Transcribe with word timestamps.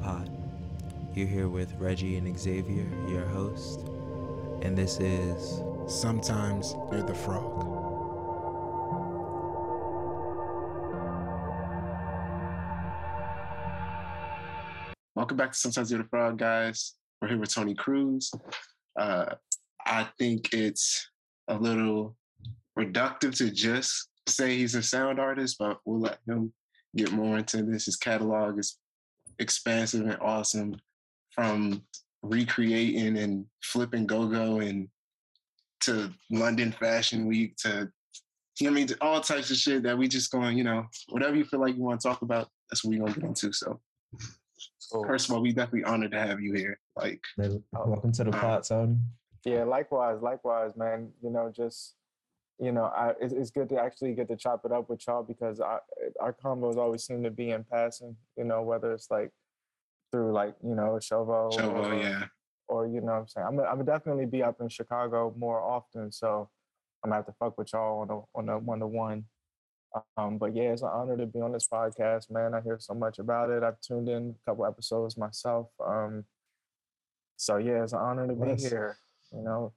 to 0.00 0.06
pod. 0.06 0.30
You're 1.14 1.26
here 1.26 1.48
with 1.48 1.74
Reggie 1.74 2.16
and 2.16 2.38
Xavier, 2.38 2.86
your 3.08 3.26
host, 3.26 3.80
and 4.62 4.76
this 4.76 5.00
is 5.00 5.62
Sometimes 5.86 6.74
You're 6.92 7.02
the 7.02 7.14
Frog. 7.14 7.66
Welcome 15.14 15.36
back 15.36 15.52
to 15.52 15.58
Sometimes 15.58 15.90
You're 15.90 16.02
the 16.02 16.08
Frog, 16.08 16.38
guys. 16.38 16.94
We're 17.20 17.28
here 17.28 17.38
with 17.38 17.52
Tony 17.52 17.74
Cruz. 17.74 18.30
Uh, 18.98 19.34
I 19.86 20.08
think 20.18 20.52
it's 20.52 21.10
a 21.48 21.56
little 21.56 22.16
reductive 22.78 23.36
to 23.38 23.50
just 23.50 24.08
say 24.26 24.56
he's 24.56 24.74
a 24.74 24.82
sound 24.82 25.18
artist, 25.18 25.56
but 25.58 25.78
we'll 25.84 26.00
let 26.00 26.18
him 26.26 26.52
get 26.96 27.12
more 27.12 27.38
into 27.38 27.62
this. 27.62 27.86
His 27.86 27.96
catalog 27.96 28.58
is 28.58 28.78
expansive 29.40 30.02
and 30.02 30.18
awesome 30.20 30.76
from 31.30 31.82
recreating 32.22 33.16
and 33.18 33.46
flipping 33.62 34.06
go-go 34.06 34.60
and 34.60 34.88
to 35.80 36.10
London 36.30 36.70
Fashion 36.70 37.26
Week 37.26 37.56
to 37.56 37.90
you 38.60 38.66
know 38.66 38.72
I 38.72 38.74
mean 38.74 38.88
all 39.00 39.20
types 39.20 39.50
of 39.50 39.56
shit 39.56 39.82
that 39.84 39.96
we 39.96 40.06
just 40.06 40.30
going, 40.30 40.56
you 40.58 40.64
know, 40.64 40.86
whatever 41.08 41.34
you 41.34 41.44
feel 41.44 41.60
like 41.60 41.74
you 41.74 41.82
want 41.82 42.00
to 42.00 42.06
talk 42.08 42.20
about, 42.22 42.48
that's 42.70 42.84
what 42.84 42.90
we're 42.90 43.00
gonna 43.00 43.14
get 43.14 43.24
into. 43.24 43.52
So 43.52 43.80
Cool. 44.92 45.04
first 45.06 45.28
of 45.28 45.34
all, 45.34 45.40
we 45.40 45.52
definitely 45.52 45.84
honored 45.84 46.10
to 46.12 46.18
have 46.18 46.40
you 46.40 46.52
here. 46.52 46.78
Like 46.96 47.20
Welcome 47.72 48.12
to 48.12 48.24
the 48.24 48.32
um, 48.32 48.40
pot, 48.40 48.66
son. 48.66 49.02
Yeah, 49.44 49.64
likewise, 49.64 50.20
likewise, 50.20 50.76
man. 50.76 51.10
You 51.22 51.30
know, 51.30 51.50
just 51.54 51.94
you 52.60 52.72
know, 52.72 52.84
I 52.84 53.12
it's, 53.20 53.32
it's 53.32 53.50
good 53.50 53.68
to 53.70 53.80
actually 53.80 54.14
get 54.14 54.28
to 54.28 54.36
chop 54.36 54.62
it 54.64 54.72
up 54.72 54.90
with 54.90 55.06
y'all 55.06 55.22
because 55.22 55.60
I, 55.60 55.78
our 56.20 56.34
combos 56.34 56.76
always 56.76 57.04
seem 57.04 57.22
to 57.22 57.30
be 57.30 57.50
in 57.50 57.64
passing. 57.64 58.16
You 58.36 58.44
know, 58.44 58.62
whether 58.62 58.92
it's 58.92 59.10
like 59.10 59.30
through 60.12 60.32
like 60.32 60.54
you 60.62 60.74
know 60.74 60.98
Shovo, 61.00 61.52
Shovo, 61.52 61.86
or, 61.86 61.94
yeah. 61.94 62.24
or 62.68 62.86
you 62.86 63.00
know, 63.00 63.12
what 63.12 63.18
I'm 63.20 63.28
saying 63.28 63.46
I'm 63.46 63.56
gonna- 63.56 63.68
I'm 63.68 63.84
definitely 63.84 64.26
be 64.26 64.42
up 64.42 64.60
in 64.60 64.68
Chicago 64.68 65.34
more 65.38 65.60
often, 65.60 66.12
so 66.12 66.50
I'm 67.02 67.10
gonna 67.10 67.16
have 67.16 67.26
to 67.26 67.32
fuck 67.38 67.56
with 67.56 67.72
y'all 67.72 68.00
on 68.02 68.10
a 68.10 68.38
on 68.38 68.48
a 68.48 68.58
one 68.58 68.80
to 68.80 68.86
one. 68.86 69.24
Um, 70.16 70.38
but 70.38 70.54
yeah, 70.54 70.70
it's 70.72 70.82
an 70.82 70.90
honor 70.92 71.16
to 71.16 71.26
be 71.26 71.40
on 71.40 71.52
this 71.52 71.66
podcast, 71.66 72.30
man. 72.30 72.54
I 72.54 72.60
hear 72.60 72.78
so 72.78 72.94
much 72.94 73.18
about 73.18 73.50
it. 73.50 73.62
I've 73.62 73.80
tuned 73.80 74.08
in 74.08 74.36
a 74.40 74.50
couple 74.50 74.66
episodes 74.66 75.16
myself. 75.16 75.68
Um, 75.84 76.24
so 77.36 77.56
yeah, 77.56 77.82
it's 77.82 77.92
an 77.92 77.98
honor 77.98 78.28
to 78.28 78.34
be 78.34 78.54
here. 78.54 78.98
You 79.32 79.42
know, 79.42 79.72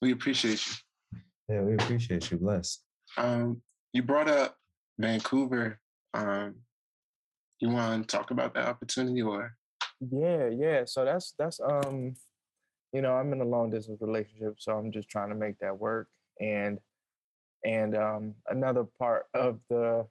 We 0.00 0.12
appreciate 0.12 0.64
you. 0.66 0.74
Yeah, 1.50 1.62
we 1.62 1.74
appreciate 1.74 2.30
you. 2.30 2.38
Bless. 2.38 2.78
Um, 3.16 3.60
you 3.92 4.04
brought 4.04 4.28
up 4.28 4.56
Vancouver. 4.98 5.80
Um, 6.14 6.54
you 7.58 7.70
want 7.70 8.08
to 8.08 8.16
talk 8.16 8.30
about 8.30 8.54
that 8.54 8.68
opportunity 8.68 9.20
or? 9.20 9.56
Yeah, 10.12 10.48
yeah. 10.48 10.84
So 10.84 11.04
that's 11.04 11.34
that's 11.36 11.58
um, 11.60 12.14
you 12.92 13.02
know, 13.02 13.14
I'm 13.14 13.32
in 13.32 13.40
a 13.40 13.44
long 13.44 13.70
distance 13.70 14.00
relationship, 14.00 14.54
so 14.58 14.72
I'm 14.72 14.92
just 14.92 15.08
trying 15.08 15.30
to 15.30 15.34
make 15.34 15.58
that 15.58 15.76
work. 15.76 16.08
And 16.40 16.78
and 17.64 17.96
um, 17.96 18.34
another 18.48 18.84
part 18.84 19.26
of 19.34 19.58
the, 19.68 20.06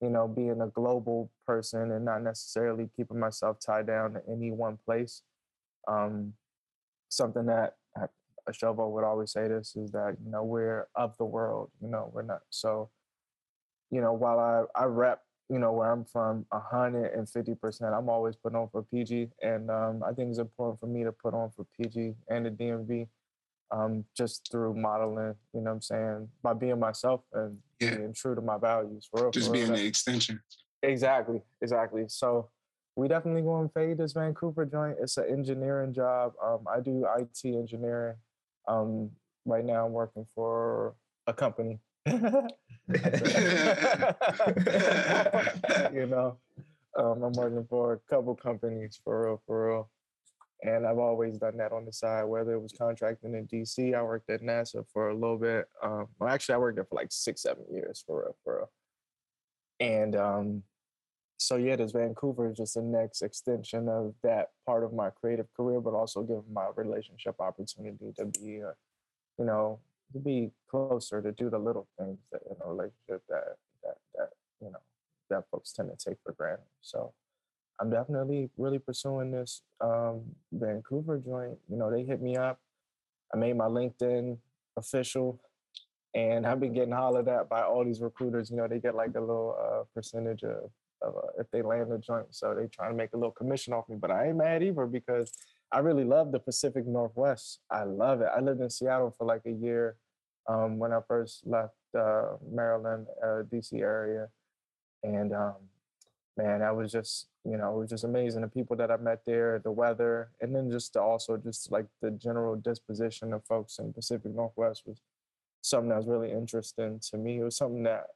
you 0.00 0.08
know, 0.08 0.26
being 0.26 0.62
a 0.62 0.68
global 0.68 1.30
person 1.46 1.92
and 1.92 2.06
not 2.06 2.22
necessarily 2.22 2.88
keeping 2.96 3.20
myself 3.20 3.58
tied 3.64 3.86
down 3.86 4.14
to 4.14 4.22
any 4.32 4.50
one 4.50 4.78
place. 4.86 5.22
Um, 5.86 6.32
something 7.10 7.46
that 7.46 7.74
Ashovo 8.48 8.90
would 8.90 9.04
always 9.04 9.32
say 9.32 9.48
this 9.48 9.74
is 9.76 9.90
that 9.92 10.16
you 10.24 10.30
know 10.30 10.42
we're 10.44 10.86
of 10.94 11.16
the 11.18 11.24
world. 11.24 11.70
You 11.80 11.88
know, 11.88 12.10
we're 12.12 12.22
not 12.22 12.42
so. 12.50 12.90
You 13.90 14.00
know, 14.00 14.12
while 14.12 14.38
I 14.38 14.64
I 14.80 14.84
rep 14.84 15.22
you 15.48 15.58
know 15.58 15.72
where 15.72 15.90
I'm 15.90 16.04
from, 16.04 16.46
hundred 16.52 17.06
and 17.12 17.28
fifty 17.28 17.54
percent. 17.56 17.92
I'm 17.94 18.08
always 18.08 18.36
putting 18.36 18.56
on 18.56 18.68
for 18.70 18.82
PG, 18.84 19.28
and 19.42 19.68
um, 19.70 20.02
I 20.06 20.12
think 20.12 20.30
it's 20.30 20.38
important 20.38 20.78
for 20.78 20.86
me 20.86 21.02
to 21.04 21.10
put 21.12 21.34
on 21.34 21.50
for 21.50 21.66
PG 21.76 22.14
and 22.28 22.46
the 22.46 22.50
DMV, 22.50 23.08
um, 23.72 24.04
just 24.16 24.48
through 24.52 24.74
modeling. 24.74 25.34
You 25.52 25.60
know, 25.62 25.70
what 25.70 25.74
I'm 25.76 25.80
saying 25.82 26.28
by 26.42 26.52
being 26.54 26.78
myself 26.78 27.22
and 27.32 27.58
Yeah. 27.80 27.96
being 27.96 28.12
true 28.12 28.36
to 28.36 28.40
my 28.40 28.58
values. 28.58 29.08
For 29.10 29.22
real, 29.22 29.30
Just 29.32 29.48
for 29.48 29.52
real. 29.54 29.62
being 29.62 29.72
That- 29.72 29.78
the 29.80 29.86
extension. 29.86 30.40
Exactly, 30.84 31.42
exactly. 31.60 32.04
So 32.08 32.48
we 32.96 33.08
definitely 33.08 33.42
going 33.42 33.68
to 33.68 33.72
fade 33.72 33.98
this 33.98 34.12
Vancouver 34.12 34.64
joint. 34.64 34.98
It's 35.00 35.16
an 35.16 35.26
engineering 35.28 35.92
job. 35.92 36.32
Um, 36.42 36.60
I 36.68 36.78
do 36.80 37.04
IT 37.18 37.44
engineering. 37.44 38.16
Um, 38.70 39.10
right 39.44 39.64
now 39.64 39.86
I'm 39.86 39.92
working 39.92 40.26
for 40.34 40.94
a 41.26 41.34
company. 41.34 41.80
you 42.06 42.14
know, 46.06 46.36
um, 46.96 47.22
I'm 47.22 47.32
working 47.32 47.66
for 47.68 47.94
a 47.94 47.98
couple 48.08 48.34
companies 48.36 49.00
for 49.02 49.24
real, 49.26 49.42
for 49.46 49.68
real. 49.68 49.90
And 50.62 50.86
I've 50.86 50.98
always 50.98 51.38
done 51.38 51.56
that 51.56 51.72
on 51.72 51.84
the 51.84 51.92
side, 51.92 52.24
whether 52.24 52.52
it 52.52 52.60
was 52.60 52.72
contracting 52.72 53.34
in 53.34 53.48
DC. 53.48 53.94
I 53.94 54.02
worked 54.02 54.30
at 54.30 54.42
NASA 54.42 54.84
for 54.92 55.08
a 55.08 55.14
little 55.14 55.38
bit. 55.38 55.66
Um, 55.82 56.06
well, 56.18 56.28
actually, 56.28 56.54
I 56.56 56.58
worked 56.58 56.76
there 56.76 56.84
for 56.84 56.96
like 56.96 57.10
six, 57.10 57.42
seven 57.42 57.64
years 57.72 58.04
for 58.06 58.20
real, 58.20 58.36
for 58.44 58.56
real. 58.58 58.70
And 59.80 60.14
um, 60.14 60.62
so 61.40 61.56
yeah, 61.56 61.74
this 61.76 61.92
Vancouver 61.92 62.50
is 62.50 62.58
just 62.58 62.74
the 62.74 62.82
next 62.82 63.22
extension 63.22 63.88
of 63.88 64.14
that 64.22 64.50
part 64.66 64.84
of 64.84 64.92
my 64.92 65.08
creative 65.08 65.46
career, 65.56 65.80
but 65.80 65.94
also 65.94 66.22
giving 66.22 66.52
my 66.52 66.68
relationship 66.76 67.40
opportunity 67.40 68.12
to 68.18 68.26
be, 68.26 68.60
uh, 68.62 68.72
you 69.38 69.46
know, 69.46 69.78
to 70.12 70.18
be 70.18 70.50
closer 70.70 71.22
to 71.22 71.32
do 71.32 71.48
the 71.48 71.58
little 71.58 71.88
things 71.98 72.18
that 72.30 72.42
in 72.50 72.56
a 72.62 72.68
relationship 72.68 73.22
that 73.28 73.56
that 73.82 73.96
that 74.14 74.28
you 74.60 74.70
know 74.70 74.80
that 75.30 75.44
folks 75.50 75.72
tend 75.72 75.88
to 75.88 76.10
take 76.10 76.18
for 76.22 76.32
granted. 76.32 76.66
So 76.82 77.14
I'm 77.80 77.88
definitely 77.88 78.50
really 78.58 78.78
pursuing 78.78 79.30
this 79.30 79.62
um, 79.80 80.20
Vancouver 80.52 81.16
joint. 81.18 81.56
You 81.70 81.78
know, 81.78 81.90
they 81.90 82.04
hit 82.04 82.20
me 82.20 82.36
up. 82.36 82.60
I 83.32 83.38
made 83.38 83.56
my 83.56 83.66
LinkedIn 83.66 84.36
official 84.76 85.40
and 86.14 86.46
I've 86.46 86.60
been 86.60 86.72
getting 86.72 86.92
hollered 86.92 87.28
at 87.28 87.48
by 87.48 87.62
all 87.62 87.84
these 87.84 88.00
recruiters. 88.00 88.50
You 88.50 88.56
know, 88.56 88.68
they 88.68 88.80
get 88.80 88.94
like 88.94 89.14
a 89.14 89.20
little 89.20 89.56
uh, 89.58 89.84
percentage 89.94 90.42
of, 90.42 90.70
if 91.38 91.50
they 91.50 91.62
land 91.62 91.92
a 91.92 91.98
joint, 91.98 92.26
so 92.30 92.54
they 92.54 92.66
trying 92.66 92.90
to 92.90 92.96
make 92.96 93.12
a 93.14 93.16
little 93.16 93.30
commission 93.30 93.72
off 93.72 93.88
me. 93.88 93.96
But 93.96 94.10
I 94.10 94.28
ain't 94.28 94.36
mad 94.36 94.62
either 94.62 94.86
because 94.86 95.32
I 95.72 95.78
really 95.78 96.04
love 96.04 96.32
the 96.32 96.40
Pacific 96.40 96.86
Northwest. 96.86 97.60
I 97.70 97.84
love 97.84 98.20
it. 98.20 98.28
I 98.34 98.40
lived 98.40 98.60
in 98.60 98.70
Seattle 98.70 99.14
for 99.16 99.24
like 99.24 99.42
a 99.46 99.52
year 99.52 99.96
um, 100.48 100.78
when 100.78 100.92
I 100.92 101.00
first 101.06 101.46
left 101.46 101.74
uh, 101.98 102.36
Maryland, 102.50 103.06
uh, 103.22 103.42
DC 103.50 103.80
area, 103.80 104.28
and 105.02 105.32
um, 105.32 105.54
man, 106.36 106.60
that 106.60 106.76
was 106.76 106.92
just 106.92 107.28
you 107.44 107.56
know 107.56 107.74
it 107.74 107.78
was 107.80 107.90
just 107.90 108.04
amazing. 108.04 108.42
The 108.42 108.48
people 108.48 108.76
that 108.76 108.90
I 108.90 108.96
met 108.96 109.22
there, 109.24 109.60
the 109.62 109.70
weather, 109.70 110.30
and 110.40 110.54
then 110.54 110.70
just 110.70 110.94
the, 110.94 111.00
also 111.00 111.36
just 111.36 111.70
like 111.70 111.86
the 112.02 112.10
general 112.10 112.56
disposition 112.56 113.32
of 113.32 113.44
folks 113.44 113.78
in 113.78 113.92
Pacific 113.92 114.34
Northwest 114.34 114.82
was 114.86 115.00
something 115.62 115.90
that 115.90 115.98
was 115.98 116.06
really 116.06 116.32
interesting 116.32 117.00
to 117.10 117.16
me. 117.16 117.38
It 117.38 117.44
was 117.44 117.56
something 117.56 117.82
that, 117.84 118.06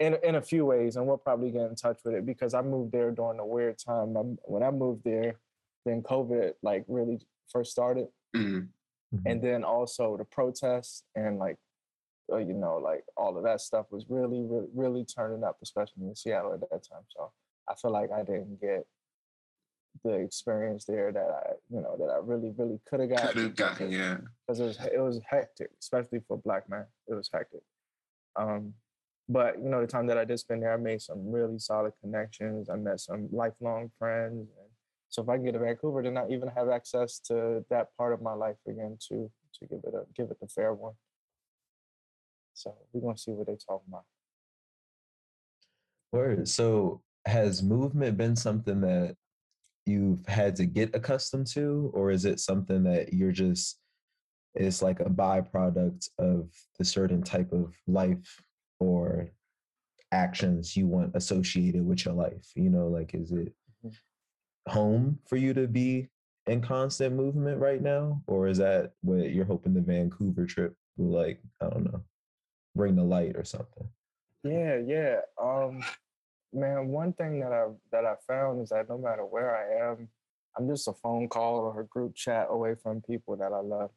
in 0.00 0.16
in 0.24 0.34
a 0.36 0.42
few 0.42 0.64
ways, 0.66 0.96
and 0.96 1.06
we'll 1.06 1.18
probably 1.18 1.50
get 1.50 1.62
in 1.70 1.76
touch 1.76 1.98
with 2.04 2.14
it 2.14 2.26
because 2.26 2.54
I 2.54 2.62
moved 2.62 2.90
there 2.92 3.10
during 3.12 3.38
a 3.38 3.46
weird 3.46 3.78
time. 3.78 4.16
i 4.16 4.20
when 4.44 4.62
I 4.62 4.70
moved 4.70 5.04
there, 5.04 5.36
then 5.84 6.02
COVID 6.02 6.54
like 6.62 6.84
really 6.88 7.20
first 7.52 7.70
started, 7.70 8.08
Mhm. 8.34 8.68
and 9.26 9.42
then 9.42 9.62
also 9.64 10.16
the 10.16 10.24
protests 10.24 11.04
and 11.14 11.38
like, 11.38 11.58
uh, 12.32 12.38
you 12.38 12.54
know, 12.54 12.78
like 12.78 13.04
all 13.16 13.36
of 13.36 13.44
that 13.44 13.60
stuff 13.60 13.86
was 13.92 14.04
really, 14.08 14.42
really, 14.42 14.68
really 14.74 15.04
turning 15.04 15.44
up, 15.44 15.58
especially 15.62 16.06
in 16.06 16.14
Seattle 16.14 16.54
at 16.54 16.60
that 16.60 16.82
time. 16.82 17.04
So 17.08 17.32
I 17.68 17.74
feel 17.74 17.90
like 17.90 18.10
I 18.10 18.22
didn't 18.22 18.60
get 18.60 18.86
the 20.04 20.12
experience 20.14 20.84
there 20.84 21.10
that 21.12 21.28
I, 21.30 21.52
you 21.68 21.80
know, 21.80 21.96
that 21.98 22.08
I 22.08 22.18
really, 22.18 22.50
really 22.56 22.80
could 22.86 23.00
have 23.00 23.10
got 23.10 23.32
Could 23.32 23.42
have 23.42 23.56
gotten, 23.56 23.90
yeah. 23.90 24.18
because 24.46 24.60
it 24.60 24.64
was 24.64 24.78
it 24.86 25.00
was 25.00 25.20
hectic, 25.28 25.70
especially 25.80 26.20
for 26.20 26.34
a 26.34 26.38
black 26.38 26.68
man. 26.70 26.86
It 27.08 27.14
was 27.14 27.28
hectic. 27.32 27.62
Um, 28.36 28.74
but 29.30 29.62
you 29.62 29.68
know, 29.68 29.80
the 29.80 29.86
time 29.86 30.08
that 30.08 30.18
I 30.18 30.24
did 30.24 30.40
spend 30.40 30.64
there, 30.64 30.74
I 30.74 30.76
made 30.76 31.00
some 31.00 31.30
really 31.30 31.60
solid 31.60 31.92
connections. 32.02 32.68
I 32.68 32.74
met 32.74 32.98
some 32.98 33.28
lifelong 33.30 33.92
friends, 33.96 34.50
and 34.58 34.68
so 35.08 35.22
if 35.22 35.28
I 35.28 35.36
can 35.36 35.44
get 35.44 35.52
to 35.52 35.60
Vancouver, 35.60 36.02
then 36.02 36.16
I 36.16 36.28
even 36.28 36.48
have 36.48 36.68
access 36.68 37.20
to 37.26 37.64
that 37.70 37.96
part 37.96 38.12
of 38.12 38.20
my 38.20 38.32
life 38.32 38.56
again 38.66 38.98
to 39.08 39.30
to 39.54 39.66
give 39.66 39.80
it 39.84 39.94
a 39.94 40.02
give 40.16 40.32
it 40.32 40.40
the 40.40 40.48
fair 40.48 40.74
one. 40.74 40.94
So 42.54 42.74
we're 42.92 43.02
gonna 43.02 43.16
see 43.16 43.30
what 43.30 43.46
they're 43.46 43.56
talking 43.56 43.86
about. 43.88 44.04
Word. 46.10 46.48
So 46.48 47.00
has 47.24 47.62
movement 47.62 48.16
been 48.16 48.34
something 48.34 48.80
that 48.80 49.14
you've 49.86 50.26
had 50.26 50.56
to 50.56 50.66
get 50.66 50.96
accustomed 50.96 51.46
to, 51.48 51.92
or 51.94 52.10
is 52.10 52.24
it 52.24 52.40
something 52.40 52.82
that 52.82 53.12
you're 53.12 53.30
just 53.30 53.78
it's 54.56 54.82
like 54.82 54.98
a 54.98 55.04
byproduct 55.04 56.08
of 56.18 56.50
the 56.76 56.84
certain 56.84 57.22
type 57.22 57.52
of 57.52 57.72
life 57.86 58.42
or 58.80 59.30
actions 60.10 60.76
you 60.76 60.86
want 60.88 61.14
associated 61.14 61.86
with 61.86 62.04
your 62.04 62.14
life? 62.14 62.50
You 62.56 62.70
know, 62.70 62.88
like 62.88 63.14
is 63.14 63.30
it 63.30 63.54
Mhm. 63.84 63.96
home 64.68 65.20
for 65.26 65.36
you 65.36 65.54
to 65.54 65.68
be 65.68 66.08
in 66.46 66.60
constant 66.60 67.14
movement 67.14 67.60
right 67.60 67.80
now? 67.80 68.22
Or 68.26 68.48
is 68.48 68.58
that 68.58 68.94
what 69.02 69.30
you're 69.30 69.44
hoping 69.44 69.74
the 69.74 69.80
Vancouver 69.80 70.46
trip 70.46 70.76
will 70.96 71.10
like, 71.10 71.40
I 71.60 71.68
don't 71.68 71.84
know, 71.84 72.02
bring 72.74 72.96
the 72.96 73.04
light 73.04 73.36
or 73.36 73.44
something? 73.44 73.88
Yeah, 74.42 74.76
yeah. 74.78 75.20
Um, 75.40 75.84
man, 76.52 76.88
one 76.88 77.12
thing 77.12 77.40
that 77.40 77.52
I 77.52 77.68
that 77.92 78.06
I 78.06 78.16
found 78.26 78.60
is 78.62 78.70
that 78.70 78.88
no 78.88 78.98
matter 78.98 79.24
where 79.24 79.54
I 79.54 79.90
am, 79.90 80.08
I'm 80.56 80.68
just 80.68 80.88
a 80.88 80.92
phone 80.94 81.28
call 81.28 81.60
or 81.60 81.80
a 81.80 81.86
group 81.86 82.16
chat 82.16 82.48
away 82.50 82.74
from 82.74 83.02
people 83.02 83.36
that 83.36 83.52
I 83.52 83.60
love. 83.60 83.92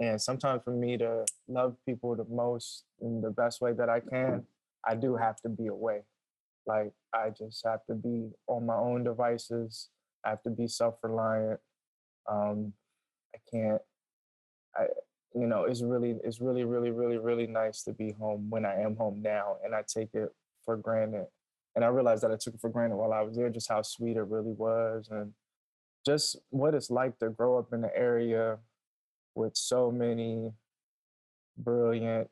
And 0.00 0.20
sometimes 0.20 0.62
for 0.64 0.70
me 0.70 0.96
to 0.98 1.24
love 1.48 1.76
people 1.84 2.14
the 2.14 2.24
most 2.24 2.84
in 3.00 3.20
the 3.20 3.30
best 3.30 3.60
way 3.60 3.72
that 3.72 3.88
I 3.88 4.00
can, 4.00 4.44
I 4.86 4.94
do 4.94 5.16
have 5.16 5.40
to 5.42 5.48
be 5.48 5.66
away. 5.66 6.02
Like 6.66 6.92
I 7.12 7.30
just 7.30 7.64
have 7.66 7.84
to 7.86 7.94
be 7.94 8.30
on 8.46 8.66
my 8.66 8.76
own 8.76 9.02
devices. 9.02 9.88
I 10.24 10.30
have 10.30 10.42
to 10.42 10.50
be 10.50 10.68
self-reliant. 10.68 11.60
Um, 12.30 12.72
I 13.34 13.38
can't. 13.50 13.82
I 14.76 14.86
you 15.34 15.46
know 15.46 15.64
it's 15.64 15.82
really 15.82 16.16
it's 16.24 16.40
really 16.40 16.64
really 16.64 16.90
really 16.90 17.18
really 17.18 17.46
nice 17.46 17.82
to 17.84 17.92
be 17.92 18.12
home 18.12 18.48
when 18.50 18.64
I 18.64 18.80
am 18.80 18.96
home 18.96 19.20
now, 19.22 19.56
and 19.64 19.74
I 19.74 19.82
take 19.86 20.10
it 20.14 20.28
for 20.64 20.76
granted. 20.76 21.26
And 21.74 21.84
I 21.84 21.88
realized 21.88 22.22
that 22.22 22.30
I 22.30 22.36
took 22.36 22.54
it 22.54 22.60
for 22.60 22.70
granted 22.70 22.96
while 22.96 23.12
I 23.12 23.22
was 23.22 23.36
there, 23.36 23.50
just 23.50 23.68
how 23.68 23.82
sweet 23.82 24.16
it 24.16 24.22
really 24.22 24.52
was, 24.52 25.08
and 25.10 25.32
just 26.04 26.36
what 26.50 26.74
it's 26.74 26.90
like 26.90 27.18
to 27.18 27.30
grow 27.30 27.58
up 27.58 27.72
in 27.72 27.84
an 27.84 27.90
area 27.94 28.58
with 29.38 29.56
so 29.56 29.90
many 29.90 30.52
brilliant, 31.56 32.28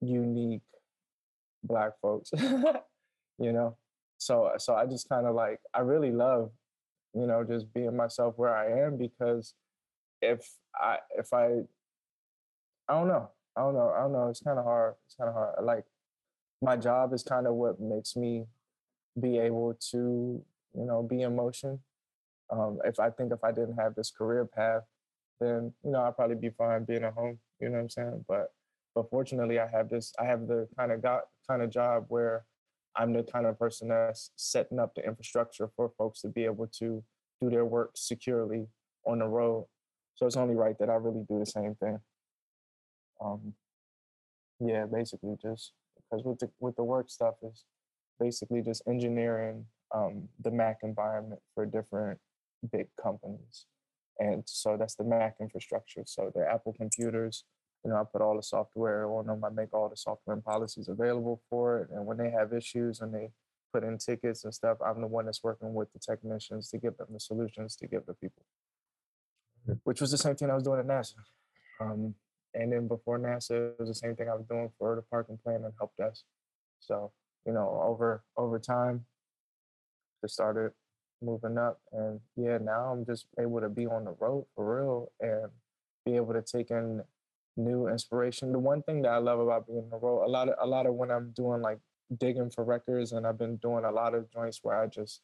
unique 0.00 0.62
black 1.62 1.92
folks. 2.00 2.30
you 3.38 3.52
know, 3.52 3.76
so 4.18 4.52
so 4.58 4.74
I 4.74 4.86
just 4.86 5.08
kind 5.08 5.26
of 5.26 5.34
like 5.34 5.60
I 5.72 5.80
really 5.80 6.12
love, 6.12 6.50
you 7.14 7.26
know, 7.26 7.42
just 7.44 7.72
being 7.72 7.96
myself 7.96 8.34
where 8.36 8.54
I 8.54 8.86
am 8.86 8.96
because 8.96 9.54
if 10.22 10.46
I 10.74 10.98
if 11.16 11.32
I 11.32 11.62
I 12.88 12.94
don't 12.94 13.08
know. 13.08 13.30
I 13.56 13.60
don't 13.60 13.74
know. 13.74 13.92
I 13.96 14.00
don't 14.00 14.12
know. 14.12 14.28
It's 14.28 14.40
kind 14.40 14.58
of 14.58 14.64
hard. 14.64 14.94
It's 15.06 15.14
kind 15.14 15.28
of 15.28 15.34
hard. 15.34 15.64
Like 15.64 15.84
my 16.60 16.76
job 16.76 17.12
is 17.12 17.22
kind 17.22 17.46
of 17.46 17.54
what 17.54 17.80
makes 17.80 18.16
me 18.16 18.44
be 19.20 19.38
able 19.38 19.74
to, 19.90 20.42
you 20.74 20.84
know, 20.84 21.02
be 21.02 21.22
in 21.22 21.36
motion. 21.36 21.80
Um, 22.50 22.78
if 22.84 23.00
I 23.00 23.10
think 23.10 23.32
if 23.32 23.42
I 23.42 23.52
didn't 23.52 23.76
have 23.76 23.94
this 23.94 24.10
career 24.10 24.44
path, 24.44 24.82
then 25.44 25.72
you 25.84 25.90
know 25.92 26.02
I'd 26.02 26.16
probably 26.16 26.36
be 26.36 26.50
fine 26.50 26.84
being 26.84 27.04
at 27.04 27.12
home. 27.12 27.38
You 27.60 27.68
know 27.68 27.74
what 27.74 27.82
I'm 27.82 27.90
saying? 27.90 28.24
But 28.28 28.48
but 28.94 29.10
fortunately, 29.10 29.58
I 29.58 29.66
have 29.68 29.88
this. 29.88 30.12
I 30.18 30.24
have 30.24 30.46
the 30.46 30.68
kind 30.76 30.92
of 30.92 31.02
got 31.02 31.22
kind 31.48 31.62
of 31.62 31.70
job 31.70 32.06
where 32.08 32.44
I'm 32.96 33.12
the 33.12 33.24
kind 33.24 33.46
of 33.46 33.58
person 33.58 33.88
that's 33.88 34.30
setting 34.36 34.78
up 34.78 34.94
the 34.94 35.04
infrastructure 35.04 35.68
for 35.76 35.90
folks 35.98 36.20
to 36.22 36.28
be 36.28 36.44
able 36.44 36.68
to 36.78 37.02
do 37.40 37.50
their 37.50 37.64
work 37.64 37.92
securely 37.96 38.68
on 39.04 39.18
the 39.18 39.26
road. 39.26 39.66
So 40.14 40.26
it's 40.26 40.36
only 40.36 40.54
right 40.54 40.78
that 40.78 40.88
I 40.88 40.94
really 40.94 41.24
do 41.28 41.38
the 41.38 41.46
same 41.46 41.74
thing. 41.74 41.98
Um, 43.22 43.54
yeah, 44.60 44.86
basically 44.86 45.36
just 45.42 45.72
because 45.96 46.24
with 46.24 46.38
the 46.38 46.50
with 46.60 46.76
the 46.76 46.84
work 46.84 47.10
stuff 47.10 47.34
is 47.42 47.64
basically 48.20 48.62
just 48.62 48.82
engineering 48.86 49.66
um, 49.92 50.28
the 50.40 50.50
Mac 50.50 50.78
environment 50.82 51.40
for 51.54 51.66
different 51.66 52.18
big 52.72 52.86
companies, 53.00 53.66
and 54.18 54.42
so 54.46 54.76
that's 54.76 54.94
the 54.94 55.04
Mac 55.04 55.36
infrastructure. 55.40 56.02
So 56.06 56.30
the 56.34 56.46
Apple 56.48 56.72
computers, 56.72 57.44
you 57.84 57.90
know, 57.90 57.96
I 57.96 58.02
put 58.10 58.22
all 58.22 58.36
the 58.36 58.42
software 58.42 59.06
on 59.10 59.26
them. 59.26 59.44
I 59.44 59.50
make 59.50 59.74
all 59.74 59.88
the 59.88 59.96
software 59.96 60.34
and 60.34 60.44
policies 60.44 60.88
available 60.88 61.42
for 61.50 61.80
it, 61.80 61.88
and 61.90 62.06
when 62.06 62.16
they 62.16 62.30
have 62.30 62.52
issues 62.52 63.00
and 63.00 63.12
they 63.14 63.30
put 63.72 63.82
in 63.82 63.98
tickets 63.98 64.44
and 64.44 64.54
stuff, 64.54 64.78
I'm 64.84 65.00
the 65.00 65.08
one 65.08 65.24
that's 65.26 65.42
working 65.42 65.74
with 65.74 65.92
the 65.92 65.98
technicians 65.98 66.70
to 66.70 66.78
give 66.78 66.96
them 66.96 67.08
the 67.10 67.18
solutions 67.18 67.74
to 67.76 67.88
give 67.88 68.06
the 68.06 68.14
people. 68.14 68.44
Which 69.82 70.00
was 70.00 70.10
the 70.10 70.18
same 70.18 70.36
thing 70.36 70.50
I 70.50 70.54
was 70.54 70.62
doing 70.62 70.78
at 70.78 70.86
NASA. 70.86 71.14
Um, 71.80 72.14
and 72.54 72.72
then 72.72 72.86
before 72.86 73.18
NASA, 73.18 73.72
it 73.72 73.76
was 73.80 73.88
the 73.88 73.94
same 73.94 74.14
thing 74.14 74.28
I 74.28 74.34
was 74.34 74.46
doing 74.46 74.70
for 74.78 74.94
the 74.94 75.02
parking 75.02 75.38
plan 75.42 75.64
and 75.64 75.72
help 75.78 75.92
desk. 75.96 76.22
So, 76.78 77.12
you 77.46 77.52
know, 77.52 77.82
over 77.84 78.22
over 78.36 78.58
time, 78.58 79.06
just 80.22 80.34
started 80.34 80.72
moving 81.24 81.58
up. 81.58 81.80
And 81.92 82.20
yeah, 82.36 82.58
now 82.58 82.92
I'm 82.92 83.04
just 83.04 83.26
able 83.38 83.60
to 83.60 83.68
be 83.68 83.86
on 83.86 84.04
the 84.04 84.14
road 84.20 84.46
for 84.54 84.76
real 84.76 85.12
and 85.20 85.50
be 86.04 86.16
able 86.16 86.34
to 86.34 86.42
take 86.42 86.70
in 86.70 87.02
new 87.56 87.88
inspiration. 87.88 88.52
The 88.52 88.58
one 88.58 88.82
thing 88.82 89.02
that 89.02 89.12
I 89.12 89.18
love 89.18 89.40
about 89.40 89.66
being 89.66 89.84
on 89.84 89.90
the 89.90 89.98
road, 89.98 90.24
a 90.24 90.28
lot 90.28 90.48
of 90.48 90.54
a 90.60 90.66
lot 90.66 90.86
of 90.86 90.94
when 90.94 91.10
I'm 91.10 91.30
doing 91.30 91.62
like 91.62 91.78
digging 92.18 92.50
for 92.50 92.64
records 92.64 93.12
and 93.12 93.26
I've 93.26 93.38
been 93.38 93.56
doing 93.56 93.84
a 93.84 93.90
lot 93.90 94.14
of 94.14 94.30
joints 94.30 94.60
where 94.62 94.80
I 94.80 94.86
just 94.86 95.20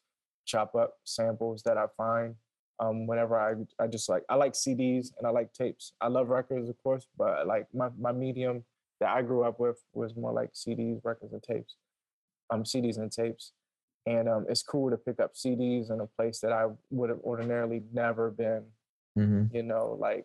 chop 0.47 0.75
up 0.75 0.95
samples 1.05 1.63
that 1.63 1.77
I 1.77 1.87
find 1.97 2.35
um, 2.81 3.07
whenever 3.07 3.39
I 3.39 3.55
I 3.83 3.87
just 3.87 4.09
like 4.09 4.25
I 4.29 4.35
like 4.37 4.55
CDs 4.55 5.09
and 5.19 5.27
I 5.27 5.31
like 5.31 5.53
tapes. 5.53 5.93
I 6.01 6.09
love 6.09 6.29
records, 6.29 6.69
of 6.69 6.83
course, 6.83 7.07
but 7.17 7.47
like 7.47 7.67
my 7.75 7.89
my 7.99 8.13
medium 8.13 8.65
that 9.01 9.11
I 9.11 9.23
grew 9.23 9.45
up 9.45 9.61
with 9.61 9.83
was 9.93 10.17
more 10.17 10.33
like 10.33 10.53
CDs, 10.53 11.01
records, 11.05 11.33
and 11.33 11.43
tapes. 11.43 11.77
Um, 12.51 12.65
CDs 12.65 12.99
and 12.99 13.13
tapes, 13.13 13.53
and 14.07 14.29
um, 14.29 14.47
it's 14.49 14.63
cool 14.63 14.91
to 14.91 14.97
pick 14.97 15.21
up 15.21 15.35
CDs 15.35 15.91
in 15.91 16.01
a 16.01 16.07
place 16.07 16.41
that 16.41 16.53
I 16.53 16.67
would 16.91 17.11
have 17.11 17.21
ordinarily 17.21 17.83
never 17.93 18.31
been. 18.31 18.65
Mm-hmm. 19.19 19.55
You 19.55 19.63
know, 19.63 19.97
like 19.99 20.25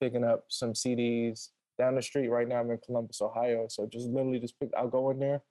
picking 0.00 0.24
up 0.24 0.44
some 0.48 0.72
CDs 0.72 1.48
down 1.78 1.94
the 1.94 2.02
street. 2.02 2.28
Right 2.28 2.48
now, 2.48 2.60
I'm 2.60 2.70
in 2.70 2.78
Columbus, 2.84 3.20
Ohio, 3.20 3.66
so 3.68 3.86
just 3.86 4.08
literally 4.08 4.40
just 4.40 4.58
pick. 4.58 4.70
I'll 4.76 4.88
go 4.88 5.10
in 5.10 5.18
there, 5.18 5.42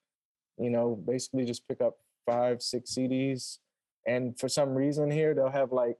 you 0.57 0.69
know, 0.69 0.95
basically 1.07 1.45
just 1.45 1.68
pick 1.68 1.81
up 1.81 1.97
five, 2.25 2.62
six 2.62 2.95
CDs, 2.95 3.59
and 4.07 4.38
for 4.38 4.50
some 4.50 4.74
reason 4.74 5.09
here 5.09 5.33
they'll 5.33 5.50
have 5.50 5.71
like 5.71 5.97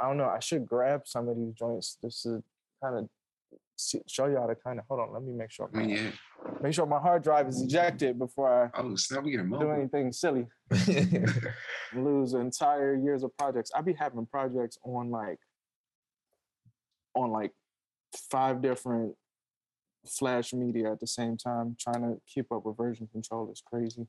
I 0.00 0.08
don't 0.08 0.18
know. 0.18 0.28
I 0.28 0.40
should 0.40 0.66
grab 0.66 1.02
some 1.04 1.28
of 1.28 1.36
these 1.36 1.54
joints 1.54 1.96
just 2.02 2.22
to 2.24 2.42
kind 2.82 2.98
of 2.98 3.08
see, 3.76 4.00
show 4.06 4.26
y'all 4.26 4.48
the 4.48 4.54
kind 4.54 4.78
of. 4.78 4.84
Hold 4.88 5.00
on, 5.00 5.12
let 5.12 5.22
me 5.22 5.32
make 5.32 5.50
sure. 5.50 5.70
I 5.72 5.78
mean, 5.78 5.88
yeah. 5.90 6.10
Make 6.62 6.74
sure 6.74 6.86
my 6.86 6.98
hard 6.98 7.22
drive 7.22 7.48
is 7.48 7.62
ejected 7.62 8.18
before 8.18 8.70
Oh, 8.74 8.96
snap, 8.96 9.24
we 9.24 9.38
I 9.38 9.42
do 9.42 9.70
anything 9.70 10.12
silly. 10.12 10.46
Lose 11.94 12.34
entire 12.34 12.96
years 12.96 13.22
of 13.22 13.36
projects. 13.36 13.70
I 13.74 13.82
be 13.82 13.92
having 13.92 14.26
projects 14.26 14.78
on 14.84 15.10
like 15.10 15.38
on 17.14 17.30
like 17.30 17.52
five 18.30 18.62
different 18.62 19.14
flash 20.06 20.52
media 20.52 20.92
at 20.92 21.00
the 21.00 21.06
same 21.06 21.36
time, 21.36 21.76
trying 21.78 22.02
to 22.02 22.20
keep 22.26 22.50
up 22.52 22.64
with 22.64 22.76
version 22.76 23.08
control 23.12 23.50
is 23.50 23.62
crazy. 23.64 24.06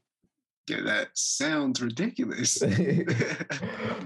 Yeah, 0.70 0.82
that 0.82 1.10
sounds 1.14 1.82
ridiculous. 1.82 2.62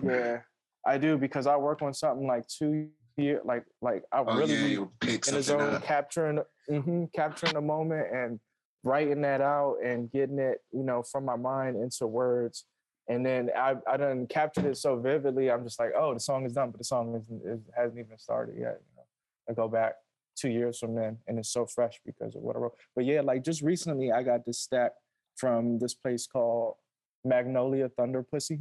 Yeah, 0.04 0.40
I 0.86 0.98
do 0.98 1.16
because 1.18 1.46
I 1.46 1.56
work 1.58 1.84
on 1.84 1.94
something 1.94 2.26
like 2.26 2.48
two 2.48 2.90
year, 3.18 3.42
like 3.44 3.64
like 3.82 4.04
I 4.12 4.20
Oh, 4.22 4.36
really 4.36 4.74
yeah, 4.74 4.86
be 5.00 5.14
in 5.16 5.34
the 5.36 5.42
zone, 5.42 5.76
up. 5.76 5.84
capturing 5.84 6.40
hmm 6.70 7.06
capturing 7.16 7.54
the 7.54 7.62
moment 7.62 8.08
and 8.14 8.40
writing 8.84 9.22
that 9.22 9.42
out 9.42 9.78
and 9.84 10.12
getting 10.12 10.40
it, 10.40 10.60
you 10.72 10.84
know, 10.84 11.04
from 11.04 11.26
my 11.26 11.36
mind 11.36 11.76
into 11.78 12.08
words. 12.08 12.66
And 13.08 13.26
then 13.26 13.50
I 13.56 13.76
I 13.90 13.98
done 13.98 14.28
captured 14.28 14.66
it 14.66 14.78
so 14.78 14.96
vividly. 14.98 15.52
I'm 15.52 15.64
just 15.64 15.80
like, 15.80 15.92
oh, 15.96 16.14
the 16.14 16.20
song 16.20 16.46
is 16.46 16.54
done, 16.54 16.72
but 16.72 16.78
the 16.80 16.84
song 16.84 17.16
isn't, 17.16 17.42
it 17.46 17.60
hasn't 17.76 18.00
even 18.00 18.18
started 18.18 18.56
yet. 18.58 18.80
You 18.82 18.96
know, 18.98 19.04
I 19.50 19.54
go 19.54 19.68
back 19.68 19.96
two 20.36 20.50
years 20.50 20.80
from 20.80 20.96
then, 20.96 21.18
and 21.28 21.38
it's 21.38 21.50
so 21.50 21.66
fresh 21.66 22.00
because 22.06 22.36
of 22.36 22.42
what 22.42 22.56
I 22.56 22.60
wrote. 22.60 22.74
But 22.96 23.06
yeah, 23.06 23.22
like 23.22 23.44
just 23.44 23.62
recently, 23.62 24.12
I 24.12 24.24
got 24.24 24.46
this 24.46 24.60
stack 24.60 24.92
from 25.36 25.80
this 25.80 25.94
place 25.94 26.26
called 26.28 26.76
Magnolia 27.26 27.90
Thunder 27.90 28.24
Pussy, 28.24 28.60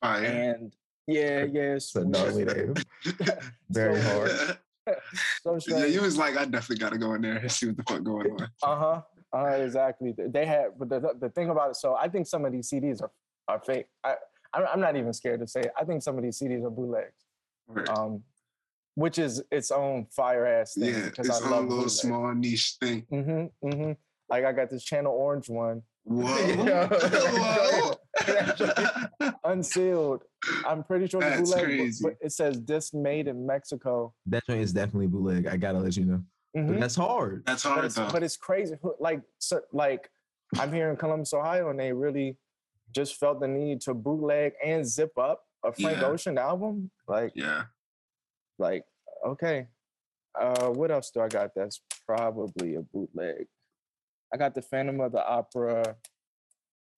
Fire. 0.00 0.24
and 0.24 0.74
yeah, 1.06 1.44
yeah, 1.44 1.74
it's 1.74 1.94
It's 1.94 1.96
a 1.96 2.04
gnarly 2.04 2.44
name. 2.44 2.74
Very 3.70 4.00
So- 4.00 4.18
hard. 4.18 4.58
so 5.42 5.58
yeah, 5.78 5.84
you 5.86 6.00
was 6.02 6.16
like, 6.16 6.36
I 6.36 6.44
definitely 6.44 6.76
got 6.76 6.92
to 6.92 6.98
go 6.98 7.14
in 7.14 7.22
there 7.22 7.36
and 7.38 7.50
see 7.50 7.66
what 7.66 7.76
the 7.76 7.82
fuck 7.82 8.02
going 8.04 8.30
on. 8.32 8.48
Uh 8.62 8.76
huh. 8.76 9.02
Uh, 9.36 9.46
exactly. 9.56 10.14
They 10.16 10.46
had, 10.46 10.66
but 10.78 10.88
the, 10.88 11.12
the 11.20 11.28
thing 11.30 11.50
about 11.50 11.70
it, 11.70 11.76
so 11.76 11.94
I 11.96 12.08
think 12.08 12.26
some 12.28 12.44
of 12.44 12.52
these 12.52 12.70
CDs 12.70 13.02
are, 13.02 13.10
are 13.48 13.58
fake. 13.60 13.86
I, 14.04 14.14
I'm 14.54 14.64
I'm 14.74 14.80
not 14.80 14.96
even 14.96 15.12
scared 15.12 15.40
to 15.40 15.48
say 15.48 15.60
it. 15.62 15.72
I 15.78 15.84
think 15.84 16.02
some 16.02 16.16
of 16.16 16.22
these 16.22 16.38
CDs 16.38 16.64
are 16.64 16.70
bootlegs, 16.70 17.12
Word. 17.66 17.88
um, 17.88 18.22
which 18.94 19.18
is 19.18 19.42
its 19.50 19.70
own 19.72 20.06
fire 20.10 20.46
ass 20.46 20.74
thing 20.74 20.94
yeah, 20.94 21.10
it's 21.18 21.30
I 21.30 21.36
a 21.46 21.50
love 21.50 21.64
little 21.64 21.68
bootlegs. 21.78 21.94
small 22.00 22.32
niche 22.34 22.76
thing. 22.80 23.02
Mm-hmm, 23.12 23.68
mm-hmm. 23.68 23.92
Like 24.30 24.44
I 24.44 24.52
got 24.52 24.70
this 24.70 24.84
Channel 24.84 25.12
Orange 25.12 25.50
one, 25.50 25.82
Whoa. 26.06 26.26
Yeah. 26.64 26.88
Whoa. 28.22 29.30
unsealed. 29.44 30.22
I'm 30.66 30.82
pretty 30.84 31.06
sure 31.08 31.20
it's 31.22 31.36
That's 31.36 31.50
bootleg, 31.50 31.60
but- 31.66 31.66
crazy. 31.76 32.04
but 32.04 32.14
it 32.20 32.32
says 32.32 32.58
disc 32.58 32.94
made 32.94 33.28
in 33.28 33.44
Mexico. 33.46 34.14
That 34.26 34.44
joint 34.46 34.62
is 34.62 34.72
definitely 34.72 35.08
bootleg. 35.08 35.46
I 35.46 35.56
gotta 35.56 35.78
let 35.78 35.96
you 35.96 36.04
know. 36.04 36.22
Mhm. 36.56 36.68
But 36.68 36.80
that's 36.80 36.94
hard. 36.96 37.42
That's 37.46 37.64
but 37.64 37.72
hard 37.72 37.84
it's, 37.86 37.94
though. 37.96 38.08
but 38.10 38.22
it's 38.22 38.36
crazy. 38.36 38.76
Like, 39.00 39.20
so, 39.38 39.60
like 39.72 40.08
I'm 40.58 40.72
here 40.72 40.90
in 40.90 40.96
Columbus, 40.96 41.34
Ohio, 41.34 41.70
and 41.70 41.78
they 41.78 41.92
really 41.92 42.38
just 42.94 43.16
felt 43.16 43.40
the 43.40 43.48
need 43.48 43.80
to 43.82 43.94
bootleg 43.94 44.52
and 44.64 44.86
zip 44.86 45.16
up 45.18 45.42
a 45.64 45.72
Frank 45.72 45.98
Yeah. 45.98 46.06
Ocean 46.06 46.38
album. 46.38 46.90
Like, 47.08 47.32
yeah. 47.34 47.64
like 48.58 48.84
okay. 49.26 49.66
Uh, 50.40 50.68
what 50.68 50.90
else 50.90 51.10
do 51.10 51.20
I 51.20 51.28
got? 51.28 51.50
That's 51.56 51.80
probably 52.06 52.74
a 52.76 52.82
bootleg. 52.82 53.46
I 54.32 54.36
got 54.36 54.54
the 54.54 54.62
Phantom 54.62 55.00
of 55.00 55.12
the 55.12 55.24
Opera. 55.26 55.96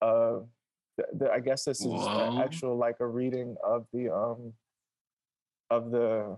Uh, 0.01 0.39
the, 0.97 1.05
the, 1.13 1.31
I 1.31 1.39
guess 1.39 1.63
this 1.65 1.79
is 1.81 1.85
Whoa. 1.87 2.31
an 2.35 2.41
actual 2.41 2.75
like 2.77 2.97
a 2.99 3.07
reading 3.07 3.55
of 3.63 3.85
the 3.93 4.09
um 4.13 4.53
of 5.69 5.91
the 5.91 6.37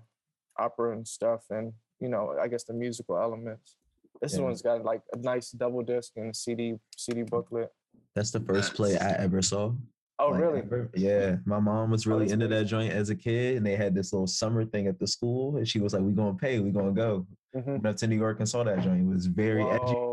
opera 0.58 0.92
and 0.94 1.08
stuff, 1.08 1.42
and 1.50 1.74
you 2.00 2.10
know, 2.10 2.36
I 2.42 2.48
guess 2.48 2.64
the 2.64 2.74
musical 2.74 3.18
elements. 3.18 3.78
This 4.22 4.36
Yeah. 4.36 4.42
one's 4.44 4.62
got 4.62 4.84
like 4.84 5.02
a 5.14 5.18
nice 5.18 5.52
double 5.52 5.82
disc 5.84 6.12
and 6.18 6.36
CD 6.36 6.76
CD 6.98 7.24
booklet. 7.24 7.72
That's 8.16 8.32
the 8.32 8.42
first 8.42 8.74
play 8.74 8.98
I 8.98 9.12
ever 9.14 9.42
saw. 9.42 9.74
Oh, 10.20 10.30
like, 10.30 10.42
really? 10.42 10.60
ever. 10.60 10.90
Yeah, 10.94 11.38
my 11.46 11.60
mom 11.60 11.90
was 11.90 12.06
really 12.06 12.26
that's 12.26 12.34
into 12.34 12.48
crazy. 12.48 12.64
that 12.64 12.68
joint 12.70 12.94
as 12.94 13.10
a 13.10 13.16
kid, 13.16 13.58
and 13.58 13.66
they 13.66 13.76
had 13.76 13.96
this 13.96 14.14
little 14.14 14.28
summer 14.28 14.66
thing 14.66 14.86
at 14.86 15.00
the 15.00 15.08
school, 15.08 15.58
and 15.58 15.68
she 15.68 15.80
was 15.80 15.94
like, 15.94 16.04
"We 16.04 16.12
gonna 16.12 16.36
pay, 16.36 16.60
we 16.60 16.70
gonna 16.72 16.92
go." 16.92 17.26
Mhm. 17.56 17.66
Went 17.68 17.86
up 17.88 17.96
to 17.98 18.08
New 18.08 18.18
York 18.18 18.38
and 18.40 18.48
saw 18.48 18.64
that 18.64 18.82
joint. 18.82 19.02
It 19.02 19.08
was 19.08 19.26
very 19.26 19.64
edgy, 19.64 19.84
Whoa. 19.94 20.11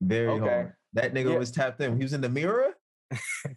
Very 0.00 0.28
Okay. 0.28 0.40
hard. 0.48 0.76
That 0.94 1.12
nigga 1.14 1.32
Yeah. 1.32 1.38
was 1.38 1.50
tapped 1.50 1.80
in. 1.80 1.96
He 1.96 2.02
was 2.02 2.12
in 2.12 2.20
the 2.20 2.28
mirror. 2.28 2.74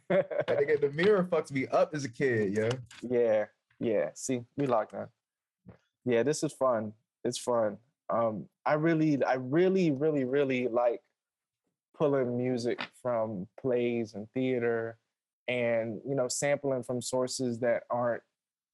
That 0.10 0.48
nigga 0.48 0.76
in 0.76 0.82
the 0.82 0.92
mirror 0.92 1.24
fucked 1.26 1.52
me 1.52 1.68
up 1.68 1.94
as 1.94 2.06
a 2.06 2.10
kid, 2.10 2.56
yo. 2.58 2.70
Yeah, 3.02 3.46
yeah. 3.80 4.12
See, 4.16 4.44
we 4.58 4.66
locked 4.68 4.94
in. 4.94 5.08
Yeah, 6.06 6.24
this 6.24 6.44
is 6.44 6.52
fun. 6.54 6.94
It's 7.24 7.38
fun. 7.38 7.78
Um, 8.10 8.50
I 8.66 8.74
really, 8.74 9.24
I 9.24 9.36
really, 9.36 9.92
really, 9.92 10.26
really 10.26 10.68
like 10.68 11.02
pulling 11.96 12.38
music 12.38 12.82
from 13.02 13.48
plays 13.60 14.14
and 14.14 14.28
theater, 14.34 14.98
and 15.48 16.02
you 16.06 16.16
know, 16.16 16.28
sampling 16.28 16.84
from 16.84 17.02
sources 17.02 17.60
that 17.60 17.84
aren't 17.90 18.24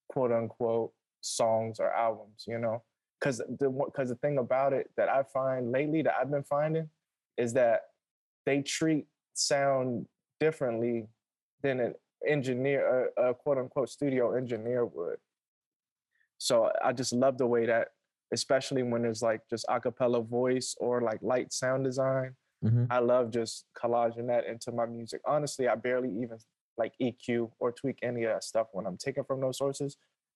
quote 0.10 0.32
unquote 0.32 0.94
songs 1.22 1.80
or 1.80 1.92
albums. 1.94 2.46
You 2.48 2.58
know, 2.60 2.84
because 3.20 3.38
the 3.38 3.70
because 3.70 4.10
the 4.10 4.16
thing 4.16 4.38
about 4.40 4.74
it 4.74 4.90
that 4.98 5.10
I 5.10 5.24
find 5.24 5.72
lately 5.72 6.02
that 6.04 6.16
I've 6.20 6.32
been 6.32 6.44
finding 6.44 6.90
is 7.40 7.54
that 7.54 7.82
they 8.46 8.62
treat 8.62 9.06
sound 9.34 10.06
differently 10.40 11.08
than 11.64 11.80
an 11.80 11.94
engineer, 12.28 13.10
a, 13.18 13.30
a 13.30 13.34
quote 13.34 13.58
unquote 13.58 13.90
studio 13.90 14.36
engineer 14.36 14.86
would. 14.86 15.18
So 16.38 16.72
I 16.84 16.92
just 16.94 17.14
love 17.14 17.38
the 17.38 17.48
way 17.48 17.66
that, 17.66 17.90
especially 18.34 18.84
when 18.84 19.02
there's 19.02 19.22
like 19.22 19.42
just 19.50 19.66
a 19.70 19.80
cappella 19.80 20.22
voice 20.22 20.76
or 20.80 21.02
like 21.02 21.20
light 21.22 21.52
sound 21.54 21.84
design, 21.86 22.36
Mhm. 22.64 22.88
I 22.90 23.00
love 23.00 23.32
just 23.32 23.66
collaging 23.82 24.28
that 24.28 24.46
into 24.46 24.74
my 24.74 24.86
music. 24.86 25.22
Honestly, 25.26 25.70
I 25.70 25.76
barely 25.76 26.10
even 26.22 26.38
like 26.78 26.94
EQ 27.02 27.52
or 27.58 27.72
tweak 27.72 28.00
any 28.04 28.24
of 28.26 28.34
that 28.34 28.44
stuff 28.44 28.68
when 28.74 28.86
I'm 28.86 28.98
taking 28.98 29.24
from 29.24 29.40
those 29.40 29.58
sources 29.58 29.96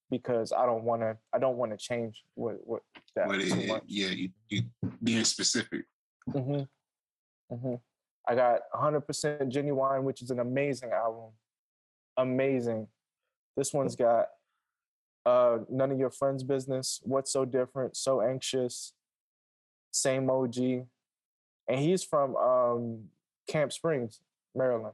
because 0.09 0.53
I 0.53 0.65
don't 0.65 0.83
want 0.85 1.01
to. 1.01 1.17
I 1.33 1.39
don't 1.39 1.57
want 1.57 1.71
to 1.73 1.77
change 1.77 2.23
what 2.35 2.55
what 2.65 2.81
that 3.15 3.27
But 3.27 3.41
too 3.41 3.59
it, 3.59 3.83
yeah, 3.87 4.07
you 4.07 4.29
you 4.49 4.63
being 5.03 5.25
specific. 5.25 5.83
hmm 6.31 6.63
hmm 7.49 7.75
I 8.27 8.35
got 8.35 8.61
100% 8.73 9.03
Ginuwine, 9.51 10.03
which 10.03 10.21
is 10.21 10.31
an 10.31 10.39
amazing 10.39 10.91
album. 10.91 11.31
Amazing. 12.15 12.87
This 13.57 13.73
one's 13.73 13.97
got 13.97 14.27
uh, 15.25 15.59
None 15.69 15.91
of 15.91 15.99
Your 15.99 16.09
Friends' 16.09 16.43
Business, 16.43 17.01
What's 17.03 17.33
So 17.33 17.43
Different, 17.43 17.97
So 17.97 18.21
Anxious, 18.21 18.93
Same 19.91 20.29
Ol' 20.29 20.47
G. 20.47 20.83
And 21.67 21.79
he's 21.79 22.03
from 22.03 22.35
um, 22.37 23.09
Camp 23.47 23.73
Springs, 23.73 24.21
Maryland. 24.55 24.93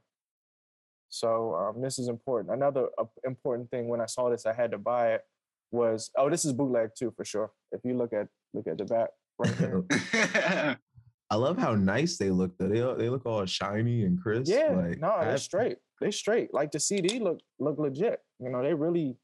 So 1.10 1.56
um, 1.56 1.82
this 1.82 2.00
is 2.00 2.08
important. 2.08 2.54
Another 2.54 2.88
uh, 2.98 3.06
important 3.24 3.70
thing 3.72 3.88
when 3.88 4.02
I 4.02 4.06
saw 4.06 4.30
this, 4.30 4.46
I 4.46 4.54
had 4.54 4.72
to 4.72 4.78
buy 4.78 5.14
it 5.14 5.26
was 5.72 6.10
oh, 6.18 6.30
this 6.30 6.46
is 6.46 6.54
bootleg 6.54 6.92
too 6.98 7.14
for 7.16 7.26
sure. 7.26 7.52
If 7.72 7.82
you 7.84 7.96
look 7.96 8.14
at 8.14 8.28
look 8.54 8.68
at 8.68 8.78
the 8.78 8.86
back 8.86 9.10
right 9.38 9.56
here. 9.56 10.78
I 11.32 11.36
love 11.36 11.58
how 11.58 11.76
nice 11.76 12.18
they 12.18 12.30
look. 12.32 12.58
Though 12.58 12.68
they 12.68 13.04
they 13.04 13.10
look 13.10 13.26
all 13.26 13.46
shiny 13.46 14.04
and 14.04 14.22
crisp. 14.22 14.52
Yeah, 14.52 14.72
like, 14.76 15.00
no, 15.00 15.16
they're 15.20 15.32
have- 15.32 15.42
straight. 15.42 15.78
They 16.02 16.12
straight. 16.12 16.54
Like 16.54 16.72
the 16.72 16.80
CD 16.80 17.20
look 17.20 17.40
look 17.60 17.78
legit. 17.78 18.20
You 18.40 18.50
know, 18.50 18.64
they 18.64 18.74
really 18.74 19.18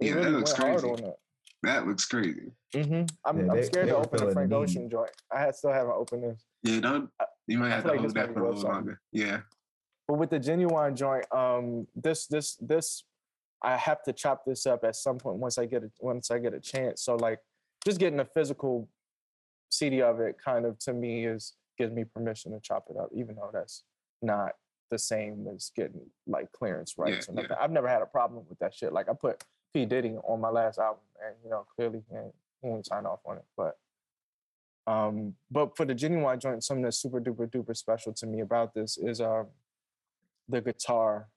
they 0.00 0.08
Yeah, 0.08 0.14
that 0.16 0.30
looks 0.30 0.52
crazy. 0.52 0.86
on 0.86 1.12
that 1.64 1.86
looks 1.88 2.04
crazy. 2.04 2.52
hmm 2.72 2.80
I'm, 3.24 3.38
Yeah, 3.38 3.50
I'm 3.50 3.56
they- 3.56 3.62
scared 3.64 3.86
they 3.88 3.92
to 3.92 3.96
open 3.96 4.10
the 4.12 4.18
feeling 4.18 4.34
Frank 4.34 4.52
Ocean 4.52 4.82
need. 4.82 4.90
joint. 4.92 5.10
I 5.32 5.40
had, 5.40 5.56
still 5.56 5.72
haven't 5.72 5.94
opened 5.94 6.22
this. 6.24 6.44
Yeah, 6.62 6.80
don't 6.80 7.10
you 7.46 7.58
might 7.58 7.70
have 7.70 7.82
to 7.82 7.88
like 7.88 7.98
hold 8.00 8.06
this 8.10 8.14
that 8.14 8.32
for 8.34 8.40
a 8.40 8.44
little 8.44 8.60
something. 8.60 8.74
longer. 8.74 9.00
Yeah. 9.12 9.40
But 10.06 10.18
with 10.18 10.30
the 10.30 10.38
Ginuwine 10.40 10.94
joint, 10.94 11.26
um, 11.34 11.86
this 11.96 12.26
this 12.26 12.54
this 12.60 13.04
I 13.62 13.76
have 13.76 14.02
to 14.04 14.12
chop 14.12 14.44
this 14.46 14.66
up 14.66 14.84
at 14.84 14.94
some 14.94 15.18
point 15.18 15.38
once 15.38 15.58
I 15.58 15.66
get 15.66 15.82
a 15.82 15.90
once 16.00 16.30
I 16.30 16.38
get 16.38 16.54
a 16.54 16.60
chance. 16.60 17.02
So 17.02 17.16
like 17.16 17.40
just 17.84 17.98
getting 17.98 18.20
a 18.20 18.24
physical 18.24 18.88
CD 19.78 20.02
of 20.02 20.20
it 20.20 20.36
kind 20.42 20.66
of 20.66 20.78
to 20.80 20.92
me 20.92 21.26
is 21.26 21.54
gives 21.78 21.92
me 21.92 22.04
permission 22.04 22.52
to 22.52 22.60
chop 22.60 22.86
it 22.90 22.96
up, 22.96 23.08
even 23.14 23.36
though 23.36 23.50
that's 23.52 23.84
not 24.20 24.52
the 24.90 24.98
same 24.98 25.46
as 25.54 25.70
getting 25.76 26.00
like 26.26 26.50
clearance 26.52 26.94
rights 26.98 27.28
Yeah, 27.28 27.32
or 27.32 27.42
nothing. 27.42 27.56
I've 27.60 27.70
never 27.70 27.88
had 27.88 28.02
a 28.02 28.06
problem 28.06 28.44
with 28.48 28.58
that 28.58 28.74
shit. 28.74 28.92
Like 28.92 29.08
I 29.08 29.12
put 29.12 29.44
P. 29.72 29.84
Diddy 29.84 30.16
on 30.26 30.40
my 30.40 30.48
last 30.50 30.78
album 30.78 31.02
and 31.24 31.34
you 31.44 31.50
know, 31.50 31.64
clearly 31.76 32.02
he 32.10 32.68
ain't 32.68 32.86
signed 32.86 33.06
off 33.06 33.20
on 33.24 33.36
it. 33.36 33.44
But 33.56 33.76
um, 34.86 35.34
but 35.50 35.76
for 35.76 35.84
the 35.84 35.94
Ginuwine 35.94 36.40
joint, 36.40 36.64
something 36.64 36.82
that's 36.82 36.96
super 36.98 37.20
duper 37.20 37.48
duper 37.48 37.76
special 37.76 38.12
to 38.14 38.26
me 38.26 38.40
about 38.40 38.74
this 38.74 38.96
is 38.96 39.20
um 39.20 39.48
the 40.48 40.60
guitar. 40.60 41.28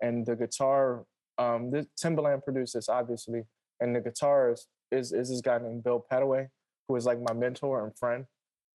And 0.00 0.24
the 0.24 0.36
guitar, 0.36 1.04
um, 1.38 1.72
the 1.72 1.86
Timbaland 2.00 2.44
produced 2.44 2.74
this 2.74 2.88
obviously, 2.88 3.42
and 3.80 3.94
the 3.94 4.00
guitar 4.00 4.52
is 4.52 4.68
is, 4.90 5.12
is 5.12 5.28
this 5.28 5.40
guy 5.40 5.58
named 5.58 5.82
Bill 5.84 6.04
Pettaway, 6.10 6.48
who 6.88 6.96
is 6.96 7.04
like 7.04 7.20
my 7.20 7.34
mentor 7.34 7.84
and 7.84 7.96
friend. 7.96 8.24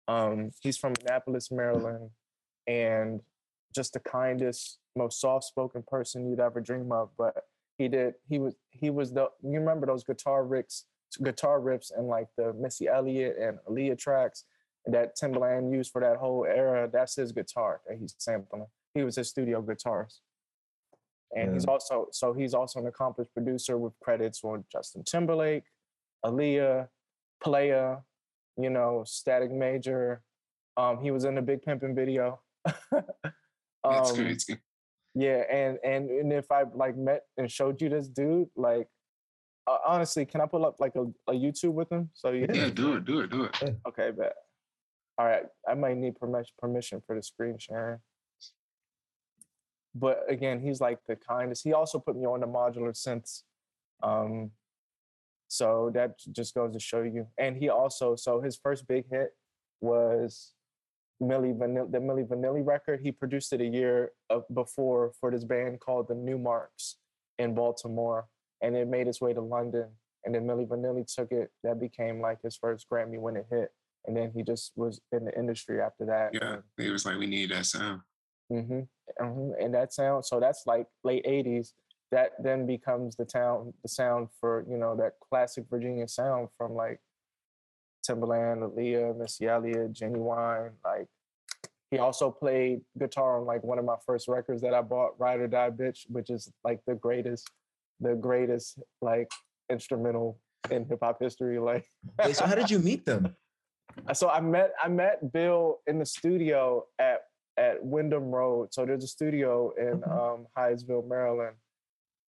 Um, 0.08 0.51
he's 0.62 0.77
from 0.77 0.93
Annapolis, 1.01 1.51
Maryland, 1.51 2.12
and 2.67 3.22
just 3.75 3.93
the 3.93 4.00
kindest, 4.00 4.77
most 4.96 5.20
soft-spoken 5.20 5.84
person 5.88 6.29
you'd 6.29 6.39
ever 6.39 6.62
dream 6.62 6.91
of. 6.91 7.10
But 7.17 7.36
he 7.77 7.88
did, 7.88 8.13
he 8.29 8.39
was, 8.39 8.53
he 8.70 8.89
was 8.89 9.12
the. 9.12 9.29
You 9.41 9.60
remember 9.60 9.88
those 9.88 10.03
guitar 10.03 10.43
riffs, 10.43 10.84
guitar 11.24 11.60
riffs, 11.60 11.91
and 11.96 12.08
like 12.08 12.27
the 12.38 12.53
Missy 12.53 12.88
Elliott 12.88 13.38
and 13.39 13.58
Aaliyah 13.67 13.98
tracks 13.98 14.43
that 14.86 15.17
Timbaland 15.17 15.72
used 15.74 15.91
for 15.91 16.01
that 16.01 16.17
whole 16.17 16.46
era. 16.46 16.89
That's 16.91 17.15
his 17.15 17.32
guitar 17.32 17.82
that 17.88 17.98
he's 17.98 18.13
sampling. 18.17 18.67
He 18.93 19.03
was 19.03 19.15
his 19.15 19.29
studio 19.29 19.62
guitarist, 19.62 20.20
and 21.36 21.53
he's 21.53 21.65
also 21.65 22.10
so 22.12 22.34
he's 22.34 22.53
also 22.53 22.79
an 22.79 22.88
accomplished 22.88 23.34
producer 23.34 23.77
with 23.77 23.93
credits 24.01 24.43
on 24.43 24.65
Justin 24.72 25.03
Timberlake, 25.03 25.63
Aaliyah, 26.24 26.89
Playa, 27.43 27.97
you 28.57 28.69
know, 28.69 29.03
Static 29.05 29.51
Major. 29.51 30.21
Um, 30.77 31.00
he 31.01 31.12
was 31.12 31.25
in 31.25 31.35
the 31.35 31.41
Big 31.41 31.62
Pimpin' 31.62 31.95
video. 31.95 32.41
That's 32.91 34.12
Um, 34.12 34.15
crazy. 34.15 34.57
Yeah, 35.15 35.43
and 35.51 35.77
and 35.83 36.09
and 36.09 36.33
if 36.33 36.51
I 36.51 36.63
like 36.73 36.97
met 36.97 37.23
and 37.38 37.51
showed 37.51 37.79
you 37.81 37.89
this 37.89 38.07
dude, 38.07 38.47
like 38.55 38.88
uh, 39.67 39.77
honestly, 39.85 40.25
can 40.25 40.41
I 40.41 40.47
pull 40.47 40.65
up 40.65 40.77
like 40.79 40.95
a, 40.95 41.03
a 41.31 41.33
YouTube 41.33 41.73
with 41.73 41.91
him? 41.91 42.09
So 42.13 42.31
you 42.31 42.47
Yeah, 42.51 42.69
do 42.69 42.95
it, 42.95 43.05
do 43.05 43.19
it, 43.19 43.29
do 43.29 43.43
it. 43.43 43.75
Okay, 43.88 44.09
bet. 44.12 44.33
All 45.19 45.27
right, 45.27 45.45
I 45.69 45.75
might 45.75 45.97
need 45.97 46.15
permission 46.15 46.53
permission 46.57 47.01
for 47.05 47.15
the 47.15 47.21
screen 47.21 47.57
sharing. 47.59 48.00
But 49.93 50.23
again, 50.27 50.59
he's 50.59 50.81
like 50.81 50.97
the 51.07 51.15
kindest. 51.15 51.63
He 51.63 51.73
also 51.73 52.00
put 52.00 52.15
me 52.15 52.25
on 52.25 52.39
the 52.39 52.47
modular 52.47 52.93
synths. 52.93 53.43
Um, 54.01 54.50
so 55.53 55.91
that 55.93 56.17
just 56.31 56.55
goes 56.55 56.74
to 56.74 56.79
show 56.79 57.03
you. 57.03 57.27
And 57.38 57.55
he 57.55 57.69
also, 57.69 58.15
so 58.15 58.41
his 58.41 58.57
first 58.57 58.88
big 58.88 59.05
hit 59.12 59.29
was 59.81 60.53
Milli 61.22 61.55
Vanilli, 61.55 61.91
the 61.91 62.00
Milli 62.00 62.27
Vanilli 62.27 62.65
record. 62.65 63.01
He 63.03 63.12
produced 63.12 63.53
it 63.53 63.62
a 63.62 63.65
year 63.65 64.13
of, 64.31 64.45
before 64.51 65.12
for 65.19 65.29
this 65.29 65.43
band 65.43 65.79
called 65.79 66.07
the 66.07 66.15
Numarx 66.15 66.95
in 67.38 67.53
Baltimore, 67.53 68.25
and 68.63 68.75
it 68.75 68.88
made 68.88 69.07
its 69.07 69.22
way 69.22 69.31
to 69.31 69.41
London. 69.41 69.89
And 70.25 70.33
then 70.33 70.48
Milli 70.48 70.67
Vanilli 70.67 71.05
took 71.05 71.31
it. 71.31 71.51
That 71.63 71.79
became 71.79 72.19
like 72.19 72.39
his 72.41 72.57
first 72.57 72.88
Grammy 72.91 73.19
winning 73.19 73.45
hit. 73.51 73.69
And 74.07 74.17
then 74.17 74.31
he 74.36 74.41
just 74.41 74.72
was 74.75 75.00
in 75.12 75.25
the 75.25 75.38
industry 75.38 75.81
after 75.81 76.05
that. 76.07 76.31
Yeah. 76.33 76.57
he 76.83 76.89
was 76.89 77.05
like 77.05 77.19
we 77.19 77.27
need 77.27 77.51
that 77.51 77.67
sound. 77.67 78.01
hmm 78.50 78.81
hmm 79.19 79.51
And 79.62 79.74
that 79.75 79.93
sound, 79.93 80.25
so 80.25 80.39
that's 80.39 80.63
like 80.65 80.88
late 81.03 81.25
'80s. 81.27 81.74
That 82.13 82.32
then 82.41 82.67
becomes 82.67 83.15
the 83.15 83.25
town, 83.25 83.74
the 83.82 83.89
sound 83.89 84.27
for 84.39 84.65
you 84.70 84.77
know 84.77 84.96
that 84.98 85.13
classic 85.20 85.65
Virginia 85.70 86.08
sound 86.08 86.50
from 86.58 86.74
like 86.74 87.00
Timbaland, 88.08 88.60
Aaliyah, 88.62 89.17
Missy 89.17 89.48
Elliott, 89.48 89.93
Ginuwine. 89.93 90.72
Like 90.86 91.08
he 91.89 91.98
also 91.98 92.29
played 92.29 92.82
guitar 93.00 93.39
on 93.39 93.46
like 93.46 93.63
one 93.63 93.79
of 93.79 93.86
my 93.86 93.96
first 94.05 94.27
records 94.27 94.62
that 94.62 94.74
I 94.74 94.82
bought, 94.82 95.20
"Ride 95.20 95.39
or 95.39 95.48
Die 95.48 95.70
Bitch," 95.72 96.01
which 96.10 96.29
is 96.29 96.51
like 96.63 96.82
the 96.86 96.96
greatest, 96.96 97.50
the 98.00 98.15
greatest 98.15 98.79
like 99.01 99.32
instrumental 99.72 100.39
in 100.70 100.86
hip 100.86 101.00
hop 101.01 101.17
history. 101.20 101.60
Like 101.60 101.86
Wait, 102.24 102.36
so 102.36 102.46
how 102.46 102.55
did 102.55 102.70
you 102.70 102.79
meet 102.79 103.05
them? 103.05 103.36
so 104.13 104.29
I 104.29 104.39
met 104.39 104.72
I 104.84 104.88
met 104.88 105.32
Bill 105.34 105.79
in 105.88 106.00
the 106.00 106.05
studio 106.05 106.86
at 107.00 107.22
at 107.58 107.84
Wyndham 107.84 108.32
Road. 108.32 108.74
So 108.74 108.86
there's 108.86 109.03
a 109.03 109.08
studio 109.08 109.74
in 109.77 110.03
Okay. 110.03 110.12
um, 110.12 110.48
Hyattsville, 110.58 111.08
Maryland, 111.08 111.55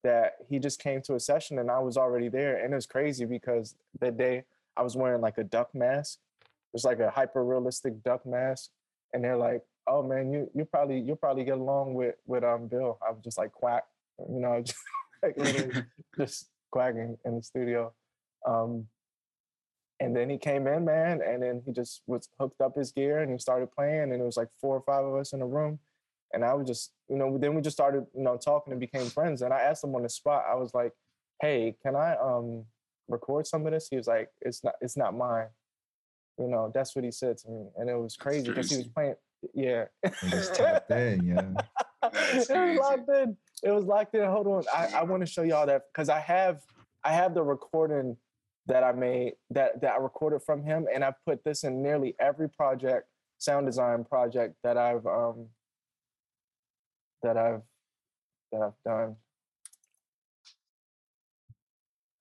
that 0.06 0.36
he 0.48 0.60
just 0.60 0.80
came 0.80 1.02
to 1.02 1.16
a 1.16 1.20
session 1.20 1.58
and 1.58 1.70
I 1.70 1.80
was 1.80 1.98
already 1.98 2.30
there. 2.30 2.64
And 2.64 2.72
it 2.72 2.76
was 2.76 2.86
crazy 2.86 3.26
because 3.26 3.76
that 4.00 4.18
day 4.18 4.44
I 4.78 4.84
was 4.84 4.96
wearing 4.96 5.22
like 5.22 5.40
a 5.40 5.44
duck 5.44 5.74
mask. 5.74 6.20
It's 6.74 6.86
like 6.86 7.00
a 7.00 7.10
hyper 7.10 7.44
realistic 7.44 8.04
duck 8.04 8.26
mask. 8.26 8.70
And 9.14 9.24
they're 9.24 9.38
like, 9.38 9.62
"Oh 9.88 10.04
man, 10.04 10.32
you 10.32 10.50
you 10.54 10.66
probably 10.66 11.00
you 11.00 11.16
probably 11.16 11.44
get 11.44 11.58
along 11.58 11.94
with 11.96 12.16
with 12.28 12.44
um 12.44 12.68
Bill." 12.68 13.00
I 13.06 13.12
was 13.12 13.24
just 13.24 13.38
like 13.38 13.52
quack, 13.52 13.84
you 14.20 14.40
know, 14.40 14.62
just 14.66 14.80
like 15.24 15.38
literally 15.38 15.84
just 16.18 16.50
quacking 16.72 17.18
in 17.26 17.36
the 17.38 17.44
studio. 17.44 17.94
Um, 18.46 18.88
and 20.00 20.16
then 20.16 20.30
he 20.30 20.38
came 20.38 20.68
in, 20.68 20.86
man, 20.86 21.22
and 21.26 21.42
then 21.42 21.62
he 21.66 21.72
just 21.72 22.02
was 22.06 22.28
hooked 22.40 22.60
up 22.62 22.76
his 22.76 22.92
gear 22.92 23.20
and 23.20 23.32
he 23.32 23.40
started 23.40 23.72
playing. 23.72 24.12
And 24.12 24.22
it 24.22 24.26
was 24.26 24.38
like 24.38 24.50
four 24.60 24.76
or 24.76 24.82
five 24.82 25.06
of 25.06 25.16
us 25.16 25.32
in 25.34 25.42
a 25.42 25.48
room. 25.48 25.80
And 26.36 26.44
I 26.44 26.54
was 26.54 26.68
just, 26.68 26.92
you 27.10 27.16
know, 27.16 27.38
then 27.38 27.56
we 27.56 27.62
just 27.62 27.78
started, 27.78 28.06
you 28.14 28.22
know, 28.22 28.38
talking 28.38 28.74
and 28.74 28.80
became 28.80 29.08
friends. 29.08 29.42
And 29.42 29.54
I 29.54 29.62
asked 29.62 29.84
him 29.84 29.96
on 29.96 30.04
the 30.04 30.10
spot, 30.10 30.44
I 30.50 30.56
was 30.56 30.74
like, 30.74 30.92
hey, 31.42 31.76
can 31.82 31.96
I 31.96 32.16
um 32.18 32.66
record 33.08 33.48
some 33.48 33.66
of 33.66 33.72
this? 33.72 33.88
He 33.90 33.96
was 33.96 34.08
like, 34.08 34.30
it's 34.42 34.64
not, 34.64 34.76
it's 34.82 34.98
not 34.98 35.16
mine. 35.16 35.48
You 36.38 36.50
know, 36.50 36.72
that's 36.74 36.96
what 36.96 37.06
he 37.06 37.12
said 37.12 37.38
to 37.40 37.50
me. 37.50 37.68
And 37.78 37.90
it 37.90 37.98
was 37.98 38.18
crazy 38.18 38.50
because 38.50 38.70
he 38.70 38.78
was 38.78 38.88
playing, 38.88 39.16
yeah. 39.54 39.86
Tapped 40.54 40.92
in, 40.92 41.26
yeah. 41.26 41.62
It 42.04 42.50
was 42.50 42.80
locked 42.80 43.10
in. 43.10 43.38
It 43.64 43.72
was 43.72 43.86
locked 43.86 44.16
in. 44.16 44.26
Hold 44.26 44.48
on. 44.48 44.64
I, 44.76 45.00
I 45.00 45.04
want 45.04 45.22
to 45.22 45.26
show 45.26 45.44
y'all 45.44 45.66
that 45.66 45.84
because 45.92 46.10
I 46.10 46.20
have 46.20 46.62
I 47.04 47.14
have 47.14 47.34
the 47.34 47.44
recording 47.44 48.18
that 48.68 48.84
I 48.84 48.92
made 48.92 49.34
that 49.52 49.82
that 49.82 49.94
I 49.94 49.98
recorded 49.98 50.42
from 50.44 50.64
him, 50.64 50.88
and 50.94 51.04
I 51.04 51.14
put 51.26 51.44
this 51.44 51.64
in 51.64 51.82
nearly 51.82 52.16
every 52.20 52.50
project, 52.50 53.08
sound 53.38 53.66
design 53.66 54.04
project 54.04 54.56
that 54.64 54.78
I've 54.78 55.06
um 55.06 55.48
that 57.26 57.38
I've 57.38 57.62
that 58.52 58.62
I've 58.62 58.80
done. 58.86 59.16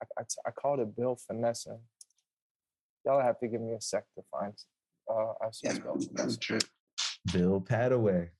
I, 0.03 0.07
I, 0.21 0.25
I 0.47 0.51
called 0.51 0.81
it 0.81 0.97
Bill 0.97 1.17
Finessing. 1.27 1.79
Y'all 3.05 3.21
have 3.21 3.39
to 3.41 3.49
give 3.49 3.61
me 3.61 3.75
a 3.75 3.81
sec 3.81 4.05
to 4.17 4.25
find. 4.33 4.55
Uh, 5.09 5.33
I 5.43 5.51
Yeah, 5.63 5.75
spelled 5.75 6.01
that's 6.01 6.07
finessing. 6.07 6.41
true. 6.41 6.59
Bill 7.33 7.61
Pettaway. 7.61 8.31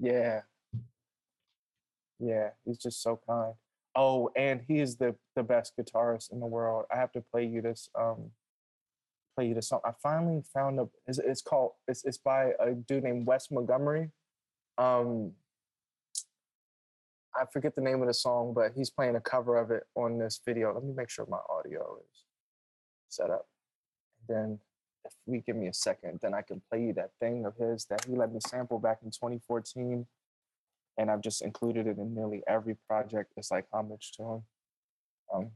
Yeah. 0.00 0.40
Yeah, 2.18 2.50
he's 2.64 2.78
just 2.78 3.02
so 3.02 3.20
kind. 3.26 3.54
Oh, 3.94 4.30
and 4.36 4.62
he 4.66 4.80
is 4.80 4.96
the 4.96 5.14
the 5.36 5.42
best 5.44 5.74
guitarist 5.78 6.32
in 6.32 6.40
the 6.40 6.46
world. 6.46 6.86
I 6.92 6.96
have 6.96 7.12
to 7.12 7.20
play 7.20 7.46
you 7.46 7.62
this 7.62 7.88
um 7.98 8.30
play 9.36 9.46
you 9.48 9.54
this 9.54 9.68
song. 9.68 9.80
I 9.84 9.92
finally 10.02 10.42
found 10.52 10.80
a 10.80 10.88
it's, 11.06 11.18
it's 11.18 11.40
called 11.42 11.72
it's 11.88 12.04
it's 12.04 12.18
by 12.18 12.52
a 12.60 12.72
dude 12.72 13.04
named 13.04 13.26
Wes 13.26 13.50
Montgomery. 13.50 14.10
Um 14.76 15.32
I 17.34 17.44
forget 17.52 17.74
the 17.74 17.80
name 17.80 18.00
of 18.02 18.08
the 18.08 18.14
song, 18.14 18.52
but 18.54 18.72
he's 18.74 18.90
playing 18.90 19.16
a 19.16 19.20
cover 19.20 19.56
of 19.56 19.70
it 19.70 19.84
on 19.94 20.18
this 20.18 20.40
video. 20.44 20.74
Let 20.74 20.84
me 20.84 20.92
make 20.92 21.10
sure 21.10 21.26
my 21.28 21.38
audio 21.48 21.98
is 22.00 22.24
set 23.08 23.30
up. 23.30 23.46
And 24.28 24.36
Then 24.36 24.58
if 25.04 25.12
we 25.26 25.40
give 25.40 25.56
me 25.56 25.68
a 25.68 25.74
second, 25.74 26.20
then 26.22 26.34
I 26.34 26.42
can 26.42 26.60
play 26.70 26.82
you 26.82 26.92
that 26.94 27.10
thing 27.20 27.46
of 27.46 27.56
his 27.56 27.86
that 27.86 28.04
he 28.04 28.16
let 28.16 28.32
me 28.32 28.40
sample 28.46 28.78
back 28.78 28.98
in 29.04 29.10
2014. 29.10 30.06
And 30.98 31.10
I've 31.10 31.20
just 31.20 31.42
included 31.42 31.86
it 31.86 31.98
in 31.98 32.14
nearly 32.14 32.42
every 32.46 32.76
project. 32.88 33.32
It's 33.36 33.50
like 33.50 33.66
homage 33.72 34.12
to 34.16 34.22
him. 34.22 34.42
Um, 35.32 35.50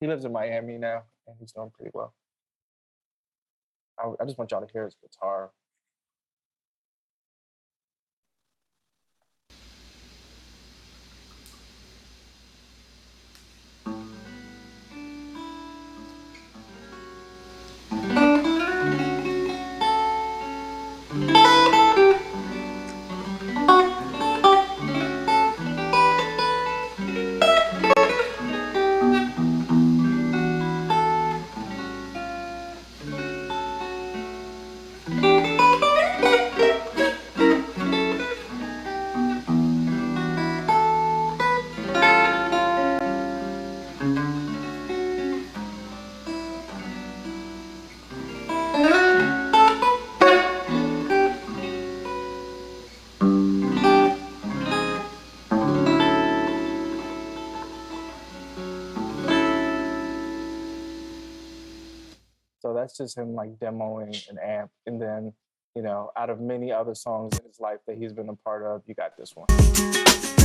he 0.00 0.06
lives 0.06 0.24
in 0.24 0.32
Miami 0.32 0.78
now 0.78 1.02
and 1.26 1.36
he's 1.38 1.52
doing 1.52 1.70
pretty 1.70 1.90
well. 1.92 2.14
I, 3.98 4.12
I 4.20 4.24
just 4.24 4.38
want 4.38 4.50
y'all 4.50 4.64
to 4.64 4.72
hear 4.72 4.84
his 4.84 4.96
guitar. 5.00 5.50
That's 62.78 62.96
just 62.96 63.18
him 63.18 63.34
like 63.34 63.58
demoing 63.58 64.28
an 64.30 64.38
amp. 64.38 64.70
And 64.86 65.00
then, 65.02 65.32
you 65.74 65.82
know, 65.82 66.10
out 66.16 66.30
of 66.30 66.40
many 66.40 66.70
other 66.72 66.94
songs 66.94 67.36
in 67.38 67.44
his 67.44 67.58
life 67.60 67.78
that 67.86 67.96
he's 67.98 68.12
been 68.12 68.28
a 68.28 68.36
part 68.36 68.62
of, 68.62 68.82
you 68.86 68.94
got 68.94 69.16
this 69.16 69.34
one. 69.34 70.37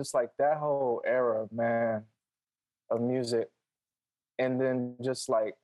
Just 0.00 0.14
like 0.14 0.30
that 0.38 0.56
whole 0.56 1.02
era 1.04 1.46
man 1.52 2.04
of 2.90 3.02
music. 3.02 3.48
And 4.38 4.58
then 4.58 4.96
just 5.04 5.28
like 5.28 5.54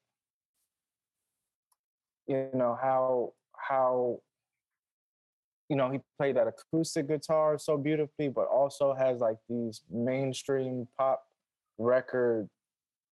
you 2.28 2.50
know 2.52 2.76
how 2.80 3.32
how 3.56 4.18
you 5.70 5.76
know 5.76 5.90
he 5.90 6.00
played 6.18 6.36
that 6.36 6.48
acoustic 6.48 7.08
guitar 7.08 7.56
so 7.56 7.78
beautifully 7.78 8.28
but 8.28 8.46
also 8.48 8.94
has 8.94 9.20
like 9.20 9.36
these 9.48 9.82
mainstream 9.90 10.86
pop 10.98 11.22
record 11.78 12.48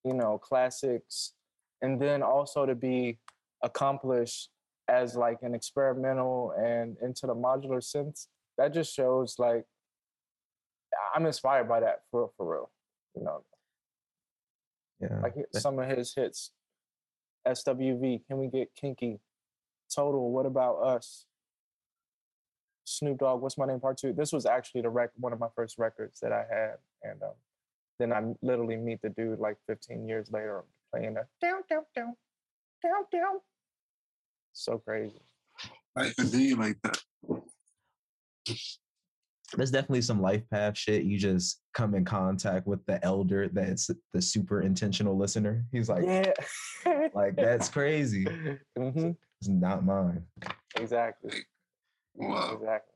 you 0.04 0.12
know 0.12 0.36
classics. 0.38 1.32
And 1.80 2.00
then 2.00 2.22
also 2.22 2.66
to 2.66 2.74
be 2.74 3.18
accomplished 3.62 4.50
as 4.88 5.16
like 5.16 5.38
an 5.40 5.54
experimental 5.54 6.52
and 6.58 6.96
into 7.02 7.26
the 7.26 7.34
modular 7.34 7.80
synths 7.80 8.26
that 8.58 8.74
just 8.74 8.94
shows 8.94 9.36
like 9.38 9.64
I'm 11.14 11.26
inspired 11.26 11.68
by 11.68 11.80
that 11.80 12.02
for 12.10 12.30
for 12.36 12.52
real. 12.52 12.70
You 13.16 13.22
know, 13.24 13.44
Yeah. 15.00 15.20
like 15.20 15.34
some 15.52 15.78
of 15.78 15.88
his 15.88 16.14
hits. 16.14 16.50
SWV, 17.46 18.26
can 18.26 18.38
we 18.38 18.48
get 18.48 18.74
kinky? 18.74 19.20
Total, 19.94 20.30
what 20.30 20.46
about 20.46 20.76
us? 20.76 21.26
Snoop 22.84 23.18
Dogg, 23.18 23.42
what's 23.42 23.58
my 23.58 23.66
name? 23.66 23.80
Part 23.80 23.98
two. 23.98 24.12
This 24.12 24.32
was 24.32 24.46
actually 24.46 24.80
the 24.82 24.88
rec 24.90 25.10
one 25.16 25.32
of 25.32 25.38
my 25.38 25.48
first 25.54 25.78
records 25.78 26.20
that 26.20 26.32
I 26.32 26.44
had, 26.48 26.78
and 27.02 27.22
um, 27.22 27.34
then 27.98 28.12
I 28.12 28.34
literally 28.42 28.76
meet 28.76 29.00
the 29.02 29.10
dude 29.10 29.38
like 29.38 29.56
15 29.66 30.08
years 30.08 30.30
later 30.32 30.64
playing 30.90 31.16
a 31.16 31.26
down 31.40 31.62
down 31.68 31.84
down 31.94 32.16
down 32.82 33.04
down. 33.12 33.40
So 34.52 34.78
crazy. 34.78 35.20
I 35.96 36.08
even 36.08 36.28
do 36.30 36.42
you 36.42 36.56
like 36.56 36.78
that. 36.82 37.02
There's 39.56 39.70
definitely 39.70 40.02
some 40.02 40.20
life 40.20 40.42
path 40.50 40.76
shit. 40.76 41.04
You 41.04 41.18
just 41.18 41.60
come 41.74 41.94
in 41.94 42.04
contact 42.04 42.66
with 42.66 42.84
the 42.86 43.04
elder 43.04 43.48
that's 43.48 43.90
the 44.12 44.22
super 44.22 44.62
intentional 44.62 45.16
listener. 45.16 45.64
He's 45.72 45.88
like, 45.88 46.04
yeah. 46.04 46.32
like 47.14 47.36
that's 47.36 47.68
crazy. 47.68 48.24
hmm 48.76 49.10
It's 49.40 49.48
not 49.48 49.84
mine. 49.84 50.24
Exactly. 50.76 51.44
Wow. 52.14 52.54
Exactly. 52.54 52.94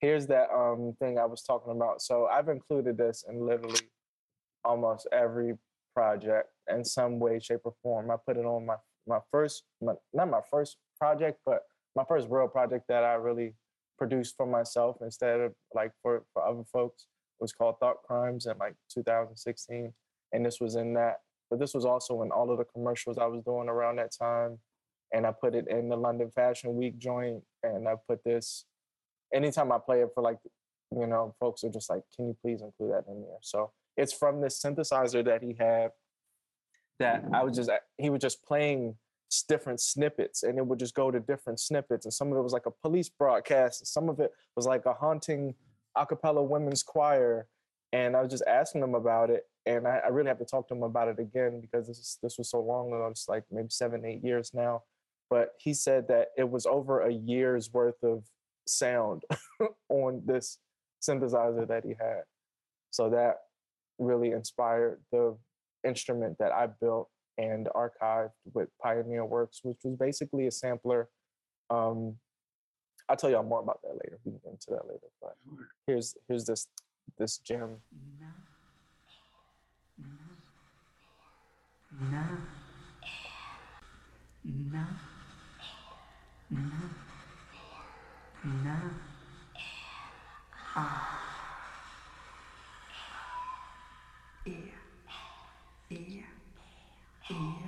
Here's 0.00 0.26
that 0.28 0.50
um 0.54 0.94
thing 1.00 1.18
I 1.18 1.26
was 1.26 1.42
talking 1.42 1.72
about. 1.72 2.02
So 2.02 2.26
I've 2.26 2.48
included 2.48 2.96
this 2.96 3.24
in 3.28 3.44
literally 3.44 3.80
almost 4.64 5.06
every 5.12 5.54
project 5.94 6.48
in 6.70 6.84
some 6.84 7.18
way, 7.18 7.40
shape, 7.40 7.60
or 7.64 7.74
form. 7.82 8.10
I 8.10 8.16
put 8.24 8.36
it 8.36 8.44
on 8.44 8.66
my 8.66 8.76
my 9.06 9.18
first, 9.30 9.64
my, 9.80 9.94
not 10.12 10.30
my 10.30 10.40
first 10.50 10.76
project, 10.98 11.40
but 11.46 11.62
my 11.96 12.04
first 12.06 12.28
real 12.30 12.46
project 12.46 12.84
that 12.88 13.02
I 13.02 13.14
really 13.14 13.54
produced 13.98 14.36
for 14.36 14.46
myself 14.46 14.96
instead 15.00 15.40
of 15.40 15.52
like 15.74 15.92
for 16.02 16.24
for 16.32 16.46
other 16.46 16.64
folks 16.72 17.06
It 17.38 17.44
was 17.44 17.52
called 17.52 17.76
Thought 17.80 18.02
Crimes 18.06 18.46
in 18.46 18.56
like 18.58 18.74
2016, 18.92 19.92
and 20.32 20.46
this 20.46 20.60
was 20.60 20.76
in 20.76 20.94
that. 20.94 21.18
But 21.50 21.58
this 21.58 21.74
was 21.74 21.84
also 21.84 22.22
in 22.22 22.30
all 22.30 22.50
of 22.50 22.58
the 22.58 22.64
commercials 22.64 23.18
I 23.18 23.26
was 23.26 23.42
doing 23.42 23.68
around 23.68 23.96
that 23.96 24.12
time, 24.18 24.58
and 25.12 25.26
I 25.26 25.32
put 25.32 25.54
it 25.54 25.66
in 25.68 25.88
the 25.88 25.96
London 25.96 26.30
Fashion 26.34 26.76
Week 26.76 26.98
joint, 26.98 27.42
and 27.62 27.88
I 27.88 27.94
put 28.08 28.22
this. 28.24 28.64
Anytime 29.34 29.72
I 29.72 29.78
play 29.78 30.00
it 30.00 30.10
for 30.14 30.22
like, 30.22 30.38
you 30.90 31.06
know, 31.06 31.34
folks 31.40 31.64
are 31.64 31.70
just 31.70 31.90
like, 31.90 32.02
"Can 32.14 32.28
you 32.28 32.36
please 32.42 32.62
include 32.62 32.92
that 32.92 33.04
in 33.08 33.22
there?" 33.22 33.42
So 33.42 33.72
it's 33.96 34.12
from 34.12 34.40
this 34.40 34.60
synthesizer 34.62 35.24
that 35.24 35.42
he 35.42 35.54
had 35.58 35.90
that 36.98 37.24
mm-hmm. 37.24 37.34
I 37.34 37.42
was 37.42 37.56
just 37.56 37.70
he 37.96 38.10
was 38.10 38.20
just 38.20 38.44
playing 38.44 38.96
different 39.48 39.80
snippets 39.80 40.42
and 40.42 40.58
it 40.58 40.66
would 40.66 40.78
just 40.78 40.94
go 40.94 41.10
to 41.10 41.20
different 41.20 41.60
snippets 41.60 42.06
and 42.06 42.12
some 42.12 42.32
of 42.32 42.38
it 42.38 42.42
was 42.42 42.52
like 42.52 42.66
a 42.66 42.70
police 42.70 43.08
broadcast 43.08 43.86
some 43.86 44.08
of 44.08 44.20
it 44.20 44.32
was 44.56 44.66
like 44.66 44.86
a 44.86 44.94
haunting 44.94 45.54
a 45.96 46.06
cappella 46.06 46.42
women's 46.42 46.82
choir 46.82 47.46
and 47.92 48.16
I 48.16 48.22
was 48.22 48.30
just 48.30 48.44
asking 48.46 48.80
them 48.80 48.94
about 48.94 49.30
it 49.30 49.44
and 49.66 49.86
I, 49.86 50.00
I 50.04 50.08
really 50.08 50.28
have 50.28 50.38
to 50.38 50.44
talk 50.44 50.68
to 50.68 50.74
him 50.74 50.82
about 50.82 51.08
it 51.08 51.18
again 51.18 51.60
because 51.60 51.86
this 51.86 51.98
is, 51.98 52.18
this 52.22 52.38
was 52.38 52.50
so 52.50 52.60
long 52.60 52.88
ago 52.88 53.06
it's 53.10 53.28
like 53.28 53.44
maybe 53.50 53.68
seven 53.70 54.04
eight 54.04 54.24
years 54.24 54.52
now 54.54 54.82
but 55.30 55.54
he 55.58 55.74
said 55.74 56.08
that 56.08 56.28
it 56.36 56.48
was 56.48 56.66
over 56.66 57.02
a 57.02 57.12
year's 57.12 57.72
worth 57.72 58.02
of 58.02 58.24
sound 58.66 59.22
on 59.88 60.22
this 60.24 60.58
synthesizer 61.02 61.66
that 61.68 61.84
he 61.84 61.90
had. 61.90 62.22
So 62.90 63.10
that 63.10 63.36
really 63.98 64.30
inspired 64.30 65.00
the 65.12 65.36
instrument 65.86 66.36
that 66.38 66.52
I 66.52 66.66
built 66.66 67.08
and 67.38 67.68
archived 67.74 68.32
with 68.52 68.68
Pioneer 68.82 69.24
Works, 69.24 69.60
which 69.62 69.78
was 69.84 69.96
basically 69.96 70.46
a 70.46 70.50
sampler. 70.50 71.08
Um, 71.70 72.16
I'll 73.08 73.16
tell 73.16 73.30
y'all 73.30 73.42
more 73.42 73.60
about 73.60 73.80
that 73.82 73.92
later. 73.92 74.18
We 74.24 74.32
can 74.32 74.40
get 74.44 74.52
into 74.52 74.70
that 74.70 74.86
later. 74.86 75.06
But 75.22 75.36
here's 75.86 76.14
here's 76.26 76.44
this 76.44 76.66
this 77.16 77.38
gem. 77.38 77.76
Here. 97.28 97.67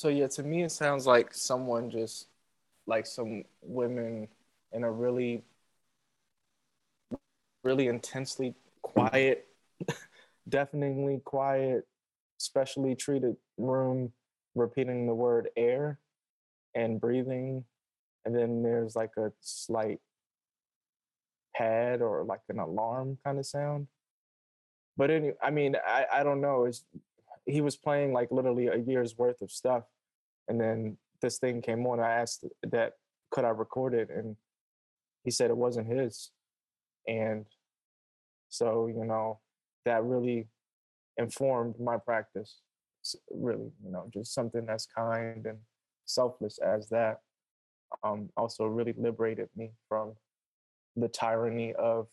So 0.00 0.08
yeah, 0.08 0.28
to 0.28 0.42
me 0.42 0.62
it 0.62 0.72
sounds 0.72 1.06
like 1.06 1.34
someone 1.34 1.90
just 1.90 2.28
like 2.86 3.04
some 3.04 3.44
women 3.60 4.28
in 4.72 4.82
a 4.82 4.90
really 4.90 5.44
really 7.64 7.86
intensely 7.86 8.54
quiet, 8.80 9.46
deafeningly 10.48 11.20
quiet, 11.26 11.86
specially 12.38 12.94
treated 12.94 13.36
room 13.58 14.10
repeating 14.54 15.06
the 15.06 15.12
word 15.12 15.50
air 15.54 15.98
and 16.74 16.98
breathing. 16.98 17.62
And 18.24 18.34
then 18.34 18.62
there's 18.62 18.96
like 18.96 19.18
a 19.18 19.30
slight 19.42 20.00
pad 21.54 22.00
or 22.00 22.24
like 22.24 22.40
an 22.48 22.58
alarm 22.58 23.18
kind 23.22 23.38
of 23.38 23.44
sound. 23.44 23.86
But 24.96 25.10
any, 25.10 25.32
I 25.42 25.50
mean, 25.50 25.76
I, 25.86 26.06
I 26.10 26.22
don't 26.22 26.40
know. 26.40 26.64
It's, 26.64 26.84
he 27.50 27.60
was 27.60 27.76
playing 27.76 28.12
like 28.12 28.30
literally 28.30 28.66
a 28.68 28.76
year's 28.76 29.16
worth 29.16 29.40
of 29.42 29.50
stuff. 29.50 29.84
And 30.48 30.60
then 30.60 30.96
this 31.22 31.38
thing 31.38 31.62
came 31.62 31.86
on. 31.86 32.00
I 32.00 32.10
asked 32.10 32.44
that, 32.62 32.94
could 33.30 33.44
I 33.44 33.50
record 33.50 33.94
it? 33.94 34.10
And 34.10 34.36
he 35.24 35.30
said 35.30 35.50
it 35.50 35.56
wasn't 35.56 35.92
his. 35.92 36.30
And 37.06 37.46
so, 38.48 38.86
you 38.86 39.04
know, 39.04 39.40
that 39.84 40.02
really 40.04 40.48
informed 41.16 41.74
my 41.80 41.96
practice. 41.96 42.60
Really, 43.30 43.70
you 43.82 43.90
know, 43.90 44.10
just 44.12 44.34
something 44.34 44.66
that's 44.66 44.86
kind 44.86 45.46
and 45.46 45.58
selfless 46.04 46.58
as 46.58 46.88
that 46.90 47.20
um, 48.02 48.30
also 48.36 48.64
really 48.64 48.94
liberated 48.96 49.48
me 49.56 49.70
from 49.88 50.14
the 50.96 51.08
tyranny 51.08 51.72
of 51.74 52.08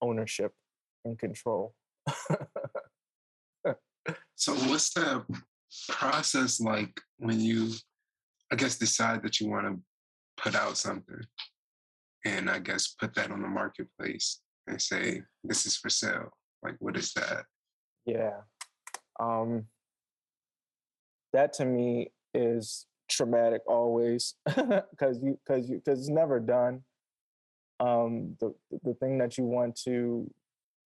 ownership 0.00 0.52
and 1.04 1.18
control. 1.18 1.74
so, 4.36 4.54
what's 4.54 4.92
the 4.92 5.24
process 5.88 6.60
like 6.60 7.00
when 7.18 7.40
you, 7.40 7.72
I 8.52 8.56
guess, 8.56 8.78
decide 8.78 9.22
that 9.22 9.40
you 9.40 9.48
want 9.48 9.66
to 9.66 9.80
put 10.42 10.54
out 10.54 10.76
something 10.76 11.20
and 12.24 12.50
I 12.50 12.58
guess 12.58 12.94
put 12.98 13.14
that 13.14 13.30
on 13.30 13.42
the 13.42 13.48
marketplace 13.48 14.40
and 14.66 14.80
say, 14.80 15.22
this 15.42 15.66
is 15.66 15.76
for 15.76 15.90
sale? 15.90 16.30
Like, 16.62 16.76
what 16.78 16.96
is 16.96 17.12
that? 17.12 17.44
Yeah. 18.06 18.40
Um, 19.20 19.66
that 21.32 21.52
to 21.54 21.64
me 21.64 22.12
is 22.32 22.86
traumatic 23.08 23.62
always 23.66 24.34
because 24.46 25.20
you 25.22 25.38
because 25.46 25.68
you 25.68 25.76
because 25.76 26.00
it's 26.00 26.08
never 26.08 26.40
done 26.40 26.82
um 27.80 28.34
the 28.40 28.54
the 28.82 28.94
thing 28.94 29.18
that 29.18 29.36
you 29.36 29.44
want 29.44 29.76
to 29.76 30.28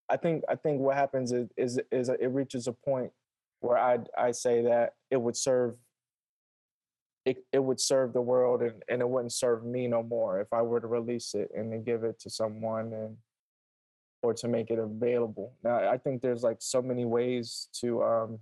i 0.08 0.16
think 0.16 0.42
i 0.48 0.54
think 0.54 0.80
what 0.80 0.96
happens 0.96 1.32
is 1.32 1.48
is 1.56 1.80
is 1.92 2.08
it 2.08 2.30
reaches 2.30 2.66
a 2.66 2.72
point 2.72 3.12
where 3.60 3.78
i 3.78 3.98
i 4.16 4.30
say 4.30 4.62
that 4.62 4.94
it 5.10 5.20
would 5.20 5.36
serve 5.36 5.74
it, 7.24 7.44
it 7.52 7.62
would 7.62 7.78
serve 7.78 8.14
the 8.14 8.22
world 8.22 8.62
and, 8.62 8.82
and 8.88 9.02
it 9.02 9.08
wouldn't 9.08 9.32
serve 9.32 9.64
me 9.64 9.86
no 9.86 10.02
more 10.02 10.40
if 10.40 10.52
i 10.52 10.62
were 10.62 10.80
to 10.80 10.86
release 10.86 11.34
it 11.34 11.50
and 11.54 11.72
then 11.72 11.82
give 11.82 12.04
it 12.04 12.18
to 12.20 12.30
someone 12.30 12.92
and 12.92 13.16
or 14.22 14.34
to 14.34 14.48
make 14.48 14.70
it 14.70 14.78
available 14.78 15.52
now 15.62 15.88
i 15.90 15.96
think 15.96 16.20
there's 16.22 16.42
like 16.42 16.58
so 16.60 16.80
many 16.80 17.04
ways 17.04 17.68
to 17.72 18.02
um 18.02 18.38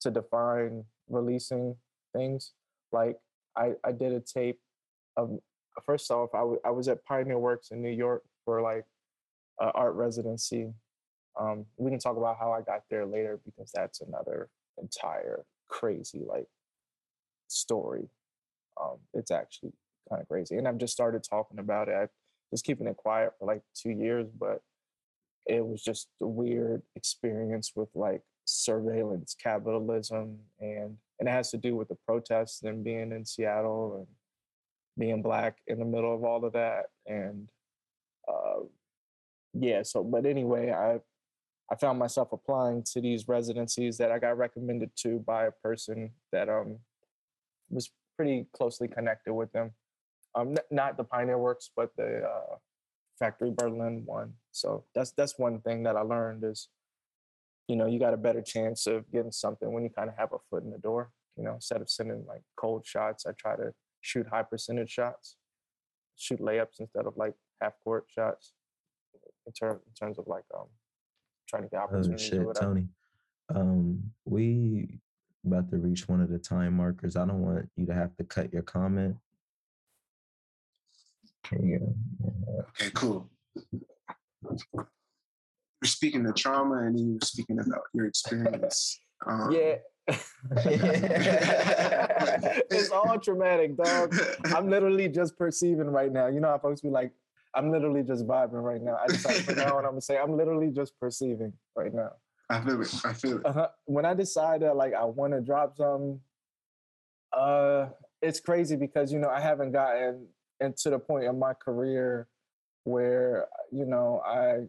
to 0.00 0.10
define 0.10 0.84
releasing 1.08 1.74
things 2.14 2.52
like 2.92 3.16
i 3.56 3.72
i 3.84 3.92
did 3.92 4.12
a 4.12 4.20
tape 4.20 4.58
of 5.16 5.38
first 5.84 6.10
off, 6.10 6.30
I, 6.34 6.38
w- 6.38 6.60
I 6.64 6.70
was 6.70 6.88
at 6.88 7.04
Pioneer 7.04 7.38
Works 7.38 7.70
in 7.70 7.82
New 7.82 7.90
York 7.90 8.22
for 8.44 8.62
like 8.62 8.84
uh, 9.60 9.70
art 9.74 9.94
residency. 9.94 10.72
Um, 11.38 11.66
we 11.76 11.90
can 11.90 12.00
talk 12.00 12.16
about 12.16 12.38
how 12.38 12.52
I 12.52 12.62
got 12.62 12.82
there 12.90 13.06
later 13.06 13.38
because 13.44 13.70
that's 13.72 14.00
another 14.00 14.48
entire 14.80 15.44
crazy 15.68 16.24
like 16.26 16.48
story. 17.48 18.08
Um, 18.80 18.96
it's 19.14 19.30
actually 19.30 19.72
kind 20.08 20.22
of 20.22 20.28
crazy, 20.28 20.56
and 20.56 20.66
I've 20.66 20.78
just 20.78 20.92
started 20.92 21.22
talking 21.22 21.58
about 21.58 21.88
it. 21.88 21.94
I 21.94 22.08
just 22.50 22.64
keeping 22.64 22.86
it 22.86 22.96
quiet 22.96 23.32
for 23.38 23.46
like 23.46 23.62
two 23.74 23.90
years, 23.90 24.26
but 24.38 24.62
it 25.46 25.66
was 25.66 25.82
just 25.82 26.08
a 26.20 26.26
weird 26.26 26.82
experience 26.94 27.72
with 27.74 27.88
like 27.94 28.22
surveillance 28.44 29.36
capitalism 29.40 30.38
and 30.60 30.96
and 31.18 31.28
it 31.28 31.32
has 31.32 31.50
to 31.50 31.58
do 31.58 31.74
with 31.76 31.88
the 31.88 31.96
protests 32.06 32.62
and 32.62 32.84
being 32.84 33.12
in 33.12 33.24
Seattle 33.24 33.96
and 33.98 34.06
being 34.98 35.20
black 35.20 35.58
in 35.66 35.78
the 35.78 35.84
middle 35.84 36.14
of 36.14 36.24
all 36.24 36.44
of 36.44 36.52
that 36.52 36.86
and 37.06 37.48
uh, 38.26 38.60
yeah 39.52 39.82
so 39.82 40.02
but 40.02 40.24
anyway 40.24 40.70
i 40.70 40.98
i 41.70 41.74
found 41.74 41.98
myself 41.98 42.32
applying 42.32 42.82
to 42.82 43.00
these 43.00 43.28
residencies 43.28 43.98
that 43.98 44.10
i 44.10 44.18
got 44.18 44.36
recommended 44.36 44.90
to 44.96 45.18
by 45.20 45.46
a 45.46 45.50
person 45.50 46.10
that 46.32 46.48
um 46.48 46.78
was 47.70 47.90
pretty 48.16 48.46
closely 48.52 48.88
connected 48.88 49.32
with 49.32 49.52
them 49.52 49.72
um 50.34 50.48
n- 50.50 50.58
not 50.70 50.96
the 50.96 51.04
pioneer 51.04 51.38
works 51.38 51.70
but 51.76 51.90
the 51.96 52.22
uh, 52.22 52.56
factory 53.18 53.50
berlin 53.50 54.02
one 54.06 54.32
so 54.52 54.84
that's 54.94 55.12
that's 55.12 55.38
one 55.38 55.60
thing 55.60 55.82
that 55.82 55.96
i 55.96 56.00
learned 56.00 56.44
is 56.44 56.68
you 57.68 57.76
know, 57.76 57.86
you 57.86 57.98
got 57.98 58.14
a 58.14 58.18
better 58.18 58.40
chance 58.40 58.86
of 58.86 59.10
getting 59.12 59.30
something 59.30 59.70
when 59.70 59.84
you 59.84 59.90
kind 59.90 60.08
of 60.08 60.16
have 60.16 60.32
a 60.32 60.38
foot 60.50 60.64
in 60.64 60.70
the 60.70 60.78
door. 60.78 61.10
You 61.36 61.44
know, 61.44 61.54
instead 61.54 61.82
of 61.82 61.90
sending 61.90 62.24
like 62.26 62.42
cold 62.56 62.84
shots, 62.84 63.26
I 63.26 63.32
try 63.32 63.56
to 63.56 63.72
shoot 64.00 64.26
high 64.26 64.42
percentage 64.42 64.90
shots, 64.90 65.36
shoot 66.16 66.40
layups 66.40 66.80
instead 66.80 67.06
of 67.06 67.16
like 67.16 67.34
half 67.60 67.74
court 67.84 68.06
shots. 68.08 68.54
In 69.46 69.52
terms 69.52 69.80
in 69.86 69.92
terms 69.94 70.18
of 70.18 70.26
like 70.26 70.44
um 70.54 70.66
trying 71.48 71.62
to 71.64 71.68
get 71.68 71.80
Oh 71.80 71.84
opportunities. 71.84 72.26
or 72.26 72.36
shit, 72.36 72.46
whatever. 72.46 72.66
Tony. 72.66 72.88
Um, 73.54 74.02
we 74.24 75.00
about 75.46 75.70
to 75.70 75.78
reach 75.78 76.08
one 76.08 76.20
of 76.20 76.28
the 76.28 76.38
time 76.38 76.76
markers. 76.76 77.16
I 77.16 77.24
don't 77.26 77.40
want 77.42 77.68
you 77.76 77.86
to 77.86 77.94
have 77.94 78.14
to 78.16 78.24
cut 78.24 78.52
your 78.52 78.62
comment. 78.62 79.16
There. 81.50 81.60
Yeah. 81.64 81.78
Okay, 82.70 82.90
cool. 82.92 83.30
You're 84.72 84.86
speaking 85.84 86.26
of 86.26 86.34
trauma, 86.34 86.86
and 86.86 86.98
you 86.98 87.14
were 87.14 87.20
speaking 87.26 87.58
about 87.58 87.82
your 87.94 88.06
experience. 88.06 89.00
Um, 89.26 89.50
Yeah. 89.50 89.76
it's 92.70 92.90
all 92.90 93.18
traumatic, 93.18 93.76
dog. 93.76 94.14
I'm 94.54 94.68
literally 94.68 95.08
just 95.08 95.36
perceiving 95.36 95.88
right 95.88 96.12
now. 96.12 96.28
You 96.28 96.40
know 96.40 96.48
how 96.48 96.58
folks 96.58 96.80
be 96.80 96.88
like, 96.88 97.12
I'm 97.54 97.70
literally 97.70 98.02
just 98.02 98.26
vibing 98.26 98.62
right 98.62 98.82
now. 98.82 98.98
I 99.02 99.06
decided 99.06 99.44
from 99.44 99.56
now 99.56 99.78
on, 99.78 99.84
I'm 99.84 99.92
gonna 99.92 100.00
say 100.00 100.18
I'm 100.18 100.36
literally 100.36 100.70
just 100.70 100.98
perceiving 101.00 101.52
right 101.74 101.92
now. 101.92 102.12
I 102.50 102.60
feel 102.60 102.80
it. 102.80 102.94
I 103.04 103.12
feel 103.12 103.38
it. 103.38 103.46
Uh-huh. 103.46 103.68
When 103.84 104.04
I 104.04 104.14
decide 104.14 104.62
that 104.62 104.76
like 104.76 104.94
I 104.94 105.04
want 105.04 105.32
to 105.32 105.40
drop 105.40 105.76
something, 105.76 106.20
uh, 107.32 107.86
it's 108.22 108.40
crazy 108.40 108.76
because 108.76 109.12
you 109.12 109.18
know 109.18 109.28
I 109.28 109.40
haven't 109.40 109.72
gotten 109.72 110.26
into 110.60 110.90
the 110.90 110.98
point 110.98 111.24
in 111.24 111.38
my 111.38 111.54
career 111.54 112.26
where 112.84 113.46
you 113.70 113.84
know 113.84 114.22
I 114.26 114.66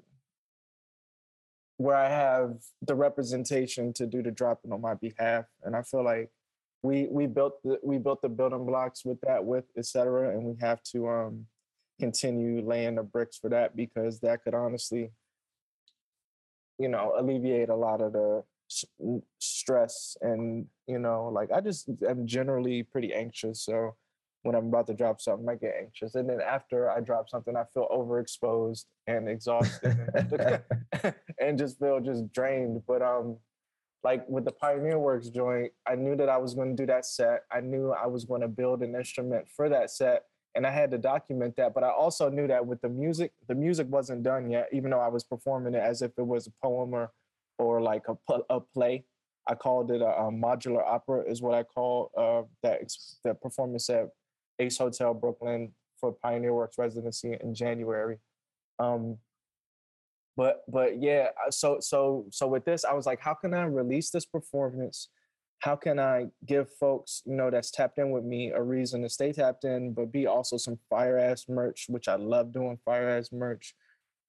where 1.78 1.96
I 1.96 2.10
have 2.10 2.58
the 2.82 2.96
representation 2.96 3.94
to 3.94 4.06
do 4.06 4.22
the 4.22 4.32
dropping 4.32 4.74
on 4.74 4.82
my 4.82 4.96
behalf, 4.96 5.46
and 5.64 5.76
I 5.76 5.82
feel 5.82 6.04
like 6.04 6.30
we 6.82 7.08
we 7.10 7.28
built 7.28 7.62
the 7.64 7.80
we 7.84 7.98
built 7.98 8.22
the 8.22 8.30
building 8.30 8.66
blocks 8.66 9.06
with 9.06 9.20
that 9.22 9.44
with 9.44 9.66
et 9.78 9.86
cetera, 9.86 10.32
and 10.32 10.44
we 10.44 10.56
have 10.60 10.84
to 10.84 11.08
um 11.08 11.46
continue 12.00 12.62
laying 12.66 12.96
the 12.96 13.04
bricks 13.04 13.38
for 13.38 13.50
that 13.50 13.76
because 13.76 14.20
that 14.22 14.44
could 14.44 14.54
honestly 14.54 15.12
you 16.80 16.88
know 16.88 17.14
alleviate 17.18 17.70
a 17.70 17.76
lot 17.76 18.02
of 18.02 18.14
the 18.14 18.44
stress 19.40 20.16
and 20.22 20.66
you 20.88 21.00
know 21.00 21.30
like 21.34 21.52
i 21.52 21.60
just 21.60 21.90
am 22.08 22.26
generally 22.26 22.84
pretty 22.84 23.14
anxious. 23.14 23.64
So 23.64 23.96
when 24.44 24.56
i'm 24.56 24.68
about 24.68 24.88
to 24.88 24.94
drop 24.94 25.22
something 25.22 25.48
i 25.50 25.56
get 25.56 25.76
anxious. 25.80 26.16
And 26.16 26.30
then 26.30 26.40
after 26.42 26.90
i 26.90 27.00
drop 27.00 27.30
something 27.30 27.56
i 27.56 27.64
feel 27.74 27.88
overexposed 27.92 28.86
and 29.08 29.28
exhausted 29.28 29.98
and, 31.40 31.58
just 31.58 31.80
feel 31.80 32.00
just 32.00 32.32
drained. 32.32 32.82
But 32.88 33.02
um 33.02 33.38
like 34.04 34.28
with 34.30 34.46
the 34.46 34.52
pioneer 34.52 34.98
works 34.98 35.28
joint 35.30 35.74
i 35.86 35.94
knew 35.94 36.16
that 36.16 36.30
i 36.30 36.38
was 36.38 36.54
going 36.54 36.76
to 36.76 36.82
do 36.82 36.86
that 36.86 37.06
set. 37.06 37.44
I 37.52 37.60
knew 37.60 37.92
i 37.92 38.08
was 38.08 38.24
going 38.24 38.42
to 38.42 38.48
build 38.48 38.82
an 38.82 38.96
instrument 38.96 39.48
for 39.56 39.68
that 39.68 39.92
set 39.92 40.24
and 40.56 40.66
I 40.66 40.72
had 40.72 40.92
to 40.92 40.98
document 40.98 41.56
that. 41.58 41.74
But 41.74 41.84
I 41.84 41.90
also 41.90 42.30
knew 42.30 42.48
that 42.48 42.66
with 42.66 42.82
the 42.82 42.90
music, 42.90 43.32
the 43.48 43.56
music 43.56 43.88
wasn't 43.90 44.24
done 44.24 44.50
yet, 44.50 44.70
even 44.72 44.92
though 44.92 45.00
I 45.00 45.08
was 45.08 45.24
performing 45.24 45.76
it 45.76 45.82
as 45.82 46.02
if 46.02 46.12
it 46.18 46.26
was 46.26 46.48
a 46.48 46.52
poem 46.62 46.94
or, 46.94 47.12
or 47.58 47.82
like 47.82 48.04
a, 48.08 48.40
a 48.50 48.60
play. 48.60 49.06
I 49.48 49.56
called 49.56 49.92
it 49.92 50.02
a, 50.02 50.08
a 50.08 50.32
modular 50.32 50.86
opera, 50.86 51.24
is 51.28 51.42
what 51.42 51.56
I 51.56 51.64
call 51.64 52.12
uh, 52.18 52.44
that 52.64 52.82
that 53.24 53.42
performance 53.42 53.90
at 53.90 54.10
Ace 54.60 54.78
Hotel 54.78 55.14
Brooklyn 55.14 55.72
for 56.00 56.12
Pioneer 56.12 56.54
Works 56.54 56.78
residency 56.78 57.38
in 57.40 57.54
January. 57.54 58.18
Um, 58.78 59.18
but 60.38 60.64
but 60.68 61.02
yeah, 61.02 61.30
so 61.50 61.80
so 61.82 62.26
so 62.32 62.48
with 62.48 62.64
this, 62.64 62.86
I 62.86 62.94
was 62.94 63.06
like, 63.06 63.20
how 63.20 63.34
can 63.34 63.54
I 63.54 63.64
release 63.64 64.10
this 64.10 64.26
performance? 64.26 65.10
How 65.60 65.76
can 65.76 66.00
I 66.00 66.28
give 66.46 66.70
folks, 66.80 67.22
you 67.26 67.36
know, 67.36 67.50
that's 67.52 67.72
tapped 67.72 68.00
in 68.00 68.12
with 68.12 68.24
me 68.24 68.52
a 68.52 68.62
reason 68.62 69.02
to 69.02 69.10
stay 69.10 69.34
tapped 69.34 69.66
in, 69.66 69.94
but 69.94 70.12
be 70.12 70.26
also 70.26 70.58
some 70.58 70.80
fire 70.90 71.18
ass 71.18 71.46
merch, 71.50 71.86
which 71.90 72.08
I 72.08 72.16
love 72.16 72.54
doing 72.54 72.80
fire 72.86 73.10
ass 73.10 73.32
merch 73.32 73.76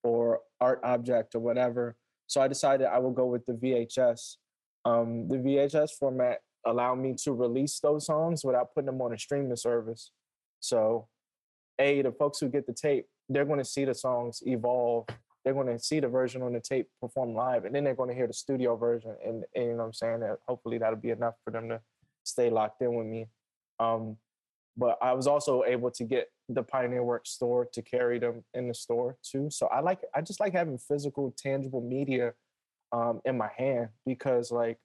or 0.03 0.41
art 0.61 0.81
object 0.83 1.37
or 1.37 1.41
whatever. 1.41 1.97
So 2.27 2.41
I 2.41 2.49
decided 2.49 2.87
I 2.87 2.99
will 2.99 3.13
go 3.13 3.27
with 3.27 3.47
the 3.47 3.53
VHS. 3.53 4.37
Um, 4.85 5.29
the 5.29 5.37
VHS 5.37 5.91
format 5.99 6.39
allowed 6.67 6.97
me 6.97 7.15
to 7.23 7.33
release 7.33 7.79
those 7.79 8.07
songs 8.07 8.45
without 8.45 8.75
putting 8.75 8.87
them 8.87 9.01
on 9.01 9.13
a 9.13 9.19
streaming 9.19 9.55
service. 9.57 10.11
So, 10.59 11.09
A, 11.79 12.03
the 12.03 12.13
folks 12.13 12.41
who 12.41 12.49
get 12.49 12.67
the 12.67 12.75
tape, 12.75 13.07
they're 13.29 13.45
going 13.45 13.59
to 13.59 13.65
see 13.65 13.85
the 13.85 13.95
songs 13.95 14.43
evolve 14.45 15.07
they're 15.45 15.55
going 15.55 15.67
to 15.67 15.79
see 15.79 16.01
the 16.01 16.09
version 16.09 16.43
on 16.43 16.53
the 16.53 16.61
tape 16.61 16.89
perform 17.01 17.35
live 17.35 17.65
and 17.65 17.75
then 17.75 17.85
they're 17.85 17.95
going 17.95 18.09
to 18.09 18.15
hear 18.15 18.27
the 18.27 18.33
studio 18.33 18.77
version 18.77 19.17
and, 19.25 19.45
and 19.55 19.65
you 19.65 19.71
know 19.71 19.79
what 19.79 19.85
i'm 19.85 19.93
saying? 19.93 20.21
That 20.21 20.39
hopefully 20.47 20.79
that'll 20.79 20.99
be 20.99 21.11
enough 21.11 21.35
for 21.45 21.51
them 21.51 21.69
to 21.69 21.81
stay 22.25 22.51
locked 22.51 22.83
in 22.83 22.95
with 22.95 23.07
me. 23.07 23.27
Um, 23.79 24.17
but 24.77 24.99
i 25.03 25.13
was 25.13 25.27
also 25.27 25.65
able 25.65 25.91
to 25.91 26.05
get 26.05 26.29
the 26.49 26.63
pioneer 26.63 27.03
work 27.03 27.27
store 27.27 27.67
to 27.73 27.83
carry 27.83 28.19
them 28.19 28.45
in 28.55 28.69
the 28.69 28.75
store 28.75 29.17
too. 29.23 29.49
So 29.51 29.67
i 29.67 29.81
like 29.81 30.01
i 30.15 30.21
just 30.21 30.41
like 30.41 30.53
having 30.53 30.79
physical 30.79 31.35
tangible 31.37 31.81
media 31.81 32.35
um, 32.93 33.21
in 33.25 33.39
my 33.39 33.51
hand 33.57 33.89
because 34.05 34.51
like 34.51 34.79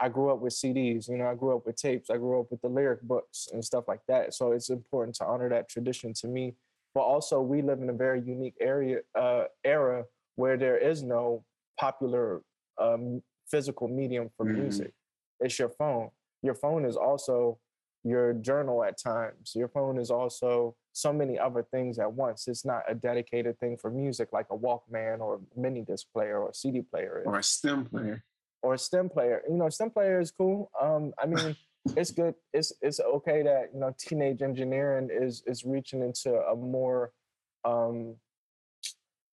i 0.00 0.08
grew 0.08 0.32
up 0.32 0.40
with 0.40 0.52
cds 0.52 1.08
you 1.08 1.16
know 1.16 1.28
i 1.28 1.34
grew 1.36 1.56
up 1.56 1.64
with 1.64 1.76
tapes 1.76 2.10
i 2.10 2.16
grew 2.16 2.40
up 2.40 2.50
with 2.50 2.60
the 2.62 2.68
lyric 2.68 3.00
books 3.02 3.48
and 3.52 3.64
stuff 3.64 3.84
like 3.86 4.00
that. 4.08 4.34
So 4.34 4.52
it's 4.52 4.70
important 4.70 5.14
to 5.16 5.24
honor 5.24 5.48
that 5.48 5.68
tradition 5.68 6.12
to 6.14 6.26
me 6.26 6.54
but 6.94 7.00
also 7.02 7.40
we 7.40 7.60
live 7.60 7.82
in 7.82 7.90
a 7.90 7.92
very 7.92 8.20
unique 8.22 8.54
area 8.60 9.00
uh, 9.18 9.44
era 9.64 10.04
where 10.36 10.56
there 10.56 10.78
is 10.78 11.02
no 11.02 11.44
popular 11.78 12.42
um, 12.80 13.22
physical 13.50 13.88
medium 13.88 14.30
for 14.36 14.46
Mhm. 14.46 14.54
music. 14.62 14.92
It's 15.40 15.58
your 15.58 15.68
phone. 15.70 16.10
Your 16.42 16.54
phone 16.54 16.84
is 16.84 16.96
also 16.96 17.58
your 18.04 18.34
journal 18.34 18.84
at 18.84 18.96
times. 18.98 19.54
Your 19.54 19.68
phone 19.68 19.98
is 19.98 20.10
also 20.10 20.76
so 20.92 21.12
many 21.12 21.38
other 21.38 21.62
things 21.62 21.98
at 21.98 22.12
once. 22.12 22.46
It's 22.48 22.64
not 22.64 22.82
a 22.88 22.94
dedicated 22.94 23.58
thing 23.58 23.76
for 23.76 23.90
music 23.90 24.28
like 24.32 24.46
a 24.50 24.56
Walkman 24.56 25.20
or 25.20 25.40
mini 25.56 25.82
disc 25.82 26.06
player 26.12 26.38
or 26.40 26.52
CD 26.52 26.82
player 26.82 27.22
Or 27.26 27.38
a 27.38 27.42
STEM 27.42 27.86
player. 27.86 28.22
or 28.62 28.74
a 28.74 28.78
STEM 28.78 29.08
player. 29.08 29.42
You 29.48 29.56
know, 29.56 29.68
STEM 29.68 29.90
player 29.90 30.20
is 30.20 30.30
cool. 30.30 30.70
Um, 30.80 31.12
I 31.18 31.26
mean, 31.26 31.56
it's 31.96 32.10
good. 32.10 32.34
It's 32.52 32.72
it's 32.80 33.00
okay 33.00 33.42
that 33.42 33.70
you 33.74 33.80
know 33.80 33.94
teenage 33.98 34.42
engineering 34.42 35.10
is 35.12 35.42
is 35.46 35.64
reaching 35.64 36.02
into 36.02 36.34
a 36.34 36.56
more, 36.56 37.12
um, 37.64 38.16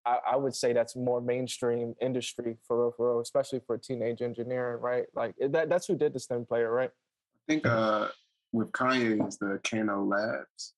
I, 0.05 0.17
I 0.33 0.35
would 0.35 0.55
say 0.55 0.73
that's 0.73 0.95
more 0.95 1.21
mainstream 1.21 1.95
industry 2.01 2.57
for 2.67 2.81
real, 2.81 2.93
for 2.95 3.11
real, 3.11 3.21
especially 3.21 3.61
for 3.65 3.77
teenage 3.77 4.21
engineering, 4.21 4.81
right? 4.81 5.05
Like 5.15 5.35
that 5.39 5.69
that's 5.69 5.87
who 5.87 5.95
did 5.95 6.13
the 6.13 6.19
STEM 6.19 6.45
player, 6.45 6.71
right? 6.71 6.89
I 6.89 7.51
think 7.51 7.65
uh, 7.65 8.07
with 8.51 8.71
Kanye 8.71 9.25
is 9.27 9.37
the 9.37 9.59
Kano 9.63 10.03
Labs. 10.03 10.73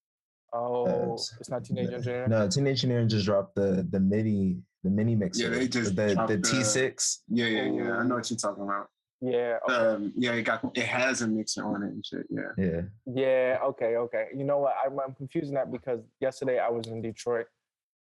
Oh, 0.54 0.84
Labs. 0.84 1.36
it's 1.40 1.50
not 1.50 1.64
teenage 1.64 1.92
engineering. 1.92 2.30
No, 2.30 2.48
Teenage 2.48 2.84
Engineering 2.84 3.10
just 3.10 3.26
dropped 3.26 3.56
the 3.56 3.88
the 3.90 4.00
mini 4.00 4.58
the 4.84 4.90
mini 4.92 5.16
mixer. 5.16 5.46
Yeah, 5.46 5.50
they 5.50 5.68
just 5.68 5.96
the 5.96 6.14
the 6.28 6.38
the- 6.38 6.42
T 6.48 6.64
six. 6.64 7.24
Yeah, 7.28 7.48
yeah, 7.48 7.64
yeah. 7.64 7.98
I 7.98 8.04
know 8.04 8.16
what 8.16 8.30
you're 8.30 8.38
talking 8.38 8.64
about. 8.64 8.88
Yeah. 9.24 9.58
Okay. 9.70 9.74
Um, 9.74 10.14
yeah, 10.18 10.34
it 10.34 10.44
got 10.44 10.62
it 10.76 10.84
has 10.84 11.22
a 11.22 11.28
mixer 11.28 11.64
on 11.64 11.84
it 11.84 11.94
and 11.94 12.06
shit. 12.06 12.26
Yeah. 12.30 12.52
Yeah. 12.58 12.82
Yeah, 13.06 13.58
okay, 13.64 13.96
okay. 13.96 14.28
You 14.36 14.44
know 14.44 14.58
what? 14.58 14.76
I'm, 14.86 15.00
I'm 15.00 15.14
confusing 15.14 15.56
that 15.56 15.72
because 15.72 16.02
yesterday 16.20 16.60
I 16.60 16.70
was 16.70 16.88
in 16.88 17.02
Detroit 17.02 17.48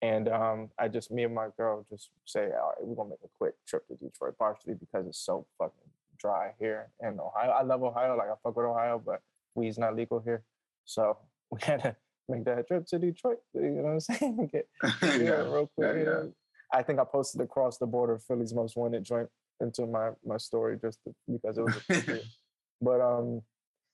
and 0.01 0.27
um, 0.27 0.69
I 0.79 0.87
just, 0.87 1.11
me 1.11 1.23
and 1.23 1.35
my 1.35 1.49
girl 1.55 1.85
just 1.89 2.09
say, 2.25 2.45
all 2.45 2.69
right, 2.69 2.77
we're 2.81 2.95
going 2.95 3.09
to 3.09 3.11
make 3.11 3.23
a 3.23 3.37
quick 3.37 3.53
trip 3.67 3.87
to 3.87 3.95
Detroit, 3.95 4.37
partially 4.39 4.73
because 4.73 5.05
it's 5.05 5.19
so 5.19 5.45
fucking 5.59 5.77
dry 6.17 6.53
here 6.59 6.89
in 7.01 7.19
Ohio. 7.19 7.51
I 7.51 7.61
love 7.61 7.83
Ohio, 7.83 8.17
like 8.17 8.29
I 8.29 8.33
fuck 8.41 8.57
with 8.57 8.65
Ohio, 8.65 9.01
but 9.03 9.21
weed's 9.53 9.77
not 9.77 9.95
legal 9.95 10.19
here. 10.19 10.43
So 10.85 11.17
we 11.51 11.59
had 11.61 11.83
to 11.83 11.95
make 12.27 12.43
that 12.45 12.67
trip 12.67 12.87
to 12.87 12.97
Detroit, 12.97 13.37
you 13.53 13.61
know 13.61 13.83
what 13.83 13.91
I'm 13.91 13.99
saying? 13.99 14.49
Get, 14.51 14.67
yeah, 14.83 15.15
yeah. 15.17 15.31
real 15.35 15.69
quick. 15.77 15.89
yeah, 15.89 15.93
you 15.93 15.99
yeah. 15.99 16.05
know. 16.05 16.33
I 16.73 16.81
think 16.81 16.99
I 16.99 17.03
posted 17.03 17.39
across 17.41 17.77
the 17.77 17.85
border 17.85 18.17
Philly's 18.17 18.51
most 18.51 18.75
wanted 18.75 19.03
joint 19.03 19.29
into 19.63 19.87
my 19.87 20.11
my 20.25 20.37
story 20.37 20.77
just 20.79 20.99
to, 21.03 21.15
because 21.31 21.57
it 21.57 21.63
was 21.63 21.75
but 22.81 23.01
um 23.01 23.41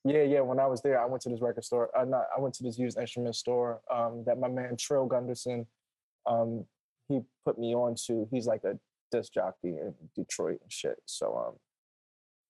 yeah 0.04 0.22
yeah 0.22 0.40
when 0.40 0.60
I 0.60 0.66
was 0.66 0.82
there 0.82 1.00
I 1.00 1.06
went 1.06 1.22
to 1.22 1.30
this 1.30 1.40
record 1.40 1.64
store 1.64 1.90
uh, 1.96 2.04
not 2.04 2.24
I 2.36 2.40
went 2.40 2.54
to 2.56 2.62
this 2.62 2.78
used 2.78 2.98
instrument 2.98 3.36
store 3.36 3.80
um 3.90 4.24
that 4.26 4.38
my 4.38 4.48
man 4.48 4.76
Trill 4.76 5.06
Gunderson 5.06 5.66
um 6.26 6.66
he 7.08 7.20
put 7.44 7.58
me 7.58 7.74
on 7.74 7.96
to. 8.06 8.28
He's 8.30 8.46
like 8.46 8.62
a 8.64 8.78
disc 9.10 9.32
jockey 9.32 9.70
in 9.70 9.94
Detroit 10.14 10.60
and 10.62 10.72
shit. 10.72 11.00
So 11.06 11.36
um 11.46 11.54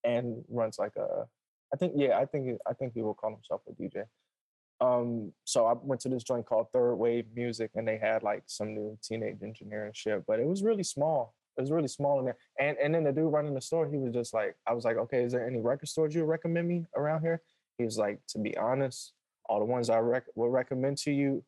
and 0.05 0.45
runs 0.49 0.79
like 0.79 0.97
a 0.97 1.27
I 1.73 1.77
think 1.77 1.93
yeah 1.95 2.19
I 2.19 2.27
think 2.27 2.59
I 2.67 2.73
think 2.73 2.95
he 2.95 3.03
will 3.03 3.15
call 3.15 3.31
himself 3.31 3.63
a 3.69 3.73
DJ 3.73 4.05
um 4.81 5.33
so 5.45 5.67
i 5.67 5.75
went 5.83 6.01
to 6.01 6.09
this 6.09 6.25
joint 6.25 6.47
called 6.47 6.67
third 6.73 6.95
wave 6.95 7.27
music 7.35 7.71
and 7.75 7.87
they 7.87 7.99
had 7.99 8.23
like 8.23 8.43
some 8.47 8.75
new 8.75 8.99
teenage 9.03 9.43
engineering 9.43 9.93
shit 9.95 10.25
but 10.27 10.41
it 10.41 10.47
was 10.47 10.63
really 10.63 10.83
small 10.83 11.35
it 11.57 11.61
was 11.61 11.71
really 11.71 11.89
small 11.89 12.19
in 12.19 12.25
there 12.25 12.37
and 12.59 12.77
and 12.79 12.95
then 12.95 13.05
the 13.05 13.13
dude 13.13 13.33
running 13.33 13.55
the 13.55 13.61
store 13.61 13.89
he 13.89 13.99
was 13.99 14.13
just 14.13 14.33
like 14.33 14.55
i 14.67 14.73
was 14.73 14.85
like 14.85 14.97
okay 14.97 15.23
is 15.23 15.33
there 15.33 15.47
any 15.47 15.61
record 15.61 15.89
stores 15.89 16.15
you 16.15 16.25
recommend 16.25 16.67
me 16.67 16.85
around 16.97 17.21
here 17.21 17.43
he 17.79 17.85
was 17.85 17.99
like 17.99 18.19
to 18.29 18.39
be 18.39 18.57
honest 18.57 19.13
all 19.49 19.59
the 19.59 19.65
ones 19.65 19.91
i 19.91 19.99
rec- 19.99 20.25
will 20.35 20.49
recommend 20.51 20.97
to 20.97 21.11
you 21.11 21.45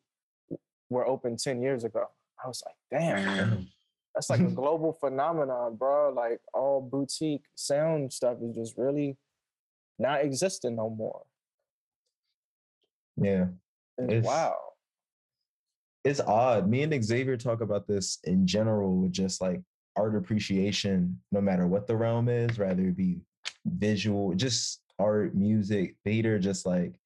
were 0.89 1.07
open 1.07 1.37
10 1.37 1.61
years 1.61 1.83
ago 1.83 2.05
i 2.43 2.47
was 2.47 2.61
like 2.65 2.75
damn 3.01 3.67
that's 4.13 4.29
like 4.29 4.41
a 4.41 4.43
global 4.61 4.93
phenomenon, 4.93 5.75
bro. 5.75 6.13
Like 6.13 6.39
all 6.53 6.81
boutique 6.81 7.45
sound 7.55 8.13
stuff 8.13 8.37
is 8.41 8.55
just 8.55 8.77
really 8.77 9.17
not 9.99 10.23
existing 10.23 10.75
no 10.75 10.89
more. 10.89 11.23
Yeah. 13.17 13.47
It's- 13.97 14.25
wow. 14.25 14.55
it's 16.03 16.19
odd. 16.19 16.67
Me 16.67 16.83
and 16.83 17.03
Xavier 17.03 17.37
talk 17.37 17.61
about 17.61 17.87
this 17.87 18.19
in 18.23 18.45
general 18.47 18.97
with 18.97 19.11
just 19.11 19.41
like 19.41 19.61
art 19.95 20.15
appreciation, 20.15 21.19
no 21.31 21.41
matter 21.41 21.67
what 21.67 21.87
the 21.87 21.95
realm 21.95 22.29
is, 22.29 22.57
rather 22.59 22.87
it 22.87 22.97
be 22.97 23.21
visual, 23.65 24.33
just 24.33 24.81
art, 24.99 25.35
music, 25.35 25.95
theater, 26.03 26.39
just 26.39 26.65
like 26.65 26.99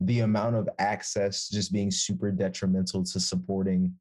the 0.00 0.20
amount 0.20 0.56
of 0.56 0.68
access 0.78 1.48
just 1.48 1.72
being 1.72 1.90
super 1.90 2.30
detrimental 2.30 3.04
to 3.04 3.20
supporting 3.20 3.94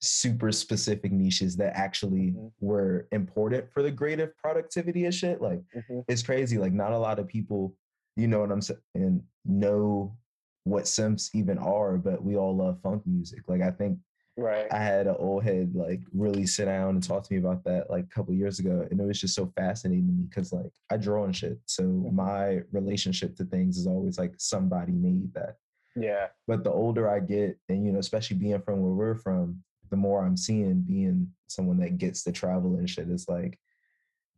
super 0.00 0.52
specific 0.52 1.10
niches 1.12 1.56
that 1.56 1.74
actually 1.76 2.32
Mhm. 2.32 2.52
were 2.60 3.08
important 3.12 3.70
for 3.72 3.82
the 3.82 3.92
creative 3.92 4.36
productivity 4.36 5.04
and 5.04 5.14
shit. 5.14 5.40
Like 5.40 5.62
Mhm. 5.74 6.04
it's 6.08 6.22
crazy. 6.22 6.58
Like 6.58 6.72
not 6.72 6.92
a 6.92 6.98
lot 6.98 7.18
of 7.18 7.26
people, 7.28 7.76
you 8.16 8.26
know 8.28 8.40
what 8.40 8.52
I'm 8.52 8.60
saying, 8.60 9.22
know 9.44 10.16
what 10.64 10.84
synths 10.84 11.30
even 11.34 11.58
are, 11.58 11.96
but 11.96 12.22
we 12.24 12.36
all 12.36 12.54
love 12.56 12.80
funk 12.82 13.06
music. 13.06 13.48
Like 13.48 13.62
I 13.62 13.70
think 13.70 13.98
Right. 14.38 14.66
I 14.70 14.78
had 14.78 15.06
an 15.06 15.16
old 15.18 15.44
head 15.44 15.74
like 15.74 16.00
really 16.12 16.44
sit 16.46 16.66
down 16.66 16.90
and 16.90 17.02
talk 17.02 17.22
to 17.24 17.32
me 17.32 17.38
about 17.38 17.64
that 17.64 17.88
like 17.88 18.04
a 18.04 18.08
couple 18.14 18.34
years 18.34 18.58
ago, 18.58 18.86
and 18.90 19.00
it 19.00 19.04
was 19.06 19.20
just 19.20 19.34
so 19.34 19.46
fascinating 19.56 20.06
to 20.06 20.12
me 20.12 20.24
because 20.28 20.52
like 20.52 20.72
I 20.90 20.98
draw 20.98 21.24
and 21.24 21.34
shit, 21.34 21.58
so 21.66 21.82
Mhm. 21.84 22.12
my 22.12 22.62
relationship 22.72 23.34
to 23.36 23.44
things 23.44 23.78
is 23.78 23.86
always 23.86 24.18
like 24.18 24.34
somebody 24.36 24.92
made 24.92 25.32
that. 25.34 25.56
Yeah. 25.94 26.28
But 26.46 26.64
the 26.64 26.70
older 26.70 27.08
I 27.08 27.20
get, 27.20 27.58
and 27.70 27.86
you 27.86 27.92
know, 27.92 27.98
especially 27.98 28.36
being 28.36 28.60
from 28.60 28.82
where 28.82 28.92
we're 28.92 29.14
from, 29.14 29.62
the 29.90 29.96
more 29.96 30.22
I'm 30.22 30.36
seeing 30.36 30.82
being 30.82 31.32
someone 31.46 31.78
that 31.78 31.96
gets 31.96 32.22
to 32.24 32.32
travel 32.32 32.76
and 32.76 32.90
shit, 32.90 33.08
is 33.08 33.28
like 33.28 33.58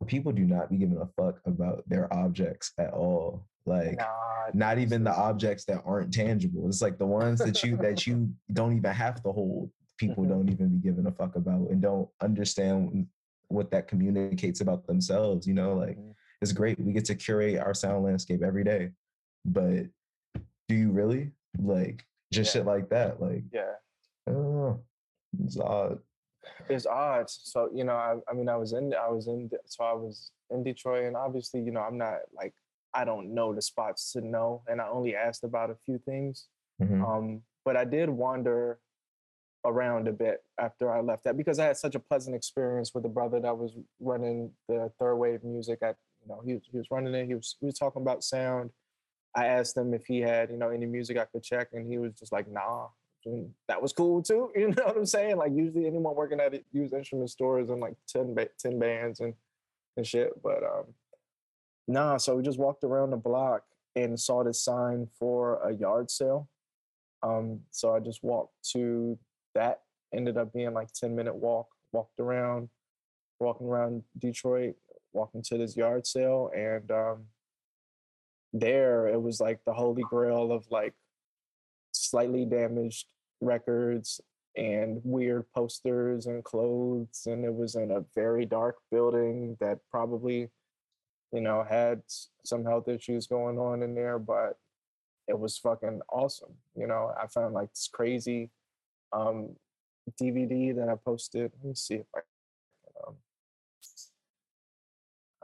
people 0.07 0.31
do 0.31 0.45
not 0.45 0.69
be 0.69 0.77
giving 0.77 0.97
a 0.97 1.05
fuck 1.07 1.41
about 1.45 1.83
their 1.89 2.11
objects 2.13 2.71
at 2.77 2.93
all. 2.93 3.45
Like 3.65 3.97
Nah, 3.97 4.05
not 4.53 4.77
even 4.79 5.03
the 5.03 5.11
objects 5.13 5.65
that 5.65 5.83
aren't 5.85 6.13
tangible. 6.13 6.67
It's 6.69 6.81
like 6.81 6.97
the 6.97 7.05
ones 7.05 7.39
that 7.39 7.61
you 7.63 7.75
that 7.77 8.07
you 8.07 8.33
don't 8.53 8.77
even 8.77 8.93
have 8.93 9.21
to 9.23 9.31
hold. 9.33 9.69
People 9.99 10.23
Mhm. 10.23 10.29
don't 10.29 10.49
even 10.49 10.69
be 10.69 10.77
giving 10.77 11.05
a 11.05 11.11
fuck 11.11 11.35
about 11.35 11.69
and 11.69 11.81
don't 11.81 12.09
understand 12.21 13.07
what 13.49 13.69
that 13.71 13.87
communicates 13.87 14.61
about 14.61 14.87
themselves. 14.87 15.45
You 15.45 15.53
know, 15.53 15.75
like 15.75 15.97
Mhm. 15.97 16.15
it's 16.41 16.53
great. 16.53 16.79
We 16.79 16.93
get 16.93 17.05
to 17.05 17.15
curate 17.15 17.59
our 17.59 17.73
sound 17.73 18.05
landscape 18.05 18.41
every 18.41 18.63
day, 18.63 18.93
but 19.43 19.87
do 20.69 20.75
you 20.75 20.91
really 20.91 21.33
like 21.57 22.05
just 22.31 22.55
Yeah. 22.55 22.61
shit 22.61 22.65
like 22.65 22.89
that? 22.89 23.19
Like, 23.21 23.43
Yeah. 23.51 23.75
I 24.25 24.31
don't 24.31 24.55
know. 24.55 24.83
It's 25.43 25.59
odd. 25.59 26.01
it's 26.69 26.85
odd. 26.85 27.29
So 27.29 27.69
you 27.73 27.83
know, 27.83 27.95
I, 27.95 28.17
I 28.27 28.33
mean, 28.33 28.47
I 28.47 28.55
was 28.55 28.71
in, 28.73 28.93
I 28.93 29.09
was 29.09 29.27
in, 29.27 29.51
so 29.65 29.83
I 29.83 29.93
was 29.93 30.31
in 30.49 30.63
Detroit, 30.63 31.03
and 31.05 31.17
obviously, 31.17 31.59
you 31.61 31.71
know, 31.71 31.81
I'm 31.81 31.97
not 31.97 32.21
like 32.33 32.55
I 32.93 33.03
don't 33.05 33.33
know 33.35 33.53
the 33.53 33.61
spots 33.61 34.13
to 34.13 34.21
know, 34.21 34.63
and 34.67 34.79
I 34.81 34.87
only 34.87 35.15
asked 35.15 35.43
about 35.43 35.69
a 35.69 35.75
few 35.75 35.97
things. 35.99 36.47
Mhm. 36.81 37.03
Um, 37.05 37.43
but 37.65 37.75
I 37.75 37.83
did 37.83 38.09
wander 38.09 38.79
around 39.65 40.07
a 40.07 40.11
bit 40.11 40.43
after 40.59 40.91
I 40.91 41.01
left 41.01 41.25
that 41.25 41.37
because 41.37 41.59
I 41.59 41.65
had 41.65 41.77
such 41.77 41.95
a 41.95 41.99
pleasant 41.99 42.35
experience 42.35 42.93
with 42.93 43.03
the 43.03 43.09
brother 43.09 43.39
that 43.39 43.57
was 43.57 43.73
running 43.99 44.51
the 44.67 44.91
third 44.99 45.15
wave 45.15 45.43
music. 45.43 45.79
at 45.81 45.97
you 46.21 46.29
know, 46.29 46.41
he 46.45 46.53
was, 46.53 46.63
he 46.71 46.77
was 46.77 46.87
running 46.91 47.13
it. 47.13 47.25
He 47.25 47.35
was, 47.35 47.55
he 47.59 47.65
was 47.65 47.77
talking 47.77 48.01
about 48.01 48.23
sound. 48.23 48.71
I 49.35 49.45
asked 49.47 49.77
him 49.77 49.93
if 49.93 50.05
he 50.05 50.19
had, 50.19 50.49
you 50.49 50.57
know, 50.57 50.69
any 50.69 50.85
music 50.85 51.17
I 51.17 51.25
could 51.25 51.43
check, 51.43 51.69
and 51.73 51.89
he 51.89 51.97
was 51.97 52.13
just 52.13 52.31
like, 52.31 52.49
"Nah." 52.49 52.87
And 53.25 53.51
that 53.67 53.81
was 53.81 53.93
cool 53.93 54.23
too. 54.23 54.51
You 54.55 54.69
know 54.69 54.85
what 54.85 54.97
I'm 54.97 55.05
saying? 55.05 55.37
Like 55.37 55.51
usually 55.53 55.85
anyone 55.85 56.15
working 56.15 56.39
at 56.39 56.53
it 56.53 56.65
use 56.71 56.93
instrument 56.93 57.29
stores 57.29 57.69
and 57.69 57.81
like 57.81 57.95
10, 58.07 58.33
ba- 58.33 58.49
10 58.57 58.79
bands 58.79 59.19
and 59.19 59.33
and 59.97 60.07
shit. 60.07 60.31
But 60.41 60.63
um, 60.63 60.85
nah. 61.87 62.17
So 62.17 62.35
we 62.35 62.43
just 62.43 62.59
walked 62.59 62.83
around 62.83 63.11
the 63.11 63.17
block 63.17 63.63
and 63.95 64.19
saw 64.19 64.43
this 64.43 64.63
sign 64.63 65.07
for 65.19 65.61
a 65.67 65.73
yard 65.73 66.09
sale. 66.09 66.47
Um, 67.21 67.61
so 67.71 67.93
I 67.93 67.99
just 67.99 68.23
walked 68.23 68.53
to 68.71 69.17
that. 69.55 69.81
Ended 70.13 70.37
up 70.37 70.53
being 70.53 70.73
like 70.73 70.91
10 70.93 71.15
minute 71.15 71.35
walk. 71.35 71.67
Walked 71.91 72.19
around, 72.19 72.69
walking 73.39 73.67
around 73.67 74.03
Detroit, 74.17 74.75
walking 75.11 75.41
to 75.43 75.57
this 75.57 75.75
yard 75.75 76.05
sale, 76.05 76.51
and 76.55 76.89
um, 76.91 77.25
there 78.53 79.07
it 79.07 79.21
was 79.21 79.39
like 79.39 79.59
the 79.65 79.73
holy 79.73 80.03
grail 80.03 80.51
of 80.51 80.65
like 80.71 80.93
slightly 81.91 82.45
damaged 82.45 83.07
records 83.41 84.21
and 84.57 84.99
weird 85.03 85.45
posters 85.53 86.25
and 86.25 86.43
clothes 86.43 87.23
and 87.27 87.45
it 87.45 87.53
was 87.53 87.75
in 87.75 87.91
a 87.91 88.03
very 88.15 88.45
dark 88.45 88.77
building 88.91 89.55
that 89.59 89.79
probably 89.91 90.49
you 91.31 91.41
know 91.41 91.63
had 91.67 92.01
some 92.43 92.65
health 92.65 92.87
issues 92.87 93.27
going 93.27 93.59
on 93.59 93.83
in 93.83 93.93
there 93.93 94.17
but 94.17 94.57
it 95.27 95.37
was 95.37 95.57
fucking 95.57 96.01
awesome 96.11 96.53
you 96.75 96.87
know 96.87 97.13
i 97.21 97.27
found 97.27 97.53
like 97.53 97.69
this 97.69 97.89
crazy 97.91 98.49
um 99.11 99.55
dvd 100.21 100.75
that 100.75 100.89
i 100.89 100.95
posted 100.95 101.51
let 101.57 101.65
me 101.69 101.75
see 101.75 101.95
if 101.95 102.05
i 102.15 102.19
can 102.19 103.07
um, 103.07 103.15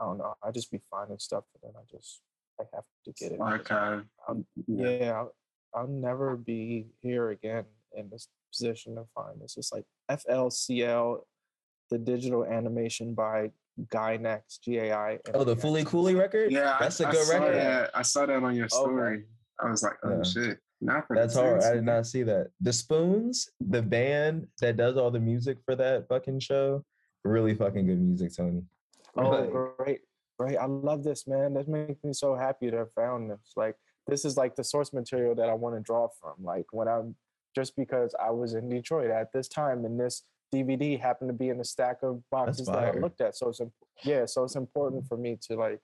i 0.00 0.04
don't 0.04 0.18
know 0.18 0.34
i 0.42 0.50
just 0.50 0.70
be 0.70 0.80
finding 0.90 1.18
stuff 1.18 1.44
and 1.62 1.72
then 1.72 1.80
i 1.80 1.84
just 1.90 2.20
i 2.60 2.64
have 2.74 2.84
to 3.04 3.12
get 3.12 3.32
it 3.32 3.38
because 3.38 3.52
Archive. 3.52 4.04
Um, 4.28 4.46
Yeah. 4.66 4.90
yeah, 4.90 5.12
I'll, 5.12 5.34
I'll 5.74 5.86
never 5.88 6.36
be 6.36 6.86
here 7.02 7.30
again 7.30 7.64
in 7.94 8.08
this 8.10 8.28
position 8.52 8.94
to 8.96 9.04
find 9.14 9.40
this. 9.40 9.56
It's 9.56 9.72
like 9.72 9.84
FLCL, 10.10 11.20
the 11.90 11.98
digital 11.98 12.44
animation 12.44 13.14
by 13.14 13.50
Gainax, 13.88 14.58
G 14.62 14.78
A 14.78 14.94
I. 14.96 15.18
Oh, 15.34 15.44
the 15.44 15.54
Fooly 15.54 15.84
Cooly 15.86 16.14
record. 16.14 16.50
Yeah, 16.50 16.76
that's 16.80 17.00
a 17.00 17.08
a 17.08 17.10
good 17.12 17.26
saw 17.26 17.38
record. 17.38 17.56
That. 17.56 17.90
I 17.94 18.02
saw 18.02 18.26
that 18.26 18.42
on 18.42 18.54
your 18.56 18.64
Okay. 18.66 18.74
story. 18.76 19.24
I 19.62 19.70
was 19.70 19.82
like, 19.82 19.98
oh 20.02 20.16
Yeah. 20.16 20.22
shit. 20.22 20.58
Not 20.80 21.06
for 21.06 21.16
That's 21.16 21.34
hard. 21.34 21.62
I 21.62 21.74
did 21.74 21.84
not 21.84 22.06
see 22.06 22.22
that. 22.24 22.48
The 22.60 22.72
Spoons, 22.72 23.50
the 23.60 23.82
band 23.82 24.46
that 24.60 24.76
does 24.76 24.96
all 24.96 25.10
the 25.10 25.20
music 25.20 25.58
for 25.64 25.74
that 25.76 26.06
fucking 26.08 26.40
show, 26.40 26.84
really 27.24 27.54
fucking 27.54 27.86
good 27.86 28.00
music, 28.00 28.36
Tony. 28.36 28.62
Oh, 29.16 29.30
Like, 29.30 29.50
great, 29.50 30.00
great! 30.38 30.56
I 30.58 30.66
love 30.66 31.02
this, 31.02 31.26
man. 31.26 31.54
That 31.54 31.68
makes 31.68 32.04
me 32.04 32.12
so 32.12 32.34
happy 32.34 32.70
to 32.70 32.76
have 32.76 32.92
found 32.92 33.30
this. 33.30 33.52
Like, 33.56 33.76
this 34.06 34.24
is 34.24 34.36
like 34.36 34.54
the 34.54 34.64
source 34.64 34.92
material 34.92 35.34
that 35.34 35.48
I 35.48 35.54
want 35.54 35.74
to 35.76 35.80
draw 35.80 36.08
from. 36.20 36.34
Like 36.44 36.66
when 36.72 36.88
I'm 36.88 37.16
just 37.54 37.74
because 37.76 38.14
I 38.22 38.30
was 38.30 38.54
in 38.54 38.68
Detroit 38.68 39.10
at 39.10 39.32
this 39.32 39.48
time, 39.48 39.84
and 39.84 39.98
this 39.98 40.24
DVD 40.54 41.00
happened 41.00 41.30
to 41.30 41.34
be 41.34 41.48
in 41.48 41.60
a 41.60 41.64
stack 41.64 42.02
of 42.02 42.22
boxes 42.30 42.66
that 42.66 42.78
I 42.78 42.90
looked 42.92 43.20
at. 43.20 43.36
So 43.36 43.48
it's 43.48 43.60
imp- 43.60 43.72
yeah, 44.04 44.26
so 44.26 44.44
it's 44.44 44.56
important 44.56 45.06
for 45.08 45.16
me 45.16 45.38
to 45.48 45.56
like 45.56 45.80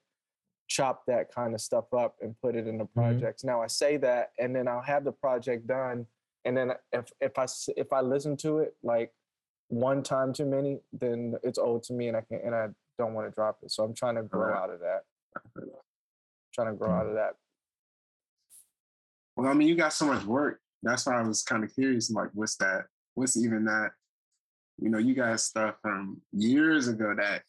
chop 0.72 1.04
that 1.06 1.30
kind 1.34 1.54
of 1.54 1.60
stuff 1.60 1.92
up 1.92 2.16
and 2.22 2.34
put 2.40 2.56
it 2.56 2.66
into 2.66 2.86
projects. 2.86 3.44
Now 3.44 3.62
I 3.62 3.66
say 3.66 3.98
that, 3.98 4.30
and 4.38 4.56
then 4.56 4.66
I'll 4.66 4.80
have 4.82 5.04
the 5.04 5.12
project 5.12 5.66
done, 5.66 6.06
and 6.46 6.56
then 6.56 6.72
if 6.92 7.12
if 7.20 7.38
I 7.38 7.46
if 7.76 7.92
I 7.92 8.00
listen 8.00 8.36
to 8.38 8.58
it 8.58 8.74
like 8.82 9.12
one 9.68 10.02
time 10.02 10.32
too 10.32 10.46
many, 10.46 10.80
then 10.92 11.34
it's 11.42 11.58
old 11.58 11.82
to 11.84 11.92
me, 11.92 12.08
and 12.08 12.16
I 12.16 12.22
can 12.22 12.40
and 12.42 12.54
I 12.54 12.68
don't 12.98 13.12
want 13.12 13.28
to 13.28 13.34
drop 13.34 13.58
it. 13.62 13.70
So 13.70 13.84
I'm 13.84 13.94
trying 13.94 14.16
to 14.16 14.22
grow 14.22 14.48
Right. 14.48 14.62
out 14.62 14.70
of 14.70 14.80
that. 14.80 15.02
Trying 16.54 16.68
to 16.72 16.78
grow 16.78 16.88
Mm. 16.90 17.00
out 17.00 17.06
of 17.06 17.14
that. 17.14 17.36
Well, 19.36 19.48
I 19.48 19.54
mean, 19.54 19.68
you 19.68 19.74
got 19.76 19.92
so 19.92 20.06
much 20.06 20.24
work. 20.24 20.60
That's 20.82 21.06
why 21.06 21.18
I 21.18 21.22
was 21.22 21.42
kind 21.42 21.64
of 21.64 21.72
curious. 21.74 22.10
Like, 22.10 22.30
what's 22.32 22.56
that? 22.56 22.86
What's 23.14 23.36
even 23.36 23.64
that? 23.64 23.92
You 24.78 24.90
know, 24.90 24.98
you 24.98 25.14
got 25.14 25.38
stuff 25.40 25.76
from 25.82 26.20
years 26.32 26.88
ago 26.88 27.14
that 27.14 27.42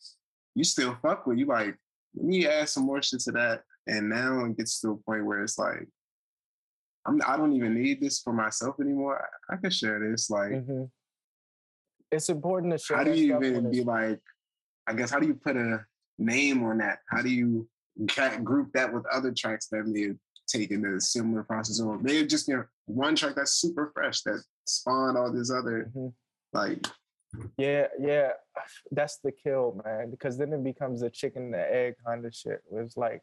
you 0.56 0.64
still 0.64 0.96
fuck 1.02 1.26
with. 1.26 1.38
You 1.40 1.46
like, 1.46 1.78
let 2.16 2.26
me 2.26 2.48
add 2.48 2.70
some 2.70 2.84
more 2.86 3.02
shit 3.02 3.20
to 3.22 3.32
that. 3.34 3.64
And 3.88 4.10
now 4.10 4.46
it 4.46 4.58
gets 4.58 4.80
to 4.82 4.92
a 4.92 4.96
point 4.98 5.26
where 5.26 5.44
it's 5.44 5.58
like, 5.58 5.88
I'm, 7.06 7.22
I 7.28 7.36
don't 7.36 7.54
even 7.54 7.74
need 7.82 8.00
this 8.00 8.20
for 8.20 8.32
myself 8.32 8.80
anymore. 8.80 9.28
I, 9.50 9.54
I 9.56 9.58
can 9.58 9.72
share 9.72 10.00
this. 10.00 10.30
Like, 10.30 10.52
Mhm. 10.52 10.90
It's 12.12 12.30
important 12.30 12.72
to 12.74 12.78
share. 12.78 12.98
how 12.98 13.04
do 13.04 13.12
you 13.14 13.36
even 13.36 13.72
be 13.72 13.84
like, 13.84 14.20
I 14.88 14.94
guess, 14.94 15.10
how 15.10 15.20
do 15.20 15.26
you 15.28 15.34
put 15.34 15.58
a 15.58 15.84
name 16.20 16.64
on 16.64 16.78
that? 16.78 17.00
How 17.10 17.22
do 17.22 17.30
you 17.30 17.68
group 18.44 18.72
that 18.74 18.94
with 18.94 19.06
other 19.08 19.32
tracks 19.36 19.68
that 19.68 19.86
may 19.86 20.08
have 20.08 20.18
taken 20.48 20.86
a 20.86 21.00
similar 21.02 21.44
process 21.44 21.80
or 21.80 21.98
may 22.00 22.18
have 22.18 22.28
just 22.28 22.48
been 22.48 22.64
one 22.86 23.16
track 23.16 23.34
that's 23.36 23.56
super 23.56 23.92
fresh 23.94 24.22
that 24.22 24.44
spawned 24.66 25.18
all 25.18 25.32
this 25.32 25.50
other, 25.52 25.90
Mhm. 25.96 26.14
like, 26.54 26.86
Yeah, 27.58 27.88
yeah, 28.00 28.32
that's 28.92 29.18
the 29.18 29.32
kill, 29.32 29.82
man. 29.84 30.12
Because 30.12 30.38
then 30.38 30.54
it 30.54 30.64
becomes 30.64 31.02
a 31.02 31.10
chicken 31.10 31.46
and 31.46 31.54
the 31.54 31.74
egg 31.74 31.96
kind 32.06 32.26
of 32.26 32.34
shit. 32.36 32.62
It's 32.72 32.98
like, 32.98 33.22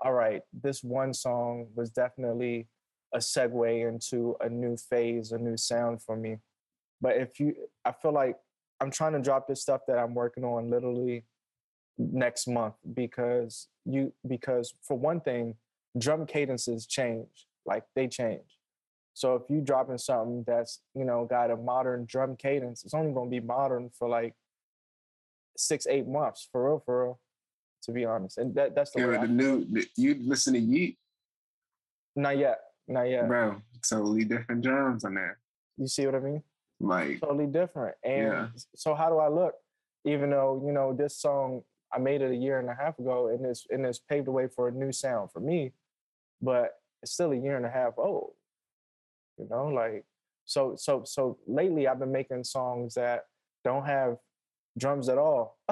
all 0.00 0.12
right, 0.12 0.42
this 0.52 0.82
one 0.82 1.14
song 1.14 1.68
was 1.74 1.90
definitely 1.90 2.68
a 3.14 3.18
segue 3.18 3.88
into 3.88 4.36
a 4.40 4.48
new 4.48 4.76
phase, 4.76 5.32
a 5.32 5.38
new 5.38 5.56
sound 5.56 6.02
for 6.02 6.16
me. 6.16 6.38
But 7.00 7.16
if 7.16 7.38
you, 7.38 7.54
I 7.84 7.92
feel 7.92 8.12
like 8.12 8.36
I'm 8.80 8.90
trying 8.90 9.12
to 9.12 9.20
drop 9.20 9.46
this 9.46 9.62
stuff 9.62 9.82
that 9.86 9.98
I'm 9.98 10.14
working 10.14 10.44
on 10.44 10.70
literally 10.70 11.24
next 11.96 12.48
month 12.48 12.74
because 12.94 13.68
you 13.84 14.12
because 14.26 14.74
for 14.82 14.98
one 14.98 15.20
thing, 15.20 15.54
drum 15.96 16.26
cadences 16.26 16.86
change, 16.86 17.46
like 17.64 17.84
they 17.94 18.08
change. 18.08 18.58
So 19.14 19.36
if 19.36 19.42
you 19.48 19.60
dropping 19.60 19.98
something 19.98 20.44
that's 20.46 20.80
you 20.94 21.04
know 21.04 21.24
got 21.24 21.50
a 21.50 21.56
modern 21.56 22.04
drum 22.04 22.36
cadence, 22.36 22.84
it's 22.84 22.94
only 22.94 23.12
gonna 23.12 23.30
be 23.30 23.40
modern 23.40 23.90
for 23.96 24.08
like 24.08 24.34
six 25.56 25.86
eight 25.86 26.06
months 26.06 26.48
for 26.50 26.64
real 26.68 26.82
for 26.84 27.04
real. 27.04 27.20
To 27.84 27.92
be 27.92 28.04
honest, 28.04 28.38
and 28.38 28.54
that 28.54 28.74
that's 28.74 28.92
the 28.92 29.00
Yeah, 29.00 29.06
way. 29.08 29.16
the 29.16 29.22
I, 29.22 29.26
new 29.26 29.66
the, 29.70 29.86
you 29.96 30.16
listen 30.20 30.54
to 30.54 30.60
Yeet, 30.60 30.96
not 32.16 32.38
yet, 32.38 32.58
not 32.88 33.02
yet. 33.02 33.28
bro. 33.28 33.60
Totally 33.88 34.24
different 34.24 34.62
drums 34.62 35.04
on 35.04 35.14
there. 35.14 35.38
You 35.76 35.86
see 35.86 36.06
what 36.06 36.14
I 36.14 36.20
mean? 36.20 36.42
Like 36.80 37.20
totally 37.20 37.46
different. 37.46 37.96
And 38.02 38.22
Yeah. 38.24 38.46
so 38.74 38.94
how 38.94 39.10
do 39.10 39.18
I 39.18 39.28
look? 39.28 39.54
Even 40.06 40.30
though, 40.30 40.62
you 40.66 40.72
know, 40.72 40.94
this 40.94 41.16
song 41.18 41.62
I 41.92 41.98
made 41.98 42.22
it 42.22 42.30
a 42.30 42.36
year 42.36 42.58
and 42.58 42.68
a 42.70 42.74
half 42.74 42.98
ago 42.98 43.28
and 43.28 43.44
it's 43.44 43.66
and 43.70 43.84
it's 43.84 43.98
paved 43.98 44.26
the 44.26 44.32
way 44.32 44.48
for 44.48 44.68
a 44.68 44.72
new 44.72 44.90
sound 44.92 45.30
for 45.30 45.40
me, 45.40 45.72
but 46.40 46.70
it's 47.02 47.12
still 47.12 47.32
a 47.32 47.36
year 47.36 47.56
and 47.56 47.66
a 47.66 47.70
half 47.70 47.92
old. 47.98 48.32
You 49.38 49.48
know, 49.50 49.66
like 49.68 50.04
so 50.44 50.74
so 50.76 51.02
so 51.04 51.38
lately 51.46 51.88
I've 51.88 51.98
been 51.98 52.12
making 52.12 52.44
songs 52.44 52.94
that 52.94 53.24
don't 53.64 53.86
have 53.86 54.18
drums 54.78 55.08
at 55.08 55.18
all. 55.18 55.58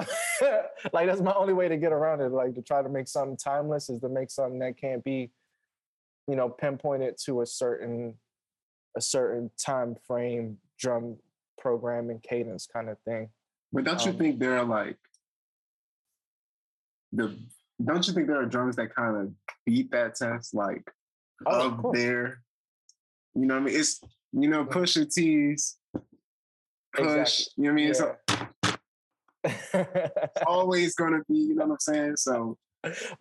like 0.93 1.07
that's 1.07 1.21
my 1.21 1.33
only 1.33 1.53
way 1.53 1.67
to 1.67 1.77
get 1.77 1.91
around 1.91 2.21
it. 2.21 2.31
Like 2.31 2.55
to 2.55 2.61
try 2.61 2.81
to 2.81 2.89
make 2.89 3.07
something 3.07 3.37
timeless 3.37 3.89
is 3.89 4.01
to 4.01 4.09
make 4.09 4.31
something 4.31 4.59
that 4.59 4.77
can't 4.77 5.03
be, 5.03 5.31
you 6.27 6.35
know, 6.35 6.49
pinpointed 6.49 7.15
to 7.25 7.41
a 7.41 7.45
certain 7.45 8.15
a 8.97 9.01
certain 9.01 9.49
time 9.57 9.95
frame 10.07 10.57
drum 10.79 11.17
programming 11.57 12.19
cadence 12.19 12.67
kind 12.67 12.89
of 12.89 12.99
thing. 12.99 13.29
But 13.71 13.85
don't 13.85 14.03
you 14.05 14.11
Um, 14.11 14.17
think 14.17 14.39
there 14.39 14.57
are 14.57 14.65
like 14.65 14.97
the 17.11 17.37
don't 17.83 18.07
you 18.07 18.13
think 18.13 18.27
there 18.27 18.39
are 18.39 18.45
drums 18.45 18.75
that 18.75 18.93
kind 18.93 19.17
of 19.17 19.33
beat 19.65 19.91
that 19.91 20.15
test 20.15 20.53
like 20.53 20.89
Oh, 21.45 21.67
of 21.67 21.85
of 21.85 21.93
their 21.93 22.42
you 23.35 23.45
know 23.45 23.55
what 23.55 23.63
I 23.63 23.65
mean? 23.65 23.75
It's 23.75 24.01
you 24.31 24.47
know, 24.49 24.65
Pusha 24.65 25.11
T's 25.11 25.77
push, 26.95 27.05
Exactly. 27.05 27.45
you 27.57 27.63
know 27.63 27.69
what 27.69 27.71
I 27.71 27.75
mean? 27.75 27.89
It's 27.89 28.01
Yeah. 29.75 30.25
always 30.47 30.95
gonna 30.95 31.21
be, 31.29 31.37
you 31.37 31.55
know 31.55 31.65
what 31.65 31.73
I'm 31.73 31.79
saying? 31.79 32.15
So 32.17 32.57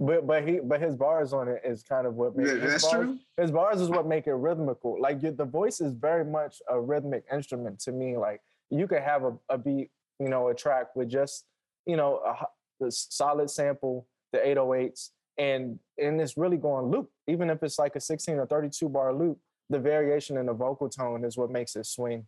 but 0.01 0.27
but 0.27 0.47
he 0.47 0.59
but 0.59 0.81
his 0.81 0.97
bars 0.97 1.33
on 1.33 1.49
it 1.49 1.63
is 1.65 1.83
kind 1.83 2.07
of 2.07 2.15
what 2.15 2.37
makes 2.37 2.51
yeah, 2.51 2.67
that's 2.67 2.91
bars, 2.91 3.07
true. 3.07 3.19
His 3.37 3.51
bars 3.51 3.81
is 3.81 3.89
what 3.89 4.07
make 4.07 4.27
it 4.27 4.33
rhythmical. 4.33 5.01
Like 5.01 5.23
your, 5.23 5.33
the 5.33 5.45
voice 5.45 5.81
is 5.81 5.93
very 5.93 6.25
much 6.25 6.61
a 6.69 6.81
rhythmic 6.81 7.25
instrument 7.33 7.79
to 7.81 7.93
me. 7.93 8.17
Like 8.17 8.41
you 8.71 8.89
could 8.89 9.03
have 9.03 9.25
a, 9.25 9.33
a 9.49 9.59
beat, 9.59 9.91
you 10.19 10.29
know, 10.29 10.49
a 10.49 10.55
track 10.55 10.97
with 10.97 11.09
just 11.09 11.45
you 11.87 11.97
know 11.97 12.21
a, 12.27 12.47
the 12.81 12.91
solid 12.91 13.51
sample, 13.51 14.07
the 14.33 14.39
808s, 14.39 15.11
and 15.39 15.79
and 15.97 16.21
it's 16.21 16.37
really 16.37 16.57
going 16.57 16.91
loop. 16.91 17.11
Even 17.29 17.49
if 17.49 17.63
it's 17.63 17.79
like 17.79 17.95
a 17.95 18.01
16 18.01 18.37
or 18.37 18.47
32 18.47 18.89
bar 18.89 19.15
loop, 19.15 19.39
the 19.71 19.79
variation 19.79 20.37
in 20.37 20.47
the 20.47 20.53
vocal 20.53 20.89
tone 20.89 21.25
is 21.25 21.37
what 21.37 21.51
makes 21.51 21.77
it 21.77 21.87
swing. 21.87 22.27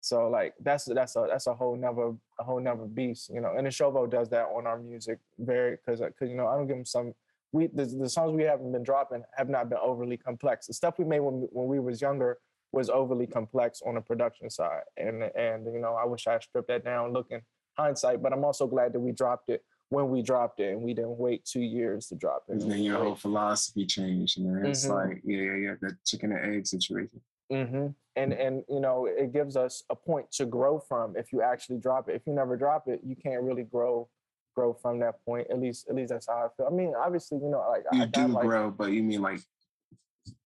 So 0.00 0.28
like 0.28 0.54
that's 0.60 0.84
that's 0.84 1.16
a 1.16 1.26
that's 1.28 1.46
a 1.46 1.54
whole 1.54 1.76
never 1.76 2.14
a 2.38 2.44
whole 2.44 2.60
never 2.60 2.86
beast, 2.86 3.30
you 3.32 3.40
know. 3.40 3.54
And 3.56 3.66
the 3.66 3.70
Shovo 3.70 4.08
does 4.08 4.28
that 4.30 4.44
on 4.44 4.66
our 4.66 4.78
music 4.78 5.18
very 5.38 5.76
because 5.76 6.00
because 6.00 6.28
uh, 6.28 6.30
you 6.30 6.36
know 6.36 6.46
I 6.46 6.56
don't 6.56 6.66
give 6.68 6.76
him 6.76 6.84
some 6.84 7.12
we 7.52 7.68
the, 7.68 7.86
the 7.86 8.08
songs 8.08 8.32
we 8.32 8.44
haven't 8.44 8.72
been 8.72 8.82
dropping 8.82 9.24
have 9.36 9.48
not 9.48 9.68
been 9.68 9.78
overly 9.82 10.16
complex. 10.16 10.66
The 10.66 10.74
stuff 10.74 10.98
we 10.98 11.04
made 11.04 11.20
when 11.20 11.48
when 11.50 11.66
we 11.66 11.80
was 11.80 12.00
younger 12.00 12.38
was 12.72 12.90
overly 12.90 13.26
complex 13.26 13.82
on 13.84 13.94
the 13.94 14.00
production 14.00 14.50
side, 14.50 14.82
and 14.96 15.24
and 15.34 15.66
you 15.66 15.80
know 15.80 15.94
I 15.94 16.04
wish 16.04 16.26
I 16.26 16.38
stripped 16.38 16.68
that 16.68 16.84
down 16.84 17.12
looking 17.12 17.40
hindsight. 17.76 18.22
But 18.22 18.32
I'm 18.32 18.44
also 18.44 18.66
glad 18.66 18.92
that 18.92 19.00
we 19.00 19.12
dropped 19.12 19.48
it 19.48 19.64
when 19.90 20.10
we 20.10 20.22
dropped 20.22 20.60
it, 20.60 20.72
and 20.72 20.82
we 20.82 20.94
didn't 20.94 21.16
wait 21.16 21.44
two 21.44 21.60
years 21.60 22.08
to 22.08 22.16
drop 22.16 22.44
it. 22.48 22.52
And 22.54 22.70
then 22.70 22.82
your 22.82 22.98
whole 22.98 23.14
philosophy 23.14 23.86
changed. 23.86 24.38
And 24.38 24.46
then 24.56 24.66
it's 24.66 24.84
Mhm. 24.84 24.94
like, 25.08 25.20
yeah, 25.24 25.42
yeah, 25.42 25.54
yeah, 25.54 25.74
the 25.80 25.96
chicken 26.04 26.32
and 26.32 26.54
egg 26.56 26.66
situation. 26.66 27.20
hmm 27.50 27.88
And 28.16 28.32
and 28.32 28.64
you 28.68 28.80
know 28.80 29.06
it 29.06 29.32
gives 29.32 29.56
us 29.56 29.84
a 29.90 29.94
point 29.94 30.32
to 30.32 30.46
grow 30.46 30.80
from 30.80 31.16
if 31.16 31.32
you 31.32 31.42
actually 31.42 31.78
drop 31.78 32.08
it. 32.08 32.16
If 32.16 32.26
you 32.26 32.32
never 32.32 32.56
drop 32.56 32.88
it, 32.88 33.00
you 33.04 33.14
can't 33.14 33.42
really 33.42 33.62
grow 33.62 34.08
grow 34.56 34.72
from 34.72 34.98
that 35.00 35.22
point. 35.24 35.46
At 35.50 35.60
least 35.60 35.86
at 35.88 35.94
least 35.94 36.08
that's 36.10 36.26
how 36.26 36.46
I 36.46 36.48
feel. 36.56 36.66
I 36.66 36.70
mean, 36.70 36.94
obviously, 36.98 37.38
you 37.38 37.48
know, 37.48 37.64
like 37.68 37.84
You 37.92 38.02
I 38.02 38.06
do 38.06 38.26
like 38.26 38.46
grow, 38.46 38.70
but 38.70 38.90
you 38.90 39.02
mean 39.04 39.22
like 39.22 39.40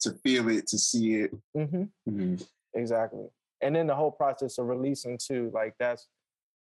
to 0.01 0.13
feel 0.23 0.49
it, 0.51 0.67
to 0.67 0.79
see 0.79 1.15
it. 1.23 1.31
hmm 1.55 1.85
Mhm. 2.07 2.47
exactly. 2.75 3.29
And 3.63 3.75
then 3.77 3.87
the 3.87 3.95
whole 3.95 4.11
process 4.11 4.59
of 4.59 4.67
releasing 4.67 5.17
too, 5.17 5.51
like 5.55 5.75
that's 5.79 6.09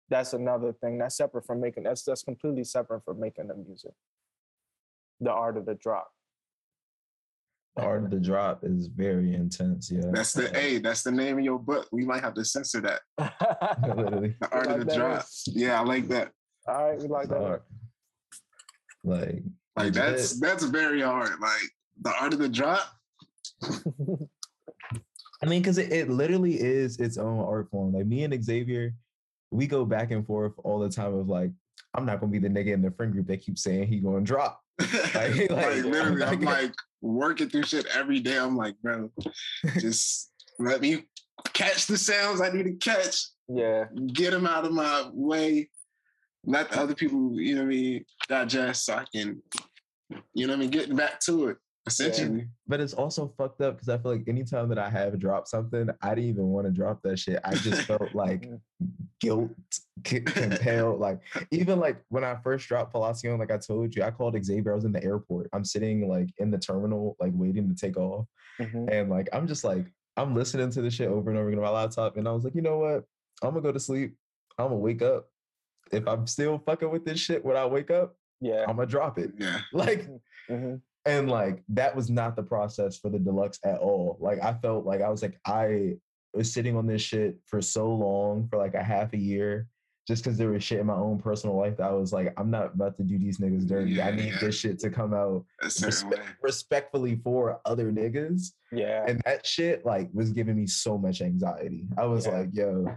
that's 0.10 0.34
another 0.34 0.74
thing 0.74 0.97
that's 0.97 1.16
separate 1.18 1.45
from 1.45 1.62
making 1.62 1.84
that's 1.84 2.03
that's 2.03 2.24
completely 2.24 2.64
separate 2.64 3.03
from 3.05 3.20
making 3.20 3.47
the 3.47 3.55
music. 3.55 3.91
The 5.22 5.32
art 5.32 5.57
of 5.57 5.66
the 5.66 5.76
drop. 5.76 6.10
The 7.76 7.84
art 7.84 8.03
of 8.05 8.10
the 8.12 8.20
drop 8.20 8.64
is 8.64 8.88
very 8.88 9.34
intense. 9.36 9.91
Yeah, 9.91 10.01
That's 10.12 10.34
the 10.34 10.49
hey, 10.49 10.80
that's 10.80 11.03
the 11.03 11.12
name 11.12 11.38
of 11.38 11.43
your 11.45 11.60
book. 11.60 11.88
We 11.91 12.03
might 12.05 12.22
have 12.24 12.34
to 12.36 12.43
censor 12.43 12.82
that. 12.82 13.01
literally. 13.95 14.36
The 14.41 14.49
art 14.51 14.66
like 14.68 14.76
of 14.76 14.80
the 14.80 14.86
that? 14.86 14.95
drop. 14.97 15.26
Yeah, 15.47 15.80
I 15.80 15.84
like 15.84 16.07
that. 16.10 16.32
All 16.68 16.89
right, 16.89 16.99
we 16.99 17.07
like 17.07 17.30
the 17.30 17.36
that. 17.36 17.43
art. 17.43 17.64
Like 19.03 19.43
Like 19.78 19.93
that's 19.93 20.34
legit. 20.36 20.41
that's 20.41 20.64
very 20.66 21.01
hard. 21.01 21.39
Like 21.39 21.62
the 22.01 22.14
art 22.20 22.34
of 22.34 22.39
the 22.39 22.49
drop. 22.49 22.88
I 25.41 25.45
mean, 25.45 25.62
because 25.62 25.78
it, 25.78 25.91
it 25.93 26.10
literally 26.10 26.60
is 26.60 26.97
its 26.97 27.18
own 27.18 27.39
art 27.39 27.70
form. 27.72 27.93
Like 27.93 28.05
me 28.05 28.24
and 28.24 28.43
Xavier, 28.43 28.93
we 29.52 29.68
go 29.68 29.86
back 29.86 30.12
and 30.12 30.26
forth 30.26 30.54
all 30.64 30.80
the 30.80 30.89
time 30.89 31.14
of 31.14 31.28
like, 31.28 31.52
I'm 31.93 32.06
not 32.06 32.20
gonna 32.20 32.32
be 32.32 32.39
the 32.39 32.50
nigga 32.50 32.74
in 32.74 32.82
the 32.82 32.91
friend 32.91 33.12
group 33.12 33.28
that 33.28 33.41
keeps 33.41 33.64
saying 33.64 33.88
he 33.88 34.00
gonna 34.00 34.22
drop. 34.22 34.62
like, 35.16 35.50
like, 35.50 35.50
literally, 35.84 36.24
I'm 36.24 36.41
like- 36.41 36.62
like 36.62 36.74
working 37.02 37.50
through 37.50 37.64
shit 37.64 37.86
every 37.93 38.20
day. 38.20 38.38
I'm 38.38 38.56
like, 38.56 38.76
bro, 38.82 39.12
just 39.80 40.32
let 40.60 40.82
me 40.82 41.06
catch 41.54 41.88
the 41.88 41.97
sounds 41.97 42.41
I 42.41 42.50
need 42.50 42.64
to 42.64 42.74
catch, 42.74 43.28
yeah. 43.47 43.86
get 44.14 44.32
them 44.32 44.45
out 44.45 44.66
of 44.66 44.74
my 44.74 45.10
way, 45.14 45.70
let 46.45 46.72
the 46.72 46.80
other 46.80 46.95
people, 46.95 47.39
you 47.39 47.56
know 47.56 47.62
what 47.62 47.68
I 47.68 47.70
mean, 47.70 48.06
digest 48.28 48.86
so 48.86 48.95
I 48.95 49.06
can, 49.14 49.41
you 50.34 50.47
know 50.47 50.54
what 50.54 50.60
I 50.60 50.62
mean, 50.62 50.70
get 50.70 50.95
back 50.95 51.20
to 51.22 51.50
it. 51.50 51.58
Essentially, 51.89 52.47
But 52.67 52.79
it's 52.79 52.93
also 52.93 53.33
fucked 53.37 53.61
up 53.61 53.75
because 53.75 53.89
I 53.89 53.97
feel 53.97 54.11
like 54.13 54.27
anytime 54.27 54.69
that 54.69 54.77
I 54.79 54.89
have 54.89 55.17
dropped 55.19 55.47
something, 55.49 55.89
I 56.01 56.09
didn't 56.15 56.29
even 56.29 56.47
want 56.47 56.67
to 56.67 56.71
drop 56.71 57.01
that 57.03 57.17
shit. 57.19 57.39
I 57.43 57.55
just 57.55 57.81
felt 57.87 58.13
like 58.15 58.49
guilt, 59.19 59.51
c- 60.05 60.19
compelled. 60.25 60.99
Like 60.99 61.19
even 61.51 61.79
like 61.79 62.01
when 62.09 62.23
I 62.23 62.35
first 62.43 62.67
dropped 62.67 62.91
Palacion, 62.91 63.37
like 63.39 63.51
I 63.51 63.57
told 63.57 63.95
you, 63.95 64.03
I 64.03 64.11
called 64.11 64.37
Xavier. 64.43 64.71
I 64.71 64.75
was 64.75 64.85
in 64.85 64.91
the 64.91 65.03
airport. 65.03 65.49
I'm 65.53 65.65
sitting 65.65 66.07
like 66.07 66.29
in 66.37 66.51
the 66.51 66.57
terminal, 66.57 67.15
like 67.19 67.31
waiting 67.35 67.67
to 67.69 67.75
take 67.75 67.97
off, 67.97 68.25
Mhm. 68.59 68.89
and 68.91 69.09
like 69.09 69.29
I'm 69.33 69.47
just 69.47 69.63
like 69.63 69.85
I'm 70.17 70.35
listening 70.35 70.69
to 70.71 70.81
the 70.81 70.91
shit 70.91 71.07
over 71.09 71.29
and 71.29 71.39
over 71.39 71.47
again 71.49 71.59
on 71.59 71.65
my 71.65 71.71
laptop, 71.71 72.17
and 72.17 72.27
I 72.27 72.31
was 72.31 72.43
like, 72.43 72.55
you 72.55 72.61
know 72.61 72.79
what? 72.79 73.03
I'm 73.41 73.51
gonna 73.51 73.61
go 73.61 73.71
to 73.71 73.79
sleep. 73.79 74.15
I'm 74.57 74.65
gonna 74.67 74.75
wake 74.77 75.01
up. 75.01 75.29
If 75.91 76.07
I'm 76.07 76.27
still 76.27 76.59
fucking 76.65 76.89
with 76.91 77.05
this 77.05 77.19
shit 77.19 77.43
when 77.43 77.55
I 77.57 77.65
wake 77.65 77.89
up, 77.89 78.15
Yeah. 78.41 78.65
I'm 78.67 78.75
gonna 78.75 78.85
drop 78.87 79.17
it. 79.17 79.31
yeah. 79.37 79.61
Like 79.73 80.07
hmm 80.47 80.75
and 81.06 81.30
like 81.30 81.64
that 81.70 81.95
was 81.95 82.10
not 82.10 82.36
the 82.36 82.43
process 82.43 82.97
for 82.97 83.10
the 83.10 83.20
deluxe 83.20 83.60
at 83.64 83.80
all 83.80 84.18
like 84.20 84.39
i 84.43 84.54
felt 84.54 84.86
like 84.86 85.02
i 85.02 85.10
was 85.10 85.22
like 85.22 85.39
i 85.45 85.93
was 86.34 86.52
sitting 86.52 86.76
on 86.76 86.86
this 86.86 87.02
shit 87.02 87.38
for 87.45 87.62
so 87.62 87.91
long 87.93 88.47
for 88.50 88.58
like 88.58 88.74
a 88.76 88.84
half 88.84 89.14
a 89.14 89.18
year 89.18 89.68
just 90.08 90.24
because 90.24 90.38
there 90.38 90.50
was 90.50 90.64
shit 90.64 90.80
in 90.80 90.86
my 90.88 90.93
own 90.95 91.18
personal 91.18 91.56
life 91.56 91.78
that 91.78 91.88
i 91.89 91.91
was 91.93 92.12
like 92.12 92.34
i'm 92.38 92.52
not 92.52 92.74
about 92.74 92.97
to 92.97 93.04
do 93.04 93.18
these 93.18 93.38
niggas 93.38 93.68
dirty 93.68 93.91
Yeah, 93.93 94.08
i 94.08 94.12
need 94.12 94.34
yeah. 94.34 94.39
this 94.39 94.56
shit 94.60 94.80
to 94.80 94.89
come 94.89 95.14
out 95.14 95.45
A 95.62 95.66
respe- 95.68 96.20
respectfully 96.41 97.16
for 97.24 97.60
other 97.66 97.91
niggas 97.91 98.52
Yeah. 98.72 99.06
and 99.08 99.22
that 99.26 99.45
shit 99.45 99.86
like 99.86 100.10
was 100.14 100.32
giving 100.34 100.56
me 100.56 100.68
so 100.68 100.97
much 100.97 101.22
anxiety 101.22 101.88
i 101.97 102.06
was 102.06 102.26
Yeah. 102.26 102.39
like 102.39 102.50
yo 102.54 102.88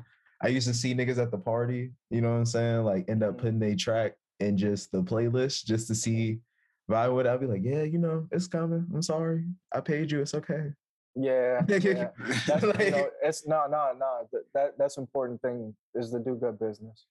i 0.43 0.49
used 0.49 0.67
to 0.69 0.75
see 0.75 0.95
niggas 0.95 1.19
at 1.19 1.31
the 1.31 1.39
party 1.39 1.93
you 2.11 2.21
know 2.21 2.31
what 2.33 2.39
i'm 2.39 2.47
saying 2.47 2.85
like 2.85 3.09
end 3.09 3.23
up 3.23 3.35
Mhm. 3.37 3.39
putting 3.39 3.63
a 3.63 3.77
track 3.77 4.15
in 4.41 4.57
just 4.57 4.91
the 4.91 5.03
playlist 5.03 5.65
just 5.67 5.87
to 5.87 5.95
see 5.95 6.41
if 6.89 6.95
I 6.95 7.09
would, 7.09 7.27
I'd 7.27 7.41
be 7.41 7.47
like, 7.47 7.63
yeah, 7.65 7.83
you 7.83 7.99
know, 7.99 8.27
it's 8.31 8.49
coming. 8.49 8.87
I'm 8.93 9.03
sorry. 9.03 9.45
I 9.73 9.81
paid 9.81 10.11
you. 10.11 10.21
It's 10.21 10.35
okay. 10.35 10.73
Yeah. 11.15 11.63
yeah. 11.69 12.09
That's, 12.47 12.63
you 12.63 12.69
Like- 12.73 12.91
know, 12.91 13.09
it's 13.23 13.47
no, 13.47 13.67
no, 13.71 13.93
no. 13.99 14.29
That, 14.33 14.43
that 14.55 14.79
that's 14.79 14.97
important 14.97 15.41
thing 15.43 15.75
is 15.95 16.11
to 16.11 16.19
do 16.19 16.35
good 16.35 16.59
business, 16.59 17.07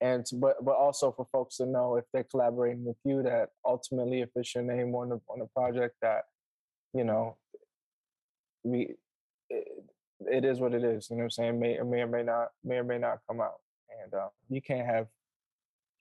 and 0.00 0.24
to, 0.26 0.36
but 0.36 0.64
but 0.64 0.76
also 0.76 1.10
for 1.12 1.26
folks 1.32 1.56
to 1.56 1.66
know 1.66 1.96
if 1.96 2.04
they're 2.12 2.24
collaborating 2.24 2.84
with 2.84 2.98
you 3.04 3.22
that 3.22 3.48
ultimately 3.64 4.20
if 4.20 4.28
it's 4.36 4.54
your 4.54 4.64
name 4.64 4.94
on 4.94 5.08
the 5.08 5.20
on 5.30 5.38
the 5.40 5.46
project 5.46 5.94
that 6.02 6.24
you 6.92 7.04
know 7.04 7.36
we 8.64 8.94
it, 9.50 9.66
it 10.30 10.44
is 10.44 10.60
what 10.60 10.74
it 10.74 10.84
is. 10.84 11.08
You 11.10 11.16
know 11.16 11.20
what 11.22 11.24
I'm 11.24 11.30
saying? 11.30 11.60
May 11.60 11.78
or 11.78 11.84
may 11.84 12.02
or 12.02 12.06
may 12.06 12.22
not 12.22 12.48
may 12.64 12.76
or 12.76 12.84
may 12.84 12.98
not 12.98 13.20
come 13.26 13.40
out, 13.40 13.60
and 14.02 14.12
uh, 14.12 14.28
you 14.50 14.60
can't 14.60 14.86
have 14.86 15.06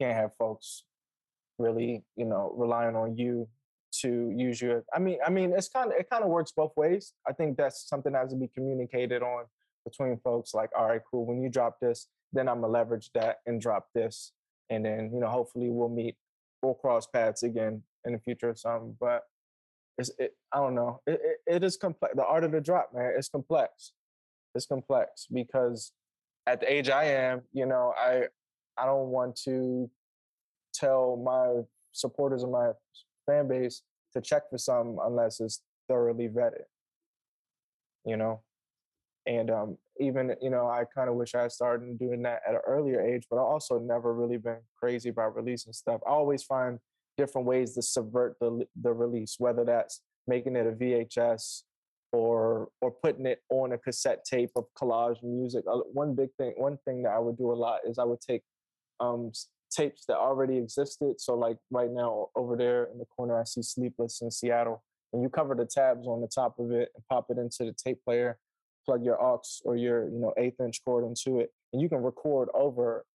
can't 0.02 0.16
have 0.18 0.32
folks 0.38 0.84
really 1.58 2.04
you 2.16 2.26
know 2.26 2.54
relying 2.56 2.96
on 2.96 3.16
you 3.16 3.48
to 3.92 4.32
use 4.36 4.62
your 4.62 4.84
i 4.94 5.00
mean 5.00 5.18
i 5.26 5.30
mean 5.30 5.54
it's 5.54 5.70
kind 5.70 5.92
of 5.92 5.98
it 5.98 6.10
kind 6.10 6.24
of 6.24 6.30
works 6.30 6.52
both 6.52 6.72
ways 6.76 7.14
i 7.28 7.34
think 7.34 7.58
that's 7.58 7.88
something 7.88 8.14
that 8.14 8.20
has 8.20 8.32
to 8.32 8.36
be 8.36 8.48
communicated 8.48 9.24
on 9.24 9.46
between 9.86 10.18
folks 10.18 10.54
like 10.54 10.70
all 10.78 10.88
right 10.88 11.02
cool 11.10 11.26
when 11.26 11.42
you 11.42 11.50
drop 11.50 11.80
this 11.80 12.08
then 12.34 12.48
i'm 12.48 12.62
gonna 12.62 12.72
leverage 12.72 13.10
that 13.14 13.38
and 13.46 13.62
drop 13.62 13.88
this 13.96 14.34
and 14.70 14.86
then 14.86 15.10
you 15.14 15.20
know 15.20 15.30
hopefully 15.30 15.70
we'll 15.70 15.90
meet 15.90 16.16
we'll 16.62 16.74
cross 16.74 17.08
paths 17.08 17.44
again 17.44 17.82
in 18.06 18.14
the 18.14 18.20
future 18.20 18.50
or 18.50 18.56
something 18.56 18.96
but 19.00 19.24
it's 19.98 20.12
it, 20.20 20.36
I 20.52 20.58
don't 20.58 20.76
know. 20.76 21.02
It, 21.08 21.20
it, 21.24 21.56
it 21.56 21.64
is 21.64 21.78
complex. 21.78 22.16
The 22.16 22.26
art 22.26 22.44
of 22.44 22.52
the 22.52 22.62
drop, 22.62 22.92
man, 22.94 23.14
it's 23.18 23.30
complex. 23.30 23.94
It's 24.56 24.66
complex 24.66 25.28
because 25.32 25.92
at 26.46 26.60
the 26.60 26.72
age 26.72 26.90
I 26.90 27.06
am, 27.06 27.42
you 27.52 27.66
know, 27.66 27.94
I 27.98 28.24
I 28.78 28.86
don't 28.86 29.10
want 29.10 29.36
to 29.46 29.90
tell 30.80 31.18
my 31.18 31.62
supporters 31.92 32.44
and 32.44 32.52
my 32.52 32.72
fan 33.26 33.48
base 33.48 33.82
to 34.14 34.22
check 34.22 34.50
for 34.50 34.58
something 34.58 34.98
unless 35.04 35.40
it's 35.40 35.62
thoroughly 35.88 36.28
vetted. 36.28 36.66
You 38.06 38.18
know, 38.18 38.42
and 39.26 39.52
um, 39.52 39.78
even 40.00 40.34
you 40.42 40.50
know, 40.50 40.68
I 40.68 40.86
kind 40.86 41.10
of 41.10 41.16
wish 41.16 41.36
I 41.36 41.48
started 41.50 42.00
doing 42.00 42.22
that 42.24 42.42
at 42.48 42.56
an 42.56 42.62
earlier 42.66 43.02
age, 43.02 43.26
but 43.30 43.38
I 43.38 43.42
also 43.42 43.80
never 43.80 44.14
really 44.14 44.38
been 44.38 44.60
crazy 44.80 45.10
about 45.10 45.36
releasing 45.36 45.74
stuff. 45.74 46.02
I 46.08 46.12
always 46.12 46.44
find 46.44 46.80
different 47.18 47.48
ways 47.48 47.74
to 47.76 47.82
subvert 47.82 48.38
the 48.40 48.66
the 48.82 48.94
release, 48.94 49.36
whether 49.38 49.66
that's 49.66 50.02
making 50.28 50.56
it 50.56 50.68
a 50.68 50.72
VHS 50.72 51.64
or 52.14 52.70
or 52.80 52.92
putting 52.92 53.26
it 53.26 53.42
on 53.50 53.74
a 53.74 53.78
cassette 53.78 54.24
tape 54.24 54.52
of 54.56 54.66
collage 54.80 55.22
music. 55.24 55.66
Uh, 55.70 55.80
one 55.92 56.16
big 56.16 56.30
thing, 56.38 56.54
one 56.56 56.78
thing 56.86 57.04
that 57.04 57.12
I 57.12 57.20
would 57.20 57.38
do 57.38 57.52
a 57.52 57.54
lot 57.54 57.80
is 57.86 58.00
I 58.00 58.06
would 58.06 58.22
take 58.22 58.44
um, 59.00 59.32
tapes 59.78 60.06
that 60.08 60.18
already 60.18 60.58
existed. 60.58 61.20
So 61.20 61.36
like 61.36 61.58
right 61.72 61.92
now 61.92 62.28
over 62.36 62.56
there 62.56 62.86
in 62.92 62.98
the 62.98 63.06
corner, 63.06 63.40
I 63.40 63.44
see 63.44 63.62
Sleepless 63.62 64.22
in 64.22 64.32
Seattle, 64.32 64.84
and 65.14 65.22
you 65.22 65.30
cover 65.30 65.56
the 65.56 65.66
tabs 65.66 66.08
on 66.08 66.22
the 66.22 66.28
top 66.28 66.60
of 66.60 66.72
it 66.72 66.90
and 66.96 67.04
pop 67.10 67.28
it 67.30 67.38
into 67.38 67.66
the 67.66 67.74
tape 67.74 68.04
player, 68.04 68.40
plug 68.86 69.04
your 69.06 69.22
aux 69.22 69.42
or 69.66 69.76
your 69.76 70.06
you 70.10 70.20
know 70.20 70.34
eighth 70.38 70.60
inch 70.60 70.82
cord 70.84 71.06
into 71.06 71.40
it, 71.40 71.52
and 71.72 71.82
you 71.82 71.90
can 71.90 72.02
record 72.02 72.50
over 72.54 73.06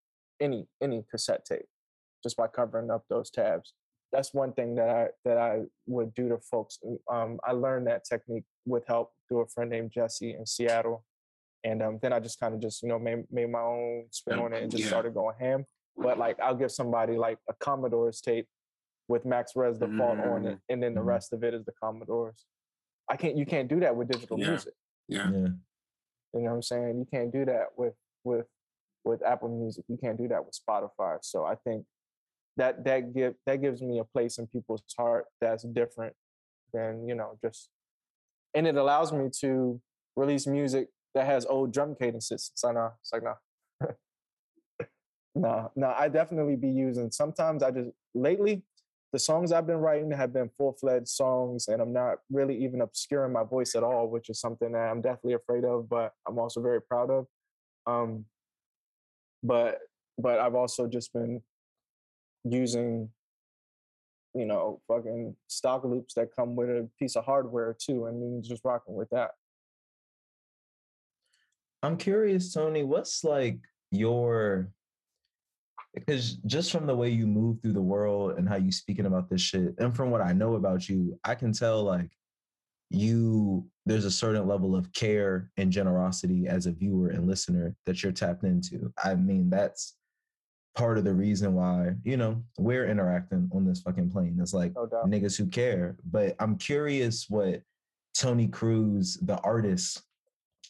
any 0.40 0.66
any 0.80 1.04
cassette 1.10 1.44
tape 1.44 1.66
just 2.22 2.36
by 2.36 2.46
covering 2.46 2.90
up 2.90 3.04
those 3.08 3.30
tabs 3.30 3.74
that's 4.12 4.34
one 4.34 4.52
thing 4.52 4.74
that 4.74 4.88
I 4.90 5.08
that 5.24 5.38
I 5.38 5.62
would 5.86 6.12
do 6.14 6.28
to 6.28 6.38
folks. 6.38 6.78
Um, 7.10 7.40
I 7.44 7.52
learned 7.52 7.86
that 7.86 8.04
technique 8.04 8.44
with 8.66 8.84
help 8.86 9.12
through 9.26 9.40
a 9.40 9.46
friend 9.46 9.70
named 9.70 9.90
Jesse 9.90 10.34
in 10.34 10.44
Seattle, 10.44 11.04
and 11.64 11.82
um, 11.82 11.98
then 12.02 12.12
I 12.12 12.20
just 12.20 12.38
kind 12.38 12.54
of 12.54 12.60
just 12.60 12.82
you 12.82 12.90
know 12.90 12.98
made 12.98 13.24
made 13.30 13.50
my 13.50 13.60
own 13.60 14.04
spin 14.10 14.38
on 14.38 14.52
it 14.52 14.62
and 14.62 14.70
just 14.70 14.84
Yeah. 14.84 14.90
started 14.90 15.14
going 15.14 15.34
ham. 15.40 15.64
But 15.96 16.18
like 16.18 16.38
I'll 16.40 16.54
give 16.56 16.72
somebody 16.72 17.16
like 17.16 17.38
a 17.48 17.54
Commodore's 17.54 18.20
tape 18.20 18.48
with 19.08 19.24
Max 19.24 19.54
Res 19.56 19.78
default 19.78 20.18
on 20.20 20.46
it, 20.46 20.58
and 20.68 20.82
then 20.82 20.94
the 20.94 21.00
Mhm. 21.00 21.06
rest 21.06 21.32
of 21.32 21.44
it 21.44 21.52
is 21.54 21.64
the 21.64 21.72
Commodores. 21.72 22.46
I 23.08 23.16
can't. 23.16 23.36
You 23.36 23.44
can't 23.46 23.68
do 23.68 23.80
that 23.80 23.94
with 23.96 24.08
digital 24.08 24.38
Yeah. 24.38 24.48
music. 24.50 24.74
Yeah. 25.08 25.30
Yeah. 25.30 25.38
You 25.38 26.40
know 26.40 26.50
what 26.50 26.52
I'm 26.56 26.62
saying? 26.62 26.98
You 26.98 27.04
can't 27.04 27.30
do 27.32 27.44
that 27.44 27.76
with 27.76 27.94
with 28.24 28.48
with 29.04 29.22
Apple 29.22 29.48
Music. 29.48 29.84
You 29.88 29.96
can't 29.98 30.16
do 30.16 30.28
that 30.28 30.44
with 30.46 30.54
Spotify. 30.54 31.18
So 31.24 31.44
I 31.44 31.56
think 31.56 31.86
that 32.56 32.84
that 32.84 33.12
give 33.12 33.34
that 33.46 33.56
gives 33.56 33.82
me 33.82 33.98
a 33.98 34.04
place 34.04 34.38
in 34.38 34.46
people's 34.46 34.82
heart 34.96 35.26
that's 35.40 35.64
different 35.64 36.16
than 36.72 37.06
you 37.06 37.14
know 37.14 37.38
just, 37.44 37.68
and 38.54 38.66
it 38.66 38.76
allows 38.76 39.12
me 39.12 39.28
to 39.40 39.80
release 40.16 40.46
music 40.46 40.88
that 41.14 41.26
has 41.26 41.44
old 41.46 41.72
drum 41.72 41.94
cadences. 41.96 42.50
It's 42.52 42.64
like 42.64 42.74
nah, 42.74 42.92
it's 43.00 43.12
like 43.12 43.22
nah. 43.24 43.34
no, 45.34 45.70
no, 45.76 45.94
I 45.96 46.08
definitely 46.08 46.56
be 46.56 46.68
using. 46.68 47.10
Sometimes 47.10 47.62
I 47.62 47.70
just 47.70 47.90
lately 48.14 48.62
the 49.12 49.18
songs 49.18 49.52
I've 49.52 49.66
been 49.66 49.76
writing 49.76 50.10
have 50.10 50.32
been 50.32 50.50
full 50.56 50.72
fledged 50.72 51.08
songs, 51.08 51.68
and 51.68 51.82
I'm 51.82 51.92
not 51.92 52.18
really 52.30 52.56
even 52.64 52.80
obscuring 52.80 53.32
my 53.32 53.44
voice 53.44 53.74
at 53.74 53.82
all, 53.82 54.08
which 54.08 54.30
is 54.30 54.40
something 54.40 54.72
that 54.72 54.78
I'm 54.78 55.02
definitely 55.02 55.34
afraid 55.34 55.64
of, 55.64 55.88
but 55.88 56.12
I'm 56.26 56.38
also 56.38 56.62
very 56.62 56.80
proud 56.80 57.10
of. 57.10 57.26
Um, 57.86 58.24
but 59.42 59.80
but 60.18 60.38
I've 60.38 60.54
also 60.54 60.86
just 60.86 61.12
been 61.12 61.42
using, 62.44 63.10
you 64.34 64.46
know, 64.46 64.80
fucking 64.88 65.36
stock 65.46 65.84
loops 65.84 66.14
that 66.14 66.34
come 66.34 66.56
with 66.56 66.70
a 66.70 66.88
piece 66.98 67.16
of 67.16 67.24
hardware 67.24 67.76
too, 67.78 68.06
and 68.06 68.42
just 68.42 68.64
rocking 68.64 68.94
with 68.94 69.10
that. 69.10 69.32
I'm 71.82 71.98
curious, 71.98 72.54
Tony, 72.54 72.82
what's 72.82 73.24
like 73.24 73.58
your 73.90 74.68
because 75.94 76.34
just 76.46 76.72
from 76.72 76.86
the 76.86 76.96
way 76.96 77.10
you 77.10 77.26
move 77.26 77.60
through 77.60 77.74
the 77.74 77.82
world 77.82 78.38
and 78.38 78.48
how 78.48 78.56
you 78.56 78.72
speaking 78.72 79.06
about 79.06 79.28
this 79.28 79.40
shit, 79.40 79.74
and 79.78 79.94
from 79.94 80.10
what 80.10 80.20
I 80.20 80.32
know 80.32 80.54
about 80.54 80.88
you, 80.88 81.18
I 81.24 81.34
can 81.34 81.52
tell 81.52 81.82
like 81.82 82.10
you 82.90 83.66
there's 83.86 84.04
a 84.04 84.10
certain 84.10 84.46
level 84.46 84.76
of 84.76 84.92
care 84.92 85.50
and 85.56 85.72
generosity 85.72 86.46
as 86.46 86.66
a 86.66 86.72
viewer 86.72 87.08
and 87.08 87.26
listener 87.26 87.74
that 87.86 88.02
you're 88.02 88.12
tapped 88.12 88.44
into. 88.44 88.92
I 89.02 89.14
mean, 89.14 89.50
that's 89.50 89.96
part 90.74 90.98
of 90.98 91.04
the 91.04 91.12
reason 91.12 91.54
why, 91.54 91.94
you 92.04 92.16
know, 92.16 92.42
we're 92.58 92.88
interacting 92.88 93.50
on 93.52 93.64
this 93.64 93.80
fucking 93.80 94.10
plane. 94.10 94.38
It's 94.40 94.54
like 94.54 94.74
No 94.74 94.86
niggas 95.06 95.36
who 95.36 95.46
care. 95.46 95.96
But 96.04 96.36
I'm 96.38 96.56
curious 96.56 97.26
what 97.28 97.62
Tony 98.16 98.48
Cruz, 98.48 99.18
the 99.22 99.38
artist, 99.38 100.02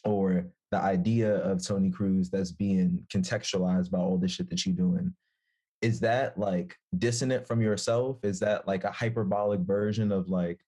or 0.03 0.45
the 0.73 0.81
idea 0.81 1.35
of 1.35 1.63
Tony 1.63 1.91
Cruz 1.91 2.31
that's 2.31 2.51
being 2.51 3.05
contextualized 3.13 3.91
by 3.91 3.99
all 3.99 4.17
the 4.17 4.27
shit 4.27 4.49
that 4.49 4.65
you're 4.65 4.75
doing. 4.75 5.13
Is 5.83 5.99
that 5.99 6.35
like 6.35 6.75
dissonant 6.97 7.45
from 7.45 7.61
yourself? 7.61 8.17
Is 8.23 8.39
that 8.39 8.67
like 8.67 8.83
a 8.83 8.91
hyperbolic 8.91 9.59
version 9.59 10.11
of 10.11 10.29
like 10.29 10.59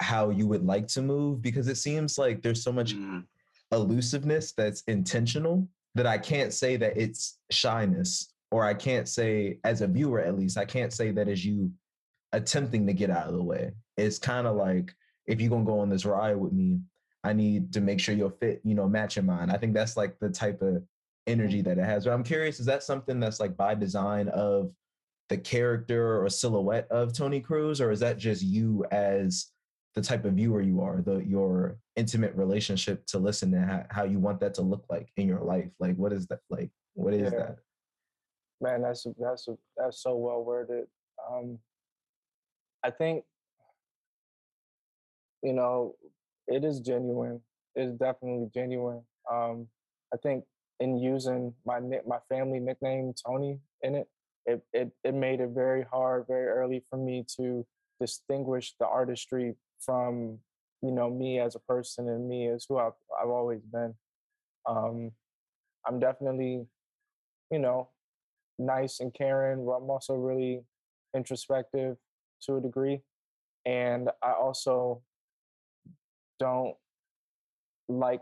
how 0.00 0.30
you 0.30 0.46
would 0.46 0.64
like 0.64 0.86
to 0.88 1.02
move? 1.02 1.42
Because 1.42 1.68
it 1.68 1.76
seems 1.76 2.16
like 2.16 2.40
there's 2.42 2.62
so 2.62 2.72
much 2.72 2.94
Mm. 2.94 3.26
elusiveness 3.70 4.52
that's 4.52 4.80
intentional 4.84 5.68
that 5.94 6.06
I 6.06 6.16
can't 6.16 6.54
say 6.54 6.76
that 6.76 6.96
it's 6.96 7.38
shyness, 7.50 8.32
or 8.50 8.64
I 8.64 8.72
can't 8.72 9.06
say, 9.06 9.58
as 9.64 9.82
a 9.82 9.86
viewer 9.86 10.20
at 10.20 10.38
least, 10.38 10.56
I 10.56 10.64
can't 10.64 10.92
say 10.92 11.10
that 11.10 11.28
as 11.28 11.44
you 11.44 11.70
attempting 12.32 12.86
to 12.86 12.94
get 12.94 13.10
out 13.10 13.26
of 13.26 13.34
the 13.34 13.42
way. 13.42 13.72
It's 13.98 14.18
kind 14.18 14.46
of 14.46 14.56
like 14.56 14.94
if 15.26 15.38
you're 15.38 15.50
gonna 15.50 15.66
go 15.66 15.80
on 15.80 15.90
this 15.90 16.06
ride 16.06 16.36
with 16.38 16.54
me, 16.54 16.80
I 17.28 17.34
need 17.34 17.74
to 17.74 17.82
make 17.82 18.00
sure 18.00 18.14
you'll 18.14 18.30
fit, 18.30 18.62
you 18.64 18.74
know, 18.74 18.88
match 18.88 19.18
in 19.18 19.26
mine. 19.26 19.50
I 19.50 19.58
think 19.58 19.74
that's 19.74 19.98
like 19.98 20.18
the 20.18 20.30
type 20.30 20.62
of 20.62 20.82
energy 21.26 21.60
that 21.60 21.76
it 21.76 21.84
has. 21.84 22.06
But 22.06 22.14
I'm 22.14 22.24
curious, 22.24 22.58
is 22.58 22.64
that 22.66 22.82
something 22.82 23.20
that's 23.20 23.38
like 23.38 23.54
by 23.54 23.74
design 23.74 24.28
of 24.28 24.72
the 25.28 25.36
character 25.36 26.22
or 26.22 26.30
silhouette 26.30 26.88
of 26.90 27.12
Tony 27.12 27.40
Cruz, 27.40 27.82
or 27.82 27.90
is 27.90 28.00
that 28.00 28.16
just 28.16 28.42
you 28.42 28.86
as 28.90 29.48
the 29.94 30.00
type 30.00 30.24
of 30.24 30.34
viewer 30.34 30.62
you 30.62 30.80
are, 30.80 31.02
the 31.02 31.18
your 31.18 31.76
intimate 31.96 32.34
relationship 32.34 33.04
to 33.08 33.18
listen 33.18 33.52
and 33.52 33.64
how, 33.70 33.84
how 33.90 34.04
you 34.04 34.18
want 34.18 34.40
that 34.40 34.54
to 34.54 34.62
look 34.62 34.86
like 34.88 35.10
in 35.18 35.28
your 35.28 35.42
life? 35.42 35.68
Like, 35.78 35.96
what 35.96 36.14
is 36.14 36.26
that 36.28 36.40
like? 36.48 36.70
What 36.94 37.12
is 37.12 37.30
Yeah. 37.30 37.38
that? 37.40 37.56
Man, 38.62 38.80
that's 38.80 39.06
that's 39.20 39.48
that's 39.76 40.02
so 40.02 40.16
well 40.16 40.42
worded. 40.42 40.86
Um, 41.30 41.58
I 42.82 42.90
think 42.90 43.24
you 45.42 45.52
know 45.52 45.94
it 46.48 46.64
is 46.64 46.80
genuine. 46.80 47.40
It's 47.76 47.92
definitely 47.92 48.48
genuine. 48.54 49.02
Um, 49.30 49.68
I 50.12 50.16
think 50.16 50.44
in 50.80 50.96
using 50.96 51.54
my 51.66 51.80
my 51.80 52.18
family 52.28 52.60
nickname 52.60 53.14
Tony 53.26 53.58
in 53.82 53.94
it, 53.94 54.08
it 54.46 54.62
it 54.72 54.90
it 55.04 55.14
made 55.14 55.40
it 55.40 55.50
very 55.50 55.84
hard, 55.90 56.26
very 56.28 56.46
early 56.48 56.84
for 56.90 56.96
me 56.98 57.24
to 57.36 57.66
distinguish 58.00 58.74
the 58.80 58.86
artistry 58.86 59.54
from 59.80 60.38
you 60.82 60.92
know 60.92 61.10
me 61.10 61.40
as 61.40 61.54
a 61.54 61.60
person 61.60 62.08
and 62.08 62.28
me 62.28 62.48
as 62.48 62.66
who 62.68 62.78
I've 62.78 62.92
I've 63.20 63.28
always 63.30 63.60
been. 63.62 63.94
Um, 64.66 65.12
I'm 65.86 65.98
definitely, 65.98 66.66
you 67.50 67.58
know, 67.58 67.88
nice 68.58 69.00
and 69.00 69.14
caring, 69.14 69.64
but 69.64 69.72
I'm 69.72 69.90
also 69.90 70.14
really 70.14 70.62
introspective 71.14 71.96
to 72.42 72.56
a 72.56 72.60
degree. 72.60 73.00
And 73.66 74.10
I 74.22 74.32
also 74.32 75.02
don't 76.38 76.74
like 77.88 78.20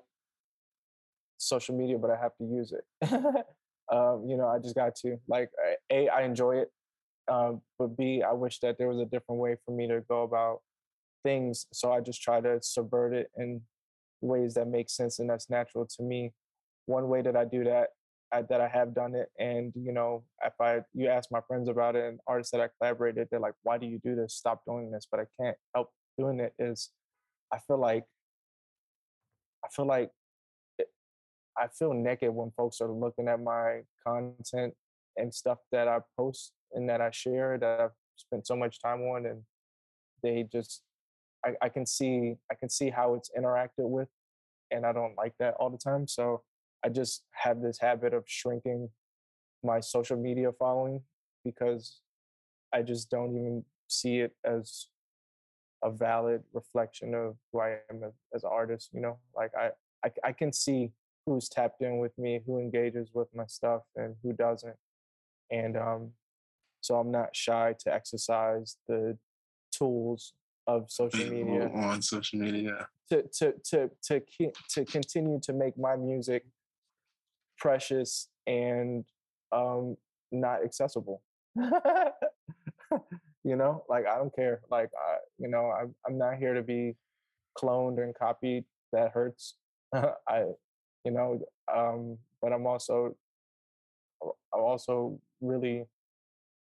social 1.38 1.76
media, 1.76 1.98
but 1.98 2.10
I 2.10 2.16
have 2.16 2.36
to 2.38 2.44
use 2.44 2.72
it. 2.72 2.84
um, 3.92 4.24
you 4.26 4.36
know, 4.36 4.48
I 4.48 4.58
just 4.58 4.74
got 4.74 4.94
to. 4.96 5.16
Like, 5.28 5.50
A, 5.90 6.08
I 6.08 6.22
enjoy 6.22 6.56
it. 6.56 6.70
Um, 7.28 7.60
but 7.78 7.96
B, 7.96 8.22
I 8.22 8.32
wish 8.32 8.60
that 8.60 8.78
there 8.78 8.88
was 8.88 9.00
a 9.00 9.04
different 9.04 9.40
way 9.40 9.56
for 9.64 9.72
me 9.72 9.88
to 9.88 10.00
go 10.08 10.22
about 10.22 10.60
things. 11.24 11.66
So 11.72 11.92
I 11.92 12.00
just 12.00 12.22
try 12.22 12.40
to 12.40 12.60
subvert 12.62 13.12
it 13.14 13.30
in 13.36 13.62
ways 14.20 14.54
that 14.54 14.68
make 14.68 14.88
sense 14.88 15.18
and 15.18 15.28
that's 15.28 15.50
natural 15.50 15.86
to 15.96 16.02
me. 16.02 16.32
One 16.86 17.08
way 17.08 17.22
that 17.22 17.36
I 17.36 17.44
do 17.44 17.64
that 17.64 17.88
I, 18.32 18.42
that 18.42 18.60
I 18.60 18.68
have 18.68 18.94
done 18.94 19.14
it. 19.14 19.28
And 19.38 19.72
you 19.74 19.92
know, 19.92 20.24
if 20.44 20.52
I 20.60 20.80
you 20.94 21.08
ask 21.08 21.30
my 21.30 21.40
friends 21.46 21.68
about 21.68 21.96
it 21.96 22.04
and 22.04 22.20
artists 22.26 22.50
that 22.52 22.60
I 22.60 22.68
collaborated, 22.78 23.28
they're 23.30 23.40
like, 23.40 23.54
"Why 23.62 23.78
do 23.78 23.86
you 23.86 23.98
do 23.98 24.14
this? 24.14 24.34
Stop 24.34 24.62
doing 24.66 24.90
this." 24.90 25.06
But 25.10 25.20
I 25.20 25.24
can't 25.40 25.56
help 25.74 25.90
doing 26.18 26.40
it. 26.40 26.52
Is 26.58 26.90
I 27.52 27.58
feel 27.58 27.78
like 27.78 28.04
I 29.64 29.68
feel 29.68 29.86
like 29.86 30.10
I 31.58 31.68
feel 31.68 31.94
naked 31.94 32.30
when 32.30 32.50
folks 32.50 32.80
are 32.80 32.90
looking 32.90 33.28
at 33.28 33.40
my 33.40 33.80
content 34.06 34.74
and 35.16 35.34
stuff 35.34 35.58
that 35.72 35.88
I 35.88 36.00
post 36.16 36.52
and 36.72 36.88
that 36.88 37.00
I 37.00 37.10
share 37.10 37.56
that 37.58 37.80
I've 37.80 37.90
spent 38.16 38.46
so 38.46 38.56
much 38.56 38.80
time 38.80 39.00
on, 39.02 39.26
and 39.26 39.42
they 40.22 40.46
just 40.50 40.82
I, 41.44 41.54
I 41.62 41.68
can 41.68 41.86
see 41.86 42.36
I 42.50 42.54
can 42.54 42.68
see 42.68 42.90
how 42.90 43.14
it's 43.14 43.30
interacted 43.36 43.88
with, 43.88 44.08
and 44.70 44.84
I 44.84 44.92
don't 44.92 45.16
like 45.16 45.34
that 45.38 45.54
all 45.54 45.70
the 45.70 45.78
time. 45.78 46.06
So 46.06 46.42
I 46.84 46.88
just 46.88 47.24
have 47.32 47.60
this 47.60 47.78
habit 47.78 48.12
of 48.12 48.24
shrinking 48.26 48.90
my 49.64 49.80
social 49.80 50.16
media 50.16 50.52
following 50.52 51.02
because 51.44 52.00
I 52.72 52.82
just 52.82 53.10
don't 53.10 53.30
even 53.30 53.64
see 53.88 54.18
it 54.18 54.32
as 54.44 54.88
a 55.86 55.90
valid 55.90 56.42
reflection 56.52 57.14
of 57.14 57.36
who 57.52 57.60
I 57.60 57.78
am 57.88 58.02
as, 58.02 58.12
as 58.34 58.44
an 58.44 58.50
artist. 58.52 58.90
You 58.92 59.00
know, 59.00 59.18
like 59.34 59.52
I, 59.56 59.70
I 60.04 60.10
I 60.24 60.32
can 60.32 60.52
see 60.52 60.90
who's 61.24 61.48
tapped 61.48 61.80
in 61.80 61.98
with 61.98 62.16
me, 62.18 62.40
who 62.44 62.58
engages 62.58 63.10
with 63.14 63.28
my 63.34 63.46
stuff, 63.46 63.82
and 63.94 64.16
who 64.22 64.32
doesn't. 64.32 64.76
And 65.50 65.76
um, 65.76 66.10
so 66.80 66.96
I'm 66.96 67.10
not 67.10 67.34
shy 67.34 67.74
to 67.80 67.94
exercise 67.94 68.76
the 68.88 69.16
tools 69.72 70.34
of 70.66 70.90
social 70.90 71.26
media 71.30 71.70
on 71.72 72.02
social 72.02 72.40
media 72.40 72.88
to 73.08 73.22
to 73.38 73.54
to 73.64 73.90
to 74.02 74.20
to 74.70 74.84
continue 74.84 75.38
to 75.40 75.52
make 75.52 75.78
my 75.78 75.94
music 75.94 76.44
precious 77.56 78.28
and 78.46 79.04
um 79.52 79.96
not 80.32 80.64
accessible 80.64 81.22
you 83.46 83.54
know 83.54 83.84
like 83.88 84.04
i 84.06 84.16
don't 84.18 84.34
care 84.34 84.60
like 84.70 84.90
i 85.08 85.16
you 85.38 85.46
know 85.48 85.70
i'm, 85.70 85.94
i'm 86.06 86.18
not 86.18 86.36
here 86.36 86.52
to 86.52 86.62
be 86.62 86.94
cloned 87.56 88.02
and 88.02 88.14
copied 88.14 88.64
that 88.92 89.12
hurts. 89.12 89.54
I 89.94 90.44
you 91.04 91.12
know 91.12 91.40
um 91.72 92.18
but 92.42 92.52
i'm 92.52 92.66
also 92.66 93.16
i'm 94.22 94.60
also 94.60 95.20
really 95.40 95.84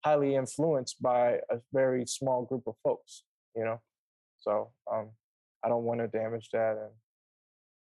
highly 0.05 0.35
influenced 0.35 1.01
by 1.01 1.39
a 1.49 1.57
very 1.73 2.05
small 2.05 2.43
group 2.45 2.63
of 2.67 2.75
folks 2.83 3.23
you 3.55 3.65
know? 3.65 3.81
So 4.39 4.69
um 4.91 5.09
i 5.63 5.69
don't 5.69 5.85
want 5.85 6.01
to 6.01 6.07
damage 6.07 6.49
that 6.53 6.73
and 6.73 6.91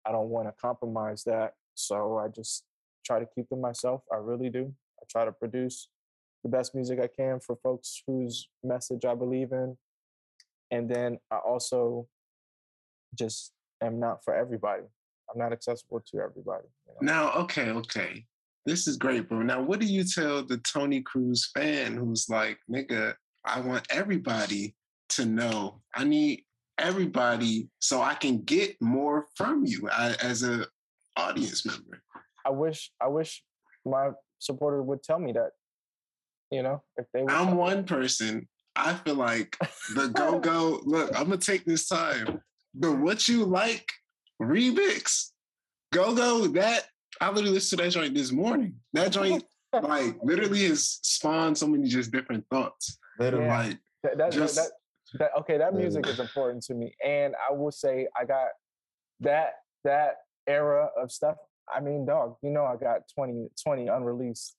i 0.06 0.12
don't 0.12 0.28
want 0.28 0.48
to 0.48 0.54
compromise 0.60 1.24
that. 1.24 1.54
So 1.74 2.18
i 2.18 2.28
just 2.28 2.64
try 3.06 3.18
to 3.18 3.26
keep 3.34 3.48
to 3.48 3.56
myself 3.56 4.02
i 4.12 4.16
really 4.16 4.50
do. 4.50 4.74
I 5.00 5.04
try 5.08 5.24
to 5.24 5.32
produce 5.32 5.88
the 6.42 6.48
best 6.48 6.74
music 6.74 6.98
I 7.00 7.08
can 7.08 7.40
for 7.40 7.56
folks 7.62 8.02
whose 8.06 8.48
message 8.62 9.04
I 9.04 9.14
believe 9.14 9.52
in. 9.52 9.76
And 10.70 10.88
then 10.88 11.18
I 11.30 11.36
also 11.36 12.08
just 13.14 13.52
am 13.82 14.00
not 14.00 14.24
for 14.24 14.34
everybody. 14.34 14.82
I'm 15.30 15.38
not 15.38 15.52
accessible 15.52 16.02
to 16.10 16.20
everybody. 16.20 16.64
You 16.86 16.94
know? 16.94 17.12
Now, 17.12 17.32
okay, 17.42 17.70
okay. 17.70 18.24
This 18.64 18.86
is 18.86 18.96
great, 18.96 19.28
bro. 19.28 19.42
Now, 19.42 19.60
what 19.60 19.80
do 19.80 19.86
you 19.86 20.04
tell 20.04 20.44
the 20.44 20.58
Tony 20.58 21.02
Cruz 21.02 21.50
fan 21.54 21.96
who's 21.96 22.28
like, 22.28 22.58
nigga, 22.70 23.14
I 23.44 23.60
want 23.60 23.86
everybody 23.90 24.74
to 25.10 25.26
know. 25.26 25.80
I 25.94 26.04
need 26.04 26.44
everybody 26.78 27.68
so 27.80 28.00
I 28.00 28.14
can 28.14 28.42
get 28.42 28.80
more 28.80 29.26
from 29.36 29.64
you 29.64 29.88
as 29.88 30.42
a 30.42 30.66
audience 31.16 31.66
member. 31.66 32.02
I 32.44 32.50
wish 32.50 32.90
I 33.00 33.08
wish 33.08 33.42
my 33.84 34.10
supporter 34.38 34.82
would 34.82 35.02
tell 35.02 35.18
me 35.18 35.32
that 35.32 35.50
you 36.52 36.62
know, 36.62 36.82
if 36.96 37.06
they 37.12 37.24
I'm 37.26 37.56
one 37.56 37.84
person. 37.84 38.46
I 38.76 38.94
feel 38.94 39.16
like 39.16 39.56
the 39.94 40.08
go 40.14 40.38
go. 40.38 40.80
look, 40.84 41.10
I'm 41.18 41.24
gonna 41.24 41.38
take 41.38 41.64
this 41.64 41.88
time. 41.88 42.40
The 42.74 42.92
what 42.92 43.26
you 43.26 43.44
like 43.44 43.90
remix, 44.40 45.30
go 45.92 46.14
go. 46.14 46.46
That 46.48 46.86
I 47.20 47.28
literally 47.28 47.54
listened 47.54 47.78
to 47.78 47.84
that 47.84 47.90
joint 47.90 48.14
this 48.14 48.32
morning. 48.32 48.76
That 48.92 49.12
joint, 49.12 49.44
like, 49.82 50.16
literally 50.22 50.64
has 50.68 51.00
spawned 51.02 51.56
so 51.58 51.66
many 51.66 51.88
just 51.88 52.12
different 52.12 52.44
thoughts. 52.50 52.98
Literally, 53.18 53.46
yeah. 53.46 53.58
like, 53.58 53.78
that, 54.02 54.18
that, 54.18 54.32
just, 54.32 54.56
that, 54.56 54.70
that, 55.18 55.30
okay, 55.40 55.58
that 55.58 55.74
music 55.74 56.06
is 56.06 56.18
important 56.18 56.62
to 56.64 56.74
me, 56.74 56.94
and 57.04 57.34
I 57.48 57.52
will 57.52 57.72
say 57.72 58.08
I 58.18 58.24
got 58.24 58.48
that 59.20 59.54
that 59.84 60.16
era 60.46 60.88
of 61.00 61.10
stuff. 61.10 61.36
I 61.72 61.80
mean, 61.80 62.04
dog, 62.04 62.36
you 62.42 62.50
know, 62.50 62.64
I 62.64 62.76
got 62.76 63.02
20, 63.14 63.48
20 63.62 63.88
unreleased 63.88 64.56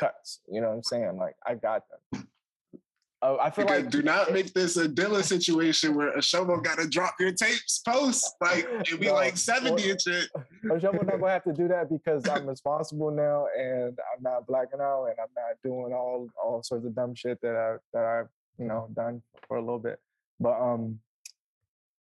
cuts. 0.00 0.40
You 0.50 0.60
know 0.60 0.68
what 0.68 0.76
I'm 0.76 0.82
saying? 0.82 1.16
Like 1.18 1.36
I 1.46 1.54
got 1.54 1.84
them. 2.12 2.26
Uh, 3.22 3.36
I 3.38 3.50
feel 3.50 3.66
like 3.66 3.90
do 3.90 4.02
not 4.02 4.32
make 4.32 4.54
this 4.54 4.78
a 4.78 4.88
Dilla 4.88 5.22
situation 5.22 5.94
where 5.94 6.16
a 6.16 6.22
shovel 6.22 6.56
got 6.62 6.78
to 6.78 6.88
drop 6.88 7.14
your 7.20 7.32
tapes 7.32 7.80
post 7.80 8.34
like 8.40 8.66
it 8.66 8.98
be 8.98 9.08
no, 9.08 9.14
like 9.14 9.36
seventy 9.36 9.90
and 9.90 10.00
shit. 10.00 10.28
Shovel 10.80 11.04
not 11.04 11.20
gonna 11.20 11.30
have 11.30 11.44
to 11.44 11.52
do 11.52 11.68
that 11.68 11.90
because 11.90 12.26
I'm 12.26 12.46
responsible 12.54 13.10
now 13.10 13.46
and 13.58 13.98
I'm 14.16 14.22
not 14.22 14.46
blacking 14.46 14.80
out 14.80 15.04
and 15.04 15.16
I'm 15.20 15.34
not 15.36 15.56
doing 15.62 15.92
all 15.92 16.28
all 16.42 16.62
sorts 16.62 16.86
of 16.86 16.94
dumb 16.94 17.14
shit 17.14 17.38
that 17.42 17.54
I 17.54 17.76
that 17.92 18.04
I've 18.04 18.28
you 18.58 18.66
know 18.66 18.88
done 18.94 19.22
for 19.46 19.58
a 19.58 19.60
little 19.60 19.78
bit. 19.78 19.98
But 20.38 20.58
um, 20.58 21.00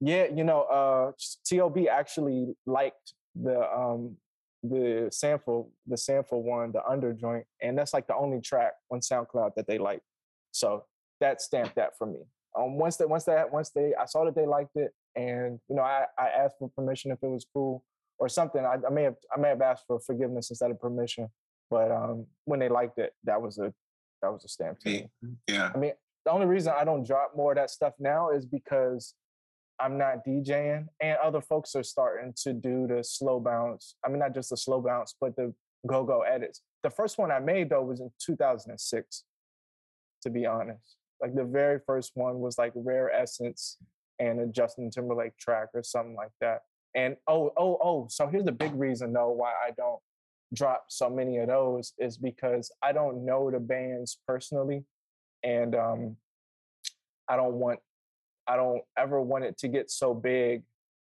yeah, 0.02 0.26
you 0.36 0.44
know, 0.44 0.64
uh, 0.64 1.12
TOB 1.48 1.88
actually 1.91 2.56
liked 2.66 3.14
the 3.36 3.62
um 3.72 4.18
the 4.64 5.09
sample, 5.11 5.72
the 5.86 5.97
sample 5.97 6.41
one, 6.41 6.72
the 6.72 6.84
under 6.86 7.14
joint, 7.14 7.45
and 7.61 7.78
that's 7.78 7.93
like 7.93 8.07
the 8.07 8.16
only 8.16 8.39
track 8.39 8.74
on 8.91 9.01
SoundCloud 9.01 9.55
that 9.55 9.68
they 9.68 9.78
like. 9.78 10.01
So 10.51 10.86
that 11.20 11.41
stamped 11.41 11.76
that 11.76 11.97
for 11.97 12.07
me. 12.07 12.20
Um, 12.57 12.78
once 12.78 12.97
that, 12.97 13.09
once 13.09 13.26
that, 13.26 13.51
once 13.51 13.72
they, 13.72 13.93
I 13.99 14.05
saw 14.05 14.26
that 14.26 14.36
they 14.36 14.45
liked 14.45 14.76
it, 14.76 14.91
and 15.16 15.59
you 15.70 15.76
know, 15.76 15.82
I, 15.82 16.05
I 16.18 16.28
asked 16.28 16.55
for 16.59 16.70
permission 16.70 17.11
if 17.11 17.20
it 17.22 17.28
was 17.28 17.45
cool 17.53 17.84
or 18.20 18.30
something. 18.30 18.64
I, 18.64 18.78
I 18.88 18.89
may 18.91 19.03
have, 19.03 19.16
I 19.36 19.39
may 19.39 19.49
have 19.49 19.61
asked 19.61 19.84
for 19.88 19.99
forgiveness 19.99 20.49
instead 20.49 20.72
of 20.72 20.80
permission, 20.80 21.28
but 21.70 21.91
um, 21.91 22.26
when 22.45 22.59
they 22.59 22.70
liked 22.70 22.99
it, 22.99 23.14
that 23.26 23.41
was 23.41 23.57
a, 23.57 23.74
that 24.22 24.32
was 24.32 24.45
a 24.45 24.47
stamp 24.47 24.80
to 24.80 24.89
me. 24.89 25.09
Yeah. 25.47 25.72
I 25.74 25.78
mean, 25.78 25.91
the 26.26 26.32
only 26.32 26.45
reason 26.45 26.74
I 26.78 26.86
don't 26.86 27.05
drop 27.05 27.34
more 27.36 27.51
of 27.51 27.57
that 27.57 27.70
stuff 27.70 27.93
now 27.99 28.30
is 28.30 28.45
because 28.45 29.14
I'm 29.80 29.98
not 29.98 30.26
DJing, 30.26 30.88
and 31.02 31.18
other 31.24 31.42
folks 31.42 31.76
are 31.76 31.84
starting 31.84 32.34
to 32.44 32.54
do 32.54 32.88
the 32.88 33.04
slow 33.04 33.40
bounce. 33.40 33.96
I 34.06 34.10
mean, 34.10 34.20
not 34.20 34.34
just 34.34 34.52
the 34.52 34.58
slow 34.58 34.82
bounce, 34.82 35.16
but 35.20 35.36
the 35.36 35.54
go 35.88 36.04
go 36.04 36.22
edits. 36.22 36.62
The 36.84 36.90
first 36.90 37.18
one 37.18 37.32
I 37.32 37.40
made 37.40 37.70
though 37.70 37.84
was 37.84 38.00
in 38.00 38.12
2006, 38.20 39.24
to 40.22 40.30
be 40.30 40.46
honest. 40.46 40.98
Like 41.22 41.36
the 41.36 41.44
very 41.44 41.80
first 41.86 42.12
one 42.16 42.40
was 42.40 42.58
like 42.58 42.74
Rare 42.76 43.12
Essence 43.12 43.78
and 44.20 44.40
a 44.40 44.48
Justin 44.48 44.92
Timberlake 44.92 45.38
track 45.38 45.70
or 45.74 45.84
something 45.84 46.16
like 46.16 46.32
that. 46.42 46.62
And 46.96 47.16
oh, 47.28 47.52
oh, 47.58 47.80
oh, 47.82 48.08
so 48.10 48.28
here's 48.28 48.46
the 48.46 48.52
big 48.52 48.74
reason 48.76 49.14
though 49.14 49.32
why 49.32 49.52
I 49.52 49.72
don't 49.76 50.00
drop 50.54 50.86
so 50.90 51.10
many 51.10 51.38
of 51.38 51.48
those 51.48 51.94
is 51.98 52.18
because 52.18 52.72
I 52.82 52.92
don't 52.92 53.26
know 53.26 53.50
the 53.50 53.60
bands 53.60 54.20
personally. 54.28 54.84
And 55.44 55.76
um, 55.76 56.18
I 57.28 57.36
don't 57.36 57.56
want 57.56 57.80
I 58.48 58.56
don't 58.56 58.82
ever 58.98 59.22
want 59.22 59.46
it 59.46 59.58
to 59.60 59.68
get 59.68 59.89
so 59.89 60.14
big 60.14 60.64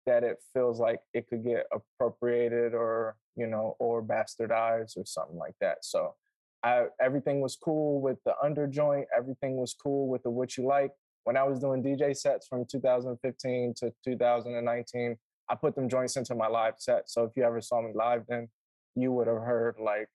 that 0.07 0.25
it 0.25 0.39
feels 0.55 0.81
like 0.81 1.01
it 1.13 1.29
could 1.29 1.45
get 1.45 1.67
appropriated 1.73 2.75
or 2.75 3.17
you 3.37 3.47
know 3.47 3.77
or 3.79 4.03
bastardized 4.03 4.97
or 4.97 5.05
something 5.05 5.37
like 5.37 5.55
that. 5.61 5.85
So 5.85 6.15
I 6.63 6.87
everything 7.01 7.41
was 7.41 7.57
cool 7.57 8.01
with 8.01 8.19
the 8.25 8.35
underjoint. 8.43 9.05
Everything 9.17 9.57
was 9.57 9.75
cool 9.75 10.09
with 10.09 10.23
the 10.23 10.31
what 10.31 10.57
you 10.57 10.67
like. 10.67 10.93
When 11.25 11.37
I 11.37 11.45
was 11.45 11.61
doing 11.61 11.83
DJ 11.83 12.17
sets 12.17 12.47
from 12.47 12.65
2015 12.65 13.75
to 13.79 13.93
2019, 14.03 15.17
I 15.51 15.55
put 15.55 15.75
them 15.75 15.89
joints 15.89 16.17
into 16.17 16.35
my 16.35 16.47
live 16.47 16.75
set. 16.79 17.11
So 17.11 17.25
if 17.25 17.33
you 17.37 17.45
ever 17.45 17.61
saw 17.61 17.83
me 17.83 17.93
live, 17.95 18.23
then 18.29 18.49
you 18.95 19.13
would 19.13 19.27
have 19.27 19.43
heard 19.43 19.77
like 19.79 20.09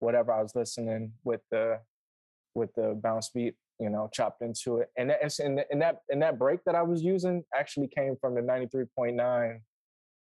whatever 0.00 0.32
I 0.32 0.42
was 0.42 0.54
listening 0.54 1.12
with 1.24 1.40
the 1.50 1.80
with 2.54 2.74
the 2.74 2.98
bounce 3.02 3.30
beat 3.30 3.54
you 3.78 3.90
know, 3.90 4.08
chopped 4.12 4.42
into 4.42 4.78
it. 4.78 4.88
And 4.96 5.10
that, 5.10 5.38
and, 5.40 5.64
and 5.70 5.82
that 5.82 5.98
and 6.10 6.22
that 6.22 6.38
break 6.38 6.60
that 6.66 6.74
I 6.74 6.82
was 6.82 7.02
using 7.02 7.44
actually 7.54 7.88
came 7.88 8.16
from 8.20 8.34
the 8.34 8.40
93.9 8.40 9.60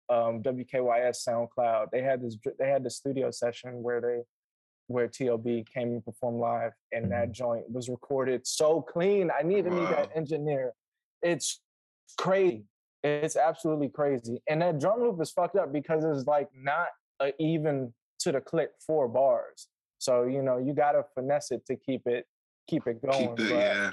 um, 0.08 0.42
WKYS 0.42 1.18
SoundCloud. 1.28 1.86
They 1.92 2.02
had 2.02 2.22
this 2.22 2.36
they 2.58 2.68
had 2.68 2.84
the 2.84 2.90
studio 2.90 3.30
session 3.30 3.82
where 3.82 4.00
they 4.00 4.22
where 4.88 5.08
TOB 5.08 5.44
came 5.44 5.88
and 5.88 6.04
performed 6.04 6.38
live, 6.38 6.72
and 6.92 7.10
that 7.10 7.24
mm-hmm. 7.24 7.32
joint 7.32 7.64
was 7.70 7.88
recorded 7.88 8.46
so 8.46 8.80
clean. 8.80 9.30
I 9.36 9.42
need 9.42 9.64
to 9.64 9.70
wow. 9.70 9.90
that 9.90 10.10
engineer. 10.14 10.72
It's 11.22 11.60
crazy. 12.18 12.64
It's 13.02 13.36
absolutely 13.36 13.88
crazy. 13.88 14.42
And 14.48 14.62
that 14.62 14.80
drum 14.80 15.00
loop 15.00 15.20
is 15.20 15.30
fucked 15.30 15.56
up 15.56 15.72
because 15.72 16.04
it's 16.04 16.26
like 16.26 16.48
not 16.54 16.88
a 17.20 17.32
even 17.40 17.92
to 18.20 18.32
the 18.32 18.40
click 18.40 18.70
four 18.86 19.08
bars. 19.08 19.68
So 19.98 20.24
you 20.24 20.42
know 20.42 20.58
you 20.58 20.72
gotta 20.74 21.04
finesse 21.14 21.50
it 21.50 21.64
to 21.66 21.76
keep 21.76 22.02
it 22.06 22.26
keep 22.66 22.86
it 22.86 23.02
going. 23.02 23.36
Keep 23.36 23.46
it, 23.46 23.50
but, 23.50 23.58
yeah. 23.58 23.92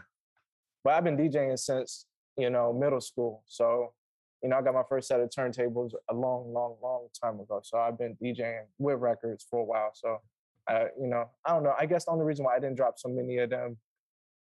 but 0.83 0.93
I've 0.93 1.03
been 1.03 1.17
DJing 1.17 1.57
since 1.57 2.05
you 2.37 2.49
know 2.49 2.73
middle 2.73 3.01
school, 3.01 3.43
so 3.47 3.93
you 4.41 4.49
know 4.49 4.57
I 4.57 4.61
got 4.61 4.73
my 4.73 4.83
first 4.87 5.07
set 5.07 5.19
of 5.19 5.29
turntables 5.29 5.91
a 6.09 6.13
long, 6.13 6.53
long, 6.53 6.75
long 6.81 7.07
time 7.21 7.39
ago. 7.39 7.61
So 7.63 7.77
I've 7.77 7.97
been 7.97 8.15
DJing 8.21 8.63
with 8.77 8.99
records 8.99 9.45
for 9.49 9.59
a 9.59 9.63
while. 9.63 9.91
So 9.93 10.19
I, 10.67 10.87
you 10.99 11.07
know, 11.07 11.29
I 11.45 11.51
don't 11.51 11.63
know. 11.63 11.73
I 11.77 11.85
guess 11.85 12.05
the 12.05 12.11
only 12.11 12.25
reason 12.25 12.45
why 12.45 12.55
I 12.55 12.59
didn't 12.59 12.75
drop 12.75 12.97
so 12.97 13.09
many 13.09 13.37
of 13.37 13.49
them 13.49 13.77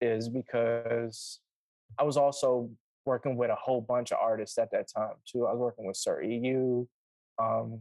is 0.01 0.29
because 0.29 1.41
I 1.99 2.05
was 2.05 2.17
also 2.17 2.71
working 3.07 3.37
with 3.37 3.51
a 3.51 3.55
whole 3.55 3.81
bunch 3.81 4.13
of 4.13 4.19
artists 4.21 4.59
at 4.59 4.71
that 4.73 4.89
time 4.95 5.15
too. 5.27 5.47
I 5.47 5.53
was 5.53 5.61
working 5.61 5.87
with 5.87 5.97
Sir 5.97 6.23
EU. 6.23 6.87
Um, 7.39 7.81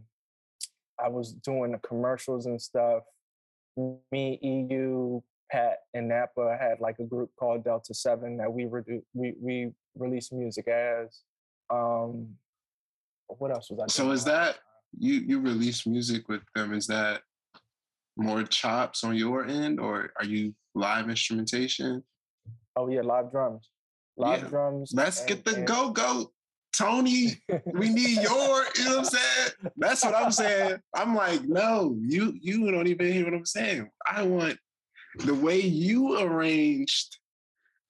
I 1.04 1.10
was 1.10 1.34
doing 1.34 1.72
the 1.72 1.80
commercials 1.80 2.46
and 2.46 2.62
stuff. 2.62 3.04
Me, 4.12 4.40
EU, 4.42 5.22
Pat 5.54 5.78
and 5.94 6.08
Napa 6.08 6.58
had 6.60 6.80
like 6.80 6.98
a 7.00 7.04
group 7.04 7.30
called 7.40 7.64
Delta 7.64 7.94
Seven 7.94 8.38
that 8.38 8.52
we 8.52 8.64
redu- 8.64 9.04
we 9.14 9.36
we 9.40 9.72
released 9.96 10.34
music 10.34 10.68
as. 10.68 11.22
Um, 11.70 12.30
what 13.28 13.52
else 13.52 13.70
was 13.70 13.80
I? 13.80 13.88
So 13.88 14.12
is 14.12 14.26
that 14.26 14.58
you 14.98 15.14
you 15.14 15.40
release 15.40 15.86
music 15.86 16.28
with 16.28 16.42
them? 16.56 16.74
Is 16.74 16.88
that 16.88 17.22
more 18.18 18.42
chops 18.44 19.04
on 19.04 19.16
your 19.16 19.46
end, 19.46 19.80
or 19.80 20.12
are 20.18 20.26
you 20.26 20.56
live 20.74 21.08
instrumentation? 21.10 22.04
Oh 22.76 22.90
yeah, 22.90 23.02
live 23.02 23.30
drums. 23.32 23.70
live 24.18 24.42
Yeah, 24.44 24.50
drums. 24.50 24.92
Let's 24.96 25.20
and- 25.20 25.30
get 25.30 25.46
the 25.46 25.56
and- 25.58 25.68
go 25.68 25.92
go. 25.92 26.32
Tony, 26.76 27.40
we 27.72 27.90
need 27.90 28.18
your, 28.24 28.64
you 28.76 28.86
know 28.86 28.98
what 28.98 28.98
I'm 28.98 29.04
saying? 29.06 29.50
That's 29.78 30.04
what 30.04 30.16
I'm 30.16 30.32
saying. 30.32 30.80
I'm 30.96 31.14
like, 31.14 31.44
no, 31.44 31.96
you 32.02 32.34
you 32.42 32.72
don't 32.72 32.88
even 32.88 33.14
hear 33.14 33.26
what 33.26 33.36
I'm 33.36 33.46
saying. 33.46 33.92
I 34.08 34.24
want 34.24 34.58
the 35.20 35.34
way 35.34 35.60
you 35.60 36.20
arranged 36.20 37.18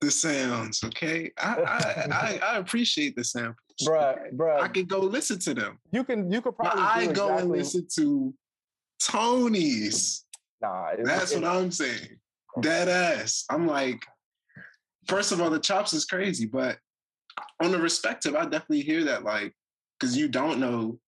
the 0.02 0.12
sounds, 0.12 0.84
okay? 0.84 1.32
I 1.38 1.56
I, 1.62 2.08
I, 2.12 2.40
I 2.54 2.58
appreciate 2.58 3.16
the 3.16 3.24
samples. 3.24 3.58
bruh, 3.84 4.32
bruh. 4.36 4.60
I 4.62 4.68
could 4.68 4.88
go 4.88 5.00
listen 5.00 5.40
to 5.40 5.54
them. 5.54 5.80
you 5.92 6.04
can 6.04 6.32
you 6.32 6.42
could 6.42 6.56
But 6.58 6.64
probably 6.74 6.84
I 6.84 7.08
do 7.08 7.14
go 7.14 7.38
and 7.38 7.50
listen 7.50 7.88
to 7.96 8.34
Tony's. 9.02 10.26
Nah, 10.62 10.90
it- 10.90 11.06
That's 11.06 11.32
it- 11.32 11.42
what 11.42 11.50
I'm 11.50 11.72
saying. 11.72 12.18
Dead 12.62 12.88
ass. 12.88 13.46
I'm 13.50 13.66
like, 13.66 14.06
first 15.08 15.32
of 15.32 15.42
all, 15.42 15.50
the 15.50 15.60
chops 15.60 15.92
is 15.94 16.06
crazy, 16.06 16.46
but 16.46 16.78
on 17.62 17.72
the 17.72 17.80
respective, 17.80 18.36
I 18.36 18.44
definitely 18.44 18.82
hear 18.82 19.04
that, 19.06 19.24
like, 19.24 19.56
because 20.00 20.16
you 20.16 20.28
don't 20.28 20.60
know 20.60 21.00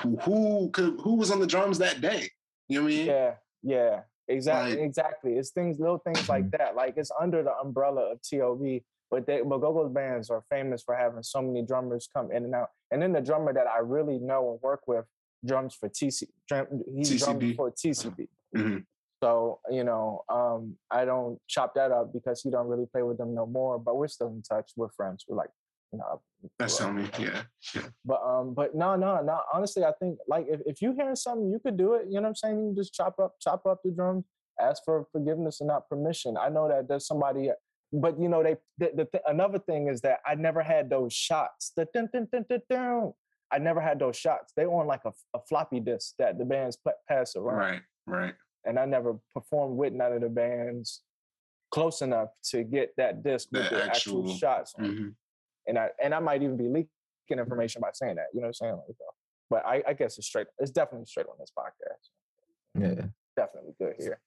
who 0.00 0.16
who 0.18 0.70
could 0.72 1.00
who 1.00 1.14
was 1.14 1.30
on 1.30 1.40
the 1.40 1.46
drums 1.46 1.78
that 1.78 2.00
day. 2.02 2.28
You 2.68 2.78
know 2.80 2.84
what 2.84 2.92
I 2.92 2.96
mean? 2.96 3.06
Yeah, 3.06 3.34
yeah, 3.62 4.00
exactly, 4.30 4.76
Like- 4.76 4.80
exactly. 4.86 5.32
It's 5.34 5.50
things, 5.50 5.78
little 5.78 5.98
things 5.98 6.28
like 6.28 6.50
that. 6.52 6.74
Like 6.76 6.94
it's 6.96 7.10
under 7.20 7.42
the 7.42 7.54
umbrella 7.56 8.12
of 8.12 8.18
TOB, 8.22 8.80
but 9.10 9.26
they, 9.26 9.42
but 9.42 9.58
Go-Go's 9.58 9.92
bands 9.92 10.30
are 10.30 10.42
famous 10.50 10.82
for 10.82 10.94
having 10.96 11.22
so 11.22 11.42
many 11.42 11.62
drummers 11.62 12.08
come 12.14 12.30
in 12.30 12.44
and 12.44 12.54
out. 12.54 12.70
And 12.90 13.02
then 13.02 13.12
the 13.12 13.20
drummer 13.20 13.52
that 13.52 13.66
I 13.66 13.78
really 13.78 14.18
know 14.18 14.52
and 14.52 14.60
work 14.62 14.82
with 14.86 15.04
drums 15.44 15.74
for 15.74 15.88
TC, 15.88 16.28
drum, 16.48 16.66
he 16.94 17.02
drums 17.18 17.56
for 17.56 17.70
TCB. 17.70 18.28
Mhm. 18.56 18.84
So 19.22 19.60
you 19.70 19.84
know, 19.84 20.24
um, 20.30 20.76
I 20.90 21.04
don't 21.04 21.38
chop 21.46 21.74
that 21.74 21.90
up 21.92 22.12
because 22.12 22.40
he 22.42 22.50
don't 22.50 22.66
really 22.68 22.86
play 22.86 23.02
with 23.02 23.18
them 23.18 23.34
no 23.34 23.44
more. 23.46 23.78
But 23.78 23.96
we're 23.96 24.08
still 24.08 24.28
in 24.28 24.42
touch. 24.42 24.72
We're 24.76 24.88
friends. 24.90 25.24
We're 25.28 25.36
like, 25.36 25.50
you 25.92 25.98
know, 25.98 26.20
That's 26.58 26.78
telling 26.78 26.96
me, 26.96 27.08
yeah. 27.18 27.42
yeah. 27.74 27.82
but 28.04 28.20
um, 28.22 28.54
but 28.54 28.74
no, 28.74 28.96
no, 28.96 29.20
no. 29.22 29.40
Honestly, 29.52 29.84
I 29.84 29.92
think 30.00 30.18
like 30.28 30.46
if, 30.48 30.60
if 30.66 30.82
you 30.82 30.92
hearing 30.92 31.16
something, 31.16 31.50
you 31.50 31.58
could 31.58 31.76
do 31.76 31.94
it. 31.94 32.06
You 32.08 32.14
know 32.16 32.22
what 32.22 32.28
I'm 32.28 32.34
saying? 32.36 32.58
You 32.58 32.66
can 32.68 32.76
just 32.76 32.94
chop 32.94 33.18
up, 33.18 33.34
chop 33.40 33.66
up 33.66 33.80
the 33.84 33.90
drums, 33.90 34.24
ask 34.60 34.82
for 34.84 35.06
forgiveness 35.12 35.60
and 35.60 35.68
not 35.68 35.88
permission. 35.88 36.36
I 36.36 36.48
know 36.48 36.68
that 36.68 36.88
there's 36.88 37.06
somebody, 37.06 37.50
but 37.92 38.20
you 38.20 38.28
know 38.28 38.42
they. 38.42 38.56
The, 38.78 38.90
the 38.94 39.04
th- 39.06 39.24
another 39.26 39.58
thing 39.58 39.88
is 39.88 40.00
that 40.02 40.20
I 40.26 40.34
never 40.36 40.62
had 40.62 40.88
those 40.90 41.12
shots. 41.12 41.72
The 41.76 41.86
dun, 41.92 42.08
dun, 42.12 42.28
dun, 42.32 42.44
dun, 42.48 42.60
dun. 42.70 43.12
I 43.52 43.58
never 43.58 43.80
had 43.80 43.98
those 43.98 44.16
shots. 44.16 44.52
They 44.56 44.64
on 44.64 44.86
like 44.86 45.02
a, 45.04 45.12
a 45.34 45.40
floppy 45.48 45.80
disk 45.80 46.14
that 46.20 46.38
the 46.38 46.44
bands 46.44 46.76
pa- 46.76 46.92
pass 47.08 47.34
around, 47.34 47.56
Right, 47.58 47.80
right. 48.06 48.34
and 48.64 48.78
I 48.78 48.84
never 48.84 49.18
performed 49.34 49.76
with 49.76 49.92
none 49.92 50.12
of 50.12 50.20
the 50.20 50.28
bands 50.28 51.02
close 51.72 52.00
enough 52.00 52.28
to 52.50 52.62
get 52.62 52.90
that 52.96 53.24
disc 53.24 53.48
with 53.50 53.68
The 53.70 53.76
the 53.76 53.84
actual, 53.86 54.20
actual- 54.20 54.36
shots 54.36 54.74
on 54.78 54.84
Mhm. 54.84 55.14
And 55.70 55.78
I 55.78 55.88
and 56.02 56.14
I 56.14 56.18
might 56.18 56.42
even 56.42 56.56
be 56.56 56.68
leaking 56.68 57.38
information 57.38 57.80
by 57.80 57.90
saying 57.94 58.16
that. 58.16 58.26
You 58.34 58.40
know 58.40 58.48
what 58.48 58.56
I'm 58.60 58.66
saying? 58.66 58.72
Like, 58.74 58.96
uh, 59.00 59.12
but 59.48 59.66
I, 59.66 59.82
I 59.88 59.92
guess 59.94 60.18
it's 60.18 60.26
straight. 60.26 60.48
It's 60.58 60.70
definitely 60.70 61.06
straight 61.06 61.26
on 61.26 61.36
this 61.38 61.52
podcast. 61.56 62.10
Yeah. 62.78 63.06
Definitely 63.36 63.74
good 63.80 63.94
here. 63.98 64.20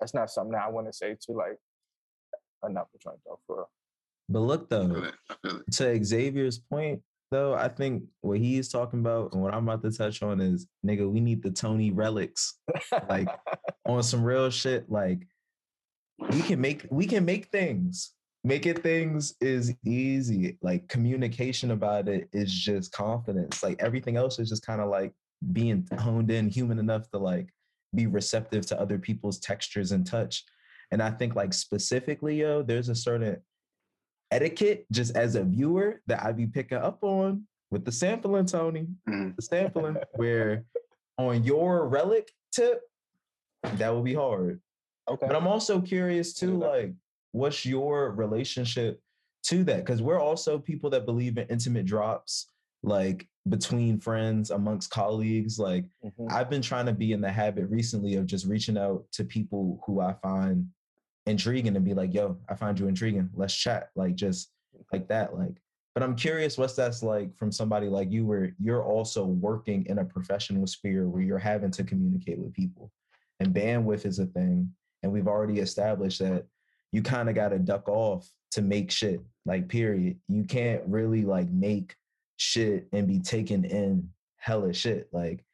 That's 0.00 0.14
not 0.14 0.30
something 0.30 0.52
that 0.52 0.62
I 0.62 0.70
want 0.70 0.86
to 0.86 0.92
say 0.92 1.16
to 1.26 1.32
like 1.32 1.58
another 2.62 2.88
joint 3.02 3.18
though. 3.26 3.40
For. 3.46 3.66
But 4.28 4.40
look 4.40 4.70
though, 4.70 5.04
it. 5.04 5.14
I 5.30 5.34
feel 5.42 5.58
it. 5.58 5.72
to 5.72 6.04
Xavier's 6.04 6.58
point, 6.58 7.02
though, 7.30 7.54
I 7.54 7.68
think 7.68 8.04
what 8.20 8.38
he 8.38 8.58
is 8.58 8.68
talking 8.68 9.00
about 9.00 9.32
and 9.32 9.42
what 9.42 9.54
I'm 9.54 9.68
about 9.68 9.82
to 9.82 9.96
touch 9.96 10.22
on 10.22 10.40
is 10.40 10.66
nigga, 10.86 11.10
we 11.10 11.20
need 11.20 11.42
the 11.42 11.50
Tony 11.50 11.90
relics. 11.90 12.54
Like 13.08 13.28
on 13.86 14.02
some 14.02 14.24
real 14.24 14.50
shit. 14.50 14.90
Like 14.90 15.26
we 16.30 16.40
can 16.42 16.60
make 16.60 16.86
we 16.90 17.06
can 17.06 17.24
make 17.24 17.46
things. 17.46 18.12
Making 18.46 18.74
things 18.74 19.34
is 19.40 19.74
easy. 19.86 20.58
Like 20.60 20.86
communication 20.88 21.70
about 21.70 22.08
it 22.08 22.28
is 22.32 22.52
just 22.52 22.92
confidence. 22.92 23.62
Like 23.62 23.82
everything 23.82 24.16
else 24.18 24.38
is 24.38 24.50
just 24.50 24.66
kind 24.66 24.82
of 24.82 24.90
like 24.90 25.12
being 25.52 25.88
honed 25.98 26.30
in, 26.30 26.50
human 26.50 26.78
enough 26.78 27.10
to 27.12 27.18
like 27.18 27.48
be 27.94 28.06
receptive 28.06 28.66
to 28.66 28.78
other 28.78 28.98
people's 28.98 29.38
textures 29.38 29.92
and 29.92 30.06
touch. 30.06 30.44
And 30.90 31.02
I 31.02 31.10
think 31.10 31.34
like 31.34 31.54
specifically, 31.54 32.40
yo, 32.40 32.62
there's 32.62 32.90
a 32.90 32.94
certain 32.94 33.38
etiquette 34.30 34.84
just 34.92 35.16
as 35.16 35.36
a 35.36 35.44
viewer 35.44 36.02
that 36.06 36.22
I 36.22 36.32
be 36.32 36.46
picking 36.46 36.78
up 36.78 36.98
on 37.02 37.46
with 37.70 37.84
the 37.86 37.92
sampling, 37.92 38.44
Tony. 38.46 38.88
Mhm. 39.08 39.36
The 39.36 39.42
sampling, 39.42 39.96
where 40.16 40.64
on 41.16 41.44
your 41.44 41.88
relic 41.88 42.30
tip, 42.52 42.82
that 43.62 43.88
will 43.88 44.02
be 44.02 44.14
hard. 44.14 44.60
okay. 45.08 45.26
But 45.26 45.34
I'm 45.36 45.46
also 45.46 45.80
curious 45.80 46.34
too, 46.34 46.58
like, 46.58 46.92
what's 47.34 47.66
your 47.66 48.12
relationship 48.12 49.00
to 49.42 49.64
that? 49.64 49.78
Because 49.78 50.00
we're 50.00 50.20
also 50.20 50.56
people 50.56 50.88
that 50.90 51.04
believe 51.04 51.36
in 51.36 51.48
intimate 51.48 51.84
drops, 51.84 52.50
like 52.84 53.26
between 53.48 53.98
friends, 53.98 54.52
amongst 54.52 54.90
colleagues. 54.90 55.58
Like, 55.58 55.84
Mhm. 56.04 56.30
I've 56.30 56.48
been 56.48 56.62
trying 56.62 56.86
to 56.86 56.92
be 56.92 57.12
in 57.12 57.20
the 57.20 57.30
habit 57.32 57.68
recently 57.68 58.14
of 58.14 58.26
just 58.26 58.46
reaching 58.46 58.78
out 58.78 59.04
to 59.12 59.24
people 59.24 59.82
who 59.84 59.98
I 60.00 60.12
find 60.12 60.68
intriguing 61.26 61.74
and 61.74 61.84
be 61.84 61.92
like, 61.92 62.14
yo, 62.14 62.38
I 62.48 62.54
find 62.54 62.78
you 62.78 62.86
intriguing. 62.86 63.28
Let's 63.34 63.54
chat. 63.54 63.90
Like, 63.96 64.14
just 64.14 64.52
like 64.92 65.08
that. 65.08 65.36
Like, 65.36 65.60
but 65.92 66.04
I'm 66.04 66.14
curious 66.14 66.56
what's 66.56 66.74
that's 66.76 67.02
like 67.02 67.36
from 67.36 67.50
somebody 67.50 67.88
like 67.88 68.12
you, 68.12 68.24
where 68.24 68.54
you're 68.60 68.84
also 68.84 69.26
working 69.26 69.86
in 69.86 69.98
a 69.98 70.04
professional 70.04 70.68
sphere 70.68 71.08
where 71.08 71.22
you're 71.22 71.38
having 71.38 71.72
to 71.72 71.82
communicate 71.82 72.38
with 72.38 72.52
people. 72.52 72.92
And 73.40 73.52
bandwidth 73.52 74.06
is 74.06 74.20
a 74.20 74.26
thing. 74.26 74.72
And 75.02 75.12
we've 75.12 75.28
already 75.28 75.58
established 75.58 76.20
that 76.20 76.46
you 76.94 77.02
kind 77.02 77.28
of 77.28 77.34
got 77.34 77.48
to 77.48 77.58
duck 77.58 77.88
off 77.88 78.30
to 78.52 78.62
make 78.62 78.88
shit, 78.88 79.20
like, 79.44 79.68
period. 79.68 80.16
You 80.28 80.44
can't 80.44 80.80
really 80.86 81.24
like 81.24 81.50
make 81.50 81.96
shit 82.36 82.86
and 82.92 83.08
be 83.08 83.18
taken 83.18 83.64
in 83.64 84.10
hella 84.36 84.72
shit. 84.72 85.08
Like, 85.12 85.44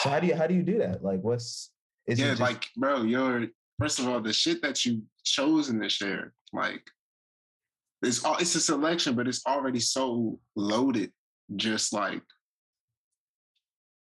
so 0.00 0.08
how 0.08 0.18
do 0.18 0.28
you 0.28 0.34
how 0.34 0.46
do 0.46 0.54
you 0.54 0.62
do 0.62 0.78
that? 0.78 1.04
Like, 1.04 1.20
what's 1.20 1.72
is 2.06 2.18
yeah, 2.18 2.30
just- 2.30 2.40
like, 2.40 2.70
bro, 2.74 3.02
you're 3.02 3.48
first 3.78 3.98
of 3.98 4.08
all, 4.08 4.18
the 4.22 4.32
shit 4.32 4.62
that 4.62 4.82
you 4.86 5.02
chosen 5.24 5.78
to 5.80 5.90
share, 5.90 6.32
like, 6.54 6.90
it's 8.00 8.24
all 8.24 8.38
it's 8.38 8.54
a 8.54 8.60
selection, 8.60 9.14
but 9.14 9.28
it's 9.28 9.44
already 9.46 9.80
so 9.80 10.40
loaded. 10.56 11.12
Just 11.54 11.92
like, 11.92 12.22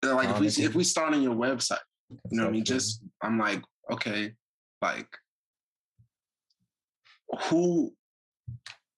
uh, 0.05 0.13
like 0.13 0.29
if 0.29 0.39
we 0.39 0.63
if 0.63 0.75
we 0.75 0.83
start 0.83 1.15
on 1.15 1.23
your 1.23 1.35
website, 1.35 1.79
you 2.29 2.37
know 2.37 2.43
what 2.43 2.49
I 2.49 2.51
mean? 2.51 2.63
Just 2.63 3.01
I'm 3.23 3.39
like, 3.39 3.63
okay, 3.91 4.33
like, 4.83 5.07
who, 7.43 7.93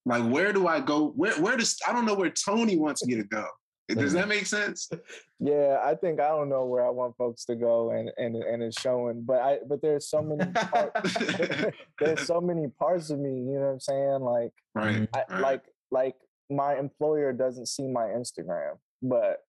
like, 0.05 0.23
where 0.23 0.53
do 0.53 0.67
I 0.67 0.79
go? 0.79 1.09
Where 1.09 1.33
where 1.41 1.57
does 1.57 1.77
I 1.87 1.93
don't 1.93 2.05
know 2.05 2.15
where 2.15 2.29
Tony 2.31 2.77
wants 2.77 3.05
me 3.05 3.15
to 3.15 3.23
go. 3.23 3.45
Does 3.89 4.13
that 4.13 4.27
make 4.27 4.45
sense? 4.45 4.89
Yeah, 5.39 5.77
I 5.83 5.93
think 5.93 6.19
I 6.19 6.29
don't 6.29 6.49
know 6.49 6.65
where 6.65 6.83
I 6.83 6.89
want 6.89 7.15
folks 7.15 7.45
to 7.45 7.55
go, 7.55 7.91
and 7.91 8.09
and 8.17 8.35
and 8.35 8.63
it's 8.63 8.81
showing. 8.81 9.21
But 9.21 9.39
I 9.39 9.59
but 9.67 9.83
there's 9.83 10.09
so 10.09 10.19
many 10.19 10.51
parts, 10.51 11.13
there's 11.99 12.25
so 12.25 12.41
many 12.41 12.69
parts 12.69 13.11
of 13.11 13.19
me. 13.19 13.29
You 13.29 13.59
know 13.59 13.67
what 13.67 13.73
I'm 13.73 13.79
saying? 13.79 14.21
Like 14.21 14.51
right. 14.73 15.07
I, 15.13 15.23
right. 15.29 15.41
like 15.41 15.63
like 15.91 16.15
my 16.49 16.75
employer 16.79 17.33
doesn't 17.33 17.67
see 17.67 17.87
my 17.87 18.05
Instagram, 18.05 18.79
but 19.03 19.41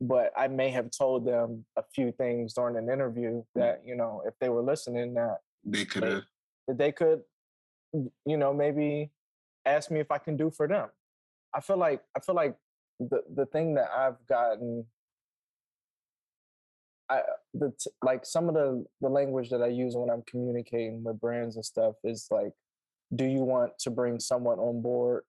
but 0.00 0.32
I 0.34 0.48
may 0.48 0.70
have 0.70 0.90
told 0.90 1.26
them 1.26 1.66
a 1.76 1.82
few 1.94 2.10
things 2.12 2.54
during 2.54 2.76
an 2.76 2.90
interview 2.90 3.42
that 3.54 3.82
you 3.84 3.96
know 3.96 4.22
if 4.26 4.32
they 4.40 4.48
were 4.48 4.62
listening 4.62 5.12
that 5.12 5.40
they 5.62 5.84
could 5.84 6.04
have. 6.04 6.22
that 6.68 6.78
they 6.78 6.90
could 6.90 7.20
you 7.92 8.36
know 8.36 8.52
maybe 8.52 9.10
ask 9.64 9.90
me 9.90 10.00
if 10.00 10.10
I 10.10 10.18
can 10.18 10.36
do 10.36 10.50
for 10.50 10.66
them. 10.68 10.88
I 11.54 11.60
feel 11.60 11.78
like 11.78 12.02
I 12.16 12.20
feel 12.20 12.34
like 12.34 12.56
the 13.00 13.22
the 13.34 13.46
thing 13.46 13.74
that 13.74 13.90
I've 13.96 14.24
gotten 14.28 14.84
I 17.10 17.22
the 17.54 17.72
t- 17.78 17.90
like 18.02 18.26
some 18.26 18.48
of 18.48 18.54
the 18.54 18.84
the 19.00 19.08
language 19.08 19.50
that 19.50 19.62
I 19.62 19.68
use 19.68 19.94
when 19.96 20.10
I'm 20.10 20.22
communicating 20.22 21.02
with 21.04 21.20
brands 21.20 21.56
and 21.56 21.64
stuff 21.64 21.94
is 22.04 22.26
like 22.30 22.52
do 23.14 23.24
you 23.24 23.40
want 23.40 23.72
to 23.80 23.90
bring 23.90 24.20
someone 24.20 24.58
on 24.58 24.82
board 24.82 25.24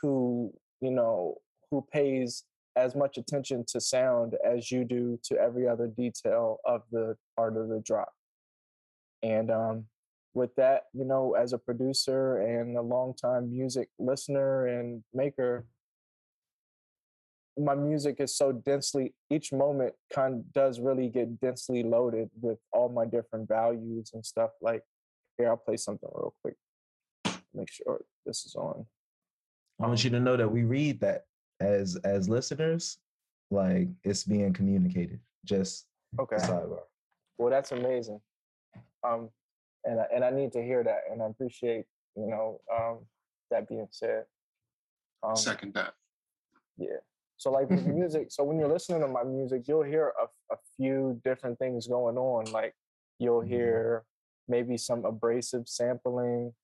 who 0.00 0.52
you 0.80 0.90
know 0.90 1.36
who 1.70 1.86
pays 1.92 2.44
as 2.76 2.94
much 2.94 3.18
attention 3.18 3.64
to 3.68 3.80
sound 3.80 4.36
as 4.44 4.70
you 4.70 4.84
do 4.84 5.18
to 5.24 5.36
every 5.38 5.68
other 5.68 5.88
detail 5.88 6.58
of 6.64 6.82
the 6.90 7.16
art 7.36 7.56
of 7.56 7.68
the 7.68 7.80
drop 7.80 8.12
and 9.22 9.50
um 9.50 9.84
with 10.34 10.54
that 10.56 10.82
you 10.92 11.04
know 11.04 11.34
as 11.34 11.52
a 11.52 11.58
producer 11.58 12.38
and 12.38 12.76
a 12.76 12.82
longtime 12.82 13.50
music 13.50 13.88
listener 13.98 14.66
and 14.66 15.02
maker 15.12 15.66
my 17.58 17.74
music 17.74 18.16
is 18.20 18.34
so 18.34 18.52
densely 18.52 19.12
each 19.28 19.52
moment 19.52 19.92
kind 20.12 20.34
of 20.34 20.52
does 20.52 20.78
really 20.80 21.08
get 21.08 21.40
densely 21.40 21.82
loaded 21.82 22.30
with 22.40 22.58
all 22.72 22.88
my 22.88 23.04
different 23.04 23.48
values 23.48 24.10
and 24.14 24.24
stuff 24.24 24.50
like 24.62 24.82
here 25.36 25.48
i'll 25.48 25.56
play 25.56 25.76
something 25.76 26.08
real 26.14 26.34
quick 26.42 26.56
make 27.52 27.70
sure 27.70 28.00
this 28.24 28.44
is 28.44 28.54
on 28.54 28.86
I 29.82 29.86
want 29.86 30.04
you 30.04 30.10
to 30.10 30.20
know 30.20 30.36
that 30.36 30.48
we 30.48 30.64
read 30.64 31.00
that 31.00 31.24
as 31.60 31.96
as 32.04 32.28
listeners, 32.28 32.98
like 33.50 33.88
it's 34.04 34.24
being 34.24 34.52
communicated. 34.52 35.20
Just 35.44 35.86
okay 36.18 36.36
sidebar. 36.36 36.80
well 37.38 37.50
that's 37.50 37.72
amazing 37.72 38.20
um 39.04 39.30
and 39.84 40.00
I, 40.00 40.04
and 40.14 40.24
I 40.24 40.30
need 40.30 40.52
to 40.52 40.62
hear 40.62 40.82
that 40.84 41.00
and 41.10 41.22
i 41.22 41.26
appreciate 41.26 41.84
you 42.16 42.26
know 42.26 42.60
um 42.74 43.00
that 43.50 43.68
being 43.68 43.88
said 43.90 44.24
Um, 45.22 45.36
Second 45.36 45.74
that. 45.74 45.94
Yeah. 46.78 47.00
So 47.36 47.50
like 47.50 47.68
with 47.68 47.84
music, 48.00 48.30
so 48.30 48.42
when 48.44 48.58
you're 48.58 48.72
listening 48.72 49.00
to 49.02 49.08
my 49.08 49.22
music, 49.24 49.68
you'll 49.68 49.82
hear 49.94 50.12
a, 50.22 50.26
a 50.54 50.58
few 50.76 51.20
different 51.24 51.58
things 51.58 51.86
going 51.86 52.16
on. 52.16 52.42
Like 52.52 52.74
you'll 53.18 53.42
Mhm. 53.42 53.48
hear 53.48 54.04
maybe 54.48 54.76
some 54.78 55.04
abrasive 55.04 55.68
sampling, 55.68 56.54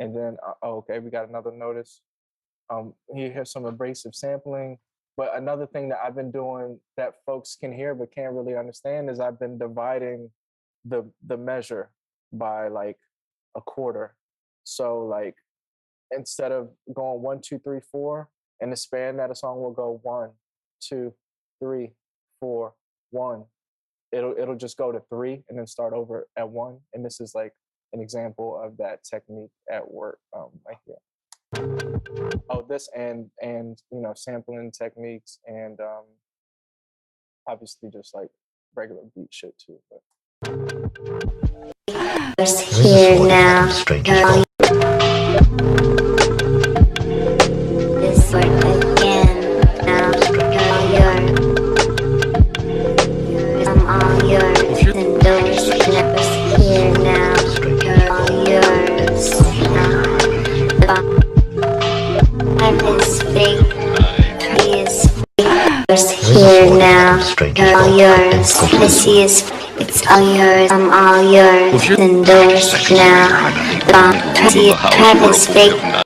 and 0.00 0.14
then 0.16 0.36
uh, 0.46 0.54
oh, 0.62 0.76
okay, 0.80 0.98
we 1.00 1.10
got 1.10 1.28
another 1.28 1.50
notice. 1.52 2.02
Um, 2.70 2.94
you 3.12 3.30
hear 3.30 3.44
some 3.44 3.64
abrasive 3.66 4.14
sampling, 4.14 4.78
but 5.16 5.34
another 5.36 5.66
thing 5.66 5.88
that 5.90 5.98
I've 6.04 6.14
been 6.22 6.30
doing 6.30 6.80
that 6.96 7.14
folks 7.26 7.56
can 7.60 7.72
hear 7.72 7.94
but 7.94 8.12
can't 8.14 8.34
really 8.34 8.56
understand 8.56 9.10
is 9.10 9.18
I've 9.20 9.38
been 9.40 9.58
dividing 9.58 10.30
the 10.84 11.00
the 11.26 11.36
measure 11.36 11.90
by 12.38 12.68
like 12.68 12.98
a 13.56 13.60
quarter. 13.60 14.14
So 14.64 15.04
like 15.04 15.36
instead 16.10 16.52
of 16.52 16.70
going 16.92 17.22
one, 17.22 17.40
two, 17.40 17.58
three, 17.58 17.80
four, 17.90 18.28
and 18.60 18.72
the 18.72 18.76
span 18.76 19.16
that 19.16 19.30
a 19.30 19.34
song 19.34 19.60
will 19.60 19.72
go 19.72 20.00
one, 20.02 20.30
two, 20.80 21.12
three, 21.60 21.92
four, 22.40 22.74
one. 23.10 23.44
It'll 24.12 24.34
it'll 24.38 24.56
just 24.56 24.76
go 24.76 24.92
to 24.92 25.00
three 25.10 25.42
and 25.48 25.58
then 25.58 25.66
start 25.66 25.92
over 25.92 26.28
at 26.36 26.48
one. 26.48 26.78
And 26.92 27.04
this 27.04 27.20
is 27.20 27.34
like 27.34 27.52
an 27.92 28.00
example 28.00 28.60
of 28.62 28.76
that 28.78 29.04
technique 29.04 29.50
at 29.70 29.90
work 29.90 30.18
um, 30.36 30.50
right 30.66 30.76
here. 30.86 30.96
Oh, 32.50 32.64
this 32.68 32.88
and 32.96 33.30
and 33.42 33.80
you 33.90 34.00
know 34.00 34.12
sampling 34.14 34.72
techniques 34.72 35.38
and 35.46 35.80
um, 35.80 36.04
obviously 37.48 37.90
just 37.90 38.14
like 38.14 38.30
regular 38.74 39.02
beat 39.14 39.32
shit 39.32 39.54
too. 39.58 39.78
But 39.90 41.73
here 42.74 43.18
now. 43.26 43.66
Girl, 43.84 44.44
this 48.00 48.32
word 48.32 48.44
again. 48.44 49.60
Now, 49.84 50.10
girl, 50.32 50.82
you're, 50.92 51.20
I'm 53.68 53.80
all 53.86 54.16
yours. 54.28 54.68
And 54.94 55.10
those 55.22 55.64
lips 55.68 56.28
here 56.56 56.92
now. 56.98 57.34
Girl, 57.60 58.24
yours. 58.48 59.24
Now, 60.80 61.00
life 62.58 62.82
is 62.84 63.22
fake. 63.34 63.72
He 64.62 64.64
is 65.92 66.10
here 66.10 66.70
now. 66.76 67.34
Girl, 67.36 67.86
yours. 67.96 68.52
Pussy 68.70 69.22
is 69.22 69.63
it's 69.78 70.06
all 70.06 70.22
yours, 70.22 70.70
I'm 70.70 70.92
all 70.92 71.22
yours. 71.32 71.90
And 71.98 72.24
those 72.24 72.90
now. 72.90 73.50
Bomb, 73.90 74.34
pussy, 74.36 74.72
Travis 74.72 75.46
fake. 75.46 76.04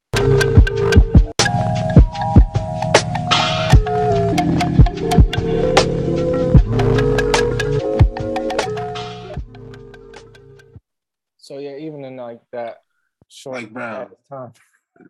so 11.49 11.59
yeah, 11.59 11.77
even 11.77 12.05
in 12.05 12.16
like 12.16 12.43
that 12.53 12.83
short 13.29 13.57
Like, 13.57 13.73
bro, 13.73 14.11
time, 14.29 14.53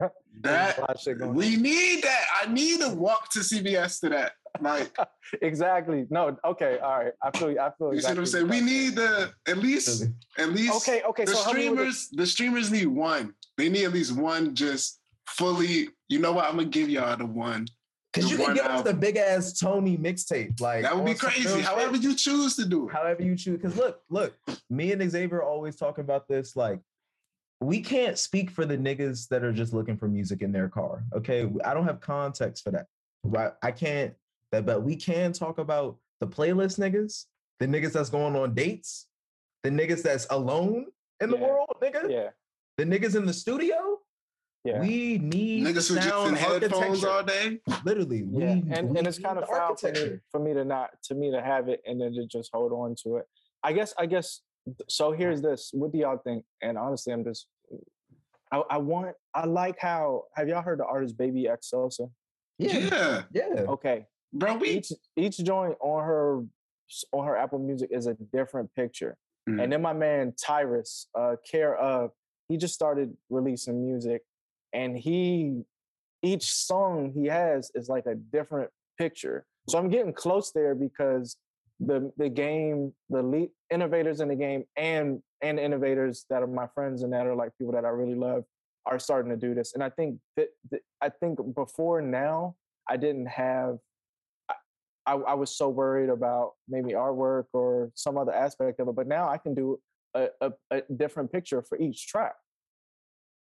That 0.41 0.79
a 0.79 0.81
lot 0.83 0.91
of 0.91 1.01
shit 1.01 1.19
going 1.19 1.35
we 1.35 1.57
need 1.57 2.03
that. 2.05 2.25
I 2.43 2.53
need 2.53 2.81
to 2.81 2.95
walk 2.95 3.29
to 3.33 3.41
CVS 3.41 4.01
to 4.01 4.11
that. 4.11 4.33
Like, 4.61 4.97
exactly. 5.43 6.07
No, 6.11 6.37
okay, 6.45 6.79
all 6.79 6.99
right. 6.99 7.13
I 7.23 7.37
feel 7.37 7.51
you. 7.51 7.61
I 7.61 7.71
feel 7.79 7.95
you 7.95 8.01
see 8.01 8.09
what 8.09 8.19
I'm 8.19 8.27
saying? 8.27 8.49
We 8.49 8.61
need 8.61 8.97
the 8.97 9.33
at 9.47 9.59
least 9.59 10.05
at 10.39 10.51
least 10.51 10.75
Okay, 10.89 11.03
okay. 11.09 11.25
the 11.25 11.33
So 11.35 11.43
help 11.43 11.57
me 11.57 11.69
with 11.71 11.79
the- 11.79 11.93
streamers, 11.93 12.09
the 12.13 12.27
streamers 12.27 12.71
need 12.71 12.87
one. 12.87 13.35
They 13.57 13.69
need 13.69 13.85
at 13.85 13.93
least 13.93 14.17
one 14.17 14.55
just 14.55 15.01
fully. 15.27 15.89
You 16.09 16.19
know 16.21 16.33
what? 16.33 16.45
I'm 16.47 16.57
gonna 16.57 16.69
give 16.69 16.89
y'all 16.89 17.17
the 17.17 17.27
one. 17.27 17.67
Because 18.13 18.31
you 18.31 18.39
can 18.39 18.55
give 18.55 18.65
us 18.65 18.83
the 18.83 18.95
big 18.95 19.17
ass 19.17 19.59
Tony 19.59 19.99
mixtape. 19.99 20.61
Like 20.61 20.83
That 20.83 20.97
would 20.97 21.05
be 21.05 21.11
on 21.13 21.17
some 21.19 21.31
real 21.31 21.43
crazy. 21.43 21.61
However 21.61 21.97
you 21.97 22.15
choose 22.15 22.57
to 22.57 22.65
do 22.65 22.89
it. 22.89 22.93
however 22.93 23.23
you 23.23 23.37
choose. 23.37 23.59
Because 23.61 23.77
look, 23.77 24.01
look, 24.09 24.35
me 24.71 24.93
and 24.93 25.11
Xavier 25.11 25.39
are 25.39 25.43
always 25.43 25.77
talking 25.77 26.03
about 26.03 26.27
this. 26.27 26.57
Like, 26.57 26.81
we 27.61 27.81
can't 27.81 28.17
speak 28.17 28.51
for 28.51 28.65
the 28.65 28.79
niggas 28.79 29.29
that 29.29 29.45
are 29.45 29.53
just 29.53 29.73
looking 29.75 29.97
for 29.99 30.09
music 30.09 30.43
in 30.43 30.53
their 30.53 30.69
car. 30.69 31.05
Okay, 31.15 31.51
I 31.65 31.75
don't 31.75 31.85
have 31.85 32.01
context 32.01 32.65
for 32.65 32.71
that. 32.71 32.87
Right? 33.25 33.53
I 33.63 33.73
can't. 33.73 34.15
But 34.51 34.67
but 34.67 34.83
we 34.83 34.97
can 34.97 35.33
talk 35.33 35.59
about 35.59 35.99
the 36.21 36.27
playlist 36.27 36.79
niggas, 36.79 37.27
the 37.61 37.67
niggas 37.67 37.93
that's 37.93 38.11
going 38.11 38.35
on 38.37 38.55
dates, 38.55 39.07
the 39.63 39.71
niggas 39.71 40.03
that's 40.03 40.27
alone 40.31 40.87
in 41.21 41.31
the 41.31 41.37
Yeah. 41.37 41.43
world, 41.43 41.69
nigga, 41.83 42.11
Yeah, 42.11 42.31
the 42.77 42.85
niggas 42.85 43.15
in 43.17 43.27
the 43.27 43.33
studio. 43.33 43.99
yeah. 44.65 44.81
We 44.81 45.19
need 45.19 45.65
Niggas 45.67 45.89
who 45.89 45.95
just 45.97 46.09
sound 46.09 46.31
in 46.31 46.35
headphones 46.37 47.05
all 47.05 47.23
day. 47.23 47.61
Literally, 47.85 48.23
we, 48.25 48.43
yeah, 48.43 48.53
and 48.71 48.89
we 48.91 48.99
and 48.99 49.07
it's 49.07 49.19
kind 49.19 49.39
of 49.39 49.45
foul 49.49 49.77
for 49.77 49.87
me, 49.87 49.93
architecture. 49.93 50.23
for 50.31 50.41
me 50.41 50.55
to 50.55 50.65
not 50.65 50.91
to 51.05 51.15
me 51.15 51.31
to 51.31 51.43
have 51.43 51.69
it 51.69 51.83
and 51.87 52.01
then 52.01 52.13
to 52.15 52.27
just 52.27 52.51
hold 52.53 52.73
on 52.73 52.95
to 53.05 53.17
it. 53.19 53.27
I 53.63 53.73
guess 53.73 53.93
I 53.99 54.07
guess 54.07 54.41
so. 54.89 55.13
Here's 55.13 55.43
this. 55.43 55.71
What 55.73 55.93
do 55.93 55.99
y'all 55.99 56.19
think? 56.19 56.45
And 56.63 56.79
honestly, 56.79 57.13
I'm 57.13 57.25
just. 57.25 57.47
I, 58.51 58.63
I 58.71 58.79
want. 58.79 59.15
I 59.35 59.45
like 59.47 59.79
how. 59.79 60.25
Have 60.35 60.49
y'all 60.49 60.63
heard 60.63 60.79
the 60.81 60.87
artist 60.87 61.19
Baby 61.19 61.49
X 61.49 61.69
Sosa? 61.71 62.09
Yeah, 62.59 62.79
Yeah, 62.79 63.23
yeah. 63.33 63.61
Okay, 63.69 64.07
bro. 64.33 64.57
We 64.57 64.69
each 64.71 64.93
each 65.17 65.39
joint 65.39 65.77
on 65.81 66.05
her 66.05 66.45
on 67.13 67.27
her 67.27 67.37
Apple 67.37 67.59
Music 67.59 67.91
is 67.93 68.07
a 68.07 68.15
different 68.33 68.75
picture. 68.75 69.17
Mm. 69.49 69.63
And 69.63 69.73
then 69.73 69.83
my 69.83 69.93
man 69.93 70.35
Tyrus, 70.41 71.09
uh, 71.15 71.37
care 71.49 71.77
of, 71.77 72.11
he 72.49 72.57
just 72.57 72.75
started 72.75 73.17
releasing 73.31 73.85
music, 73.85 74.23
and 74.73 74.97
he 74.97 75.63
each 76.23 76.53
song 76.53 77.13
he 77.15 77.27
has 77.27 77.71
is 77.75 77.89
like 77.89 78.07
a 78.07 78.15
different 78.15 78.71
picture. 78.99 79.47
So 79.69 79.79
I'm 79.79 79.89
getting 79.89 80.13
close 80.13 80.51
there 80.53 80.75
because 80.75 81.37
the 81.81 82.13
the 82.17 82.29
game, 82.29 82.93
the 83.11 83.23
lead 83.23 83.51
innovators 83.71 84.21
in 84.21 84.29
the 84.29 84.35
game, 84.35 84.65
and 84.77 85.23
and 85.43 85.59
innovators 85.59 86.25
that 86.31 86.43
are 86.43 86.47
my 86.47 86.67
friends 86.75 87.03
and 87.03 87.13
that 87.13 87.27
are 87.27 87.35
like 87.35 87.53
people 87.59 87.73
that 87.75 87.85
I 87.85 87.91
really 87.91 88.17
love 88.17 88.45
are 88.87 88.99
starting 88.99 89.31
to 89.31 89.37
do 89.37 89.55
this. 89.55 89.75
And 89.75 89.85
I 89.85 89.91
think 89.91 90.19
that, 90.37 90.49
that 90.71 90.81
I 91.01 91.11
think 91.11 91.39
before 91.55 92.01
now 92.01 92.57
I 92.89 92.97
didn't 92.97 93.27
have 93.27 93.79
I, 95.09 95.15
I 95.15 95.35
was 95.35 95.57
so 95.57 95.71
worried 95.71 96.11
about 96.11 96.53
maybe 96.69 96.93
artwork 96.93 97.47
or 97.55 97.91
some 97.95 98.19
other 98.19 98.35
aspect 98.35 98.79
of 98.79 98.89
it, 98.89 98.95
but 98.95 99.07
now 99.07 99.29
I 99.29 99.39
can 99.39 99.55
do 99.55 99.81
a, 100.15 100.29
a, 100.43 100.53
a 100.71 100.83
different 100.95 101.33
picture 101.33 101.63
for 101.63 101.79
each 101.79 102.07
track. 102.07 102.35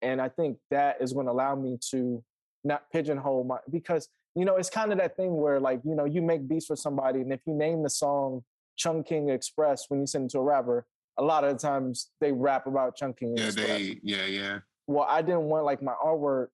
And 0.01 0.21
I 0.21 0.29
think 0.29 0.59
that 0.71 1.01
is 1.01 1.11
going 1.11 1.25
to 1.25 1.31
allow 1.33 1.55
me 1.55 1.77
to 1.91 2.23
not 2.63 2.89
pigeonhole 2.93 3.43
my, 3.43 3.57
because, 3.69 4.07
you 4.33 4.45
know, 4.45 4.55
it's 4.55 4.69
kind 4.69 4.93
of 4.93 4.97
that 4.99 5.17
thing 5.17 5.35
where 5.35 5.59
like, 5.59 5.81
you 5.83 5.95
know, 5.95 6.05
you 6.05 6.21
make 6.21 6.47
beats 6.47 6.67
for 6.67 6.77
somebody 6.77 7.19
and 7.19 7.33
if 7.33 7.41
you 7.45 7.53
name 7.53 7.83
the 7.83 7.89
song 7.89 8.43
Chung 8.77 9.03
King 9.03 9.29
Express 9.29 9.85
when 9.89 9.99
you 9.99 10.07
send 10.07 10.25
it 10.25 10.31
to 10.31 10.39
a 10.39 10.43
rapper, 10.43 10.85
a 11.17 11.23
lot 11.23 11.43
of 11.43 11.51
the 11.51 11.59
times 11.59 12.11
they 12.21 12.31
rap 12.31 12.67
about 12.67 12.95
Chung 12.95 13.13
King 13.13 13.35
yeah, 13.35 13.45
Express 13.47 13.67
they 13.67 13.99
yeah 14.03 14.25
yeah. 14.25 14.59
well, 14.85 15.05
I 15.09 15.21
didn't 15.21 15.43
want 15.43 15.65
like 15.65 15.81
my 15.81 15.95
artwork. 16.05 16.47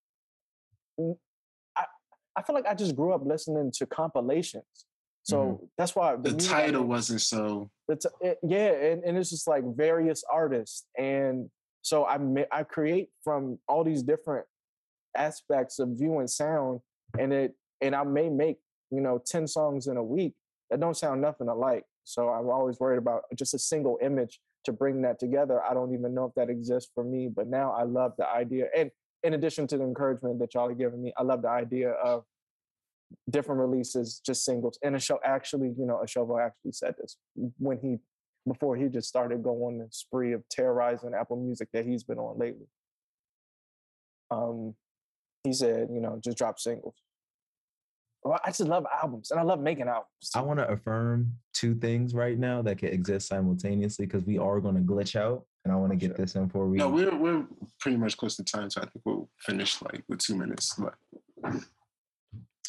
I 0.97 1.83
I 2.35 2.41
feel 2.41 2.55
like 2.55 2.65
I 2.65 2.73
just 2.73 2.95
grew 2.95 3.13
up 3.13 3.25
listening 3.25 3.71
to 3.75 3.85
compilations, 3.85 4.85
so 5.23 5.37
mm-hmm. 5.37 5.65
that's 5.77 5.95
why 5.95 6.15
The 6.17 6.31
I 6.31 6.33
title 6.33 6.83
wasn't 6.83 7.21
so. 7.21 7.69
It's 7.87 8.05
it, 8.21 8.39
yeah, 8.43 8.71
and, 8.71 9.03
and 9.03 9.17
it's 9.17 9.29
just 9.29 9.47
like 9.47 9.63
various 9.75 10.23
artists, 10.31 10.85
and 10.97 11.49
so 11.81 12.05
I 12.05 12.19
I 12.51 12.63
create 12.63 13.09
from 13.23 13.57
all 13.67 13.83
these 13.83 14.03
different 14.03 14.45
aspects 15.15 15.79
of 15.79 15.89
view 15.89 16.19
and 16.19 16.29
sound, 16.29 16.81
and 17.17 17.31
it 17.33 17.55
and 17.81 17.95
I 17.95 18.03
may 18.03 18.29
make 18.29 18.57
you 18.91 19.01
know 19.01 19.21
ten 19.25 19.47
songs 19.47 19.87
in 19.87 19.97
a 19.97 20.03
week 20.03 20.33
that 20.69 20.79
don't 20.79 20.97
sound 20.97 21.21
nothing 21.21 21.47
alike. 21.47 21.85
So 22.03 22.29
I'm 22.29 22.49
always 22.49 22.79
worried 22.79 22.97
about 22.97 23.23
just 23.35 23.53
a 23.53 23.59
single 23.59 23.97
image 24.01 24.41
to 24.65 24.73
bring 24.73 25.01
that 25.03 25.19
together. 25.19 25.61
I 25.63 25.73
don't 25.73 25.93
even 25.93 26.13
know 26.13 26.25
if 26.25 26.33
that 26.35 26.49
exists 26.49 26.91
for 26.93 27.03
me, 27.03 27.29
but 27.33 27.47
now 27.47 27.71
I 27.71 27.83
love 27.83 28.13
the 28.17 28.27
idea. 28.27 28.65
And 28.75 28.91
in 29.23 29.33
addition 29.33 29.67
to 29.67 29.77
the 29.77 29.83
encouragement 29.83 30.39
that 30.39 30.53
y'all 30.53 30.69
are 30.69 30.73
giving 30.73 31.01
me, 31.01 31.13
I 31.17 31.23
love 31.23 31.41
the 31.41 31.49
idea 31.49 31.91
of 31.91 32.23
different 33.29 33.61
releases, 33.61 34.19
just 34.25 34.45
singles. 34.45 34.77
And 34.83 34.95
a 34.95 34.99
show 34.99 35.19
actually, 35.23 35.73
you 35.77 35.85
know, 35.85 36.01
a 36.01 36.07
show 36.07 36.39
actually 36.39 36.71
said 36.71 36.95
this 36.99 37.17
when 37.57 37.79
he 37.79 37.97
before 38.47 38.75
he 38.75 38.89
just 38.89 39.07
started 39.07 39.41
going 39.41 39.77
the 39.79 39.87
spree 39.91 40.33
of 40.33 40.43
terrorizing 40.49 41.13
Apple 41.17 41.37
Music 41.37 41.69
that 41.73 41.85
he's 41.85 42.03
been 42.03 42.17
on 42.17 42.37
lately. 42.37 42.67
Um, 44.31 44.75
he 45.43 45.53
said, 45.53 45.89
you 45.91 46.01
know, 46.01 46.19
just 46.23 46.37
drop 46.37 46.59
singles. 46.59 46.95
Well, 48.23 48.39
I 48.43 48.49
just 48.49 48.61
love 48.61 48.85
albums 49.01 49.31
and 49.31 49.39
I 49.39 49.43
love 49.43 49.59
making 49.59 49.87
albums. 49.87 50.31
I 50.33 50.41
want 50.41 50.59
to 50.59 50.69
affirm 50.69 51.33
two 51.53 51.75
things 51.75 52.13
right 52.13 52.37
now 52.37 52.61
that 52.61 52.77
can 52.77 52.89
exist 52.89 53.27
simultaneously 53.27 54.05
because 54.05 54.23
we 54.23 54.37
are 54.37 54.61
going 54.61 54.75
to 54.75 54.81
glitch 54.81 55.17
out, 55.17 55.43
and 55.65 55.73
I 55.73 55.75
want 55.75 55.91
to 55.91 55.97
get 55.97 56.15
this 56.15 56.35
in 56.35 56.45
before 56.45 56.67
we. 56.67 56.77
No, 56.77 56.87
we're 56.87 57.15
we're 57.15 57.45
pretty 57.81 57.97
much 57.97 58.15
close 58.15 58.37
to 58.37 58.43
time, 58.43 58.69
so 58.69 58.81
I 58.81 58.85
think 58.85 59.01
we'll 59.03 59.29
finish 59.39 59.81
like 59.81 60.03
with 60.07 60.19
two 60.19 60.35
minutes. 60.37 60.73
But 60.75 60.93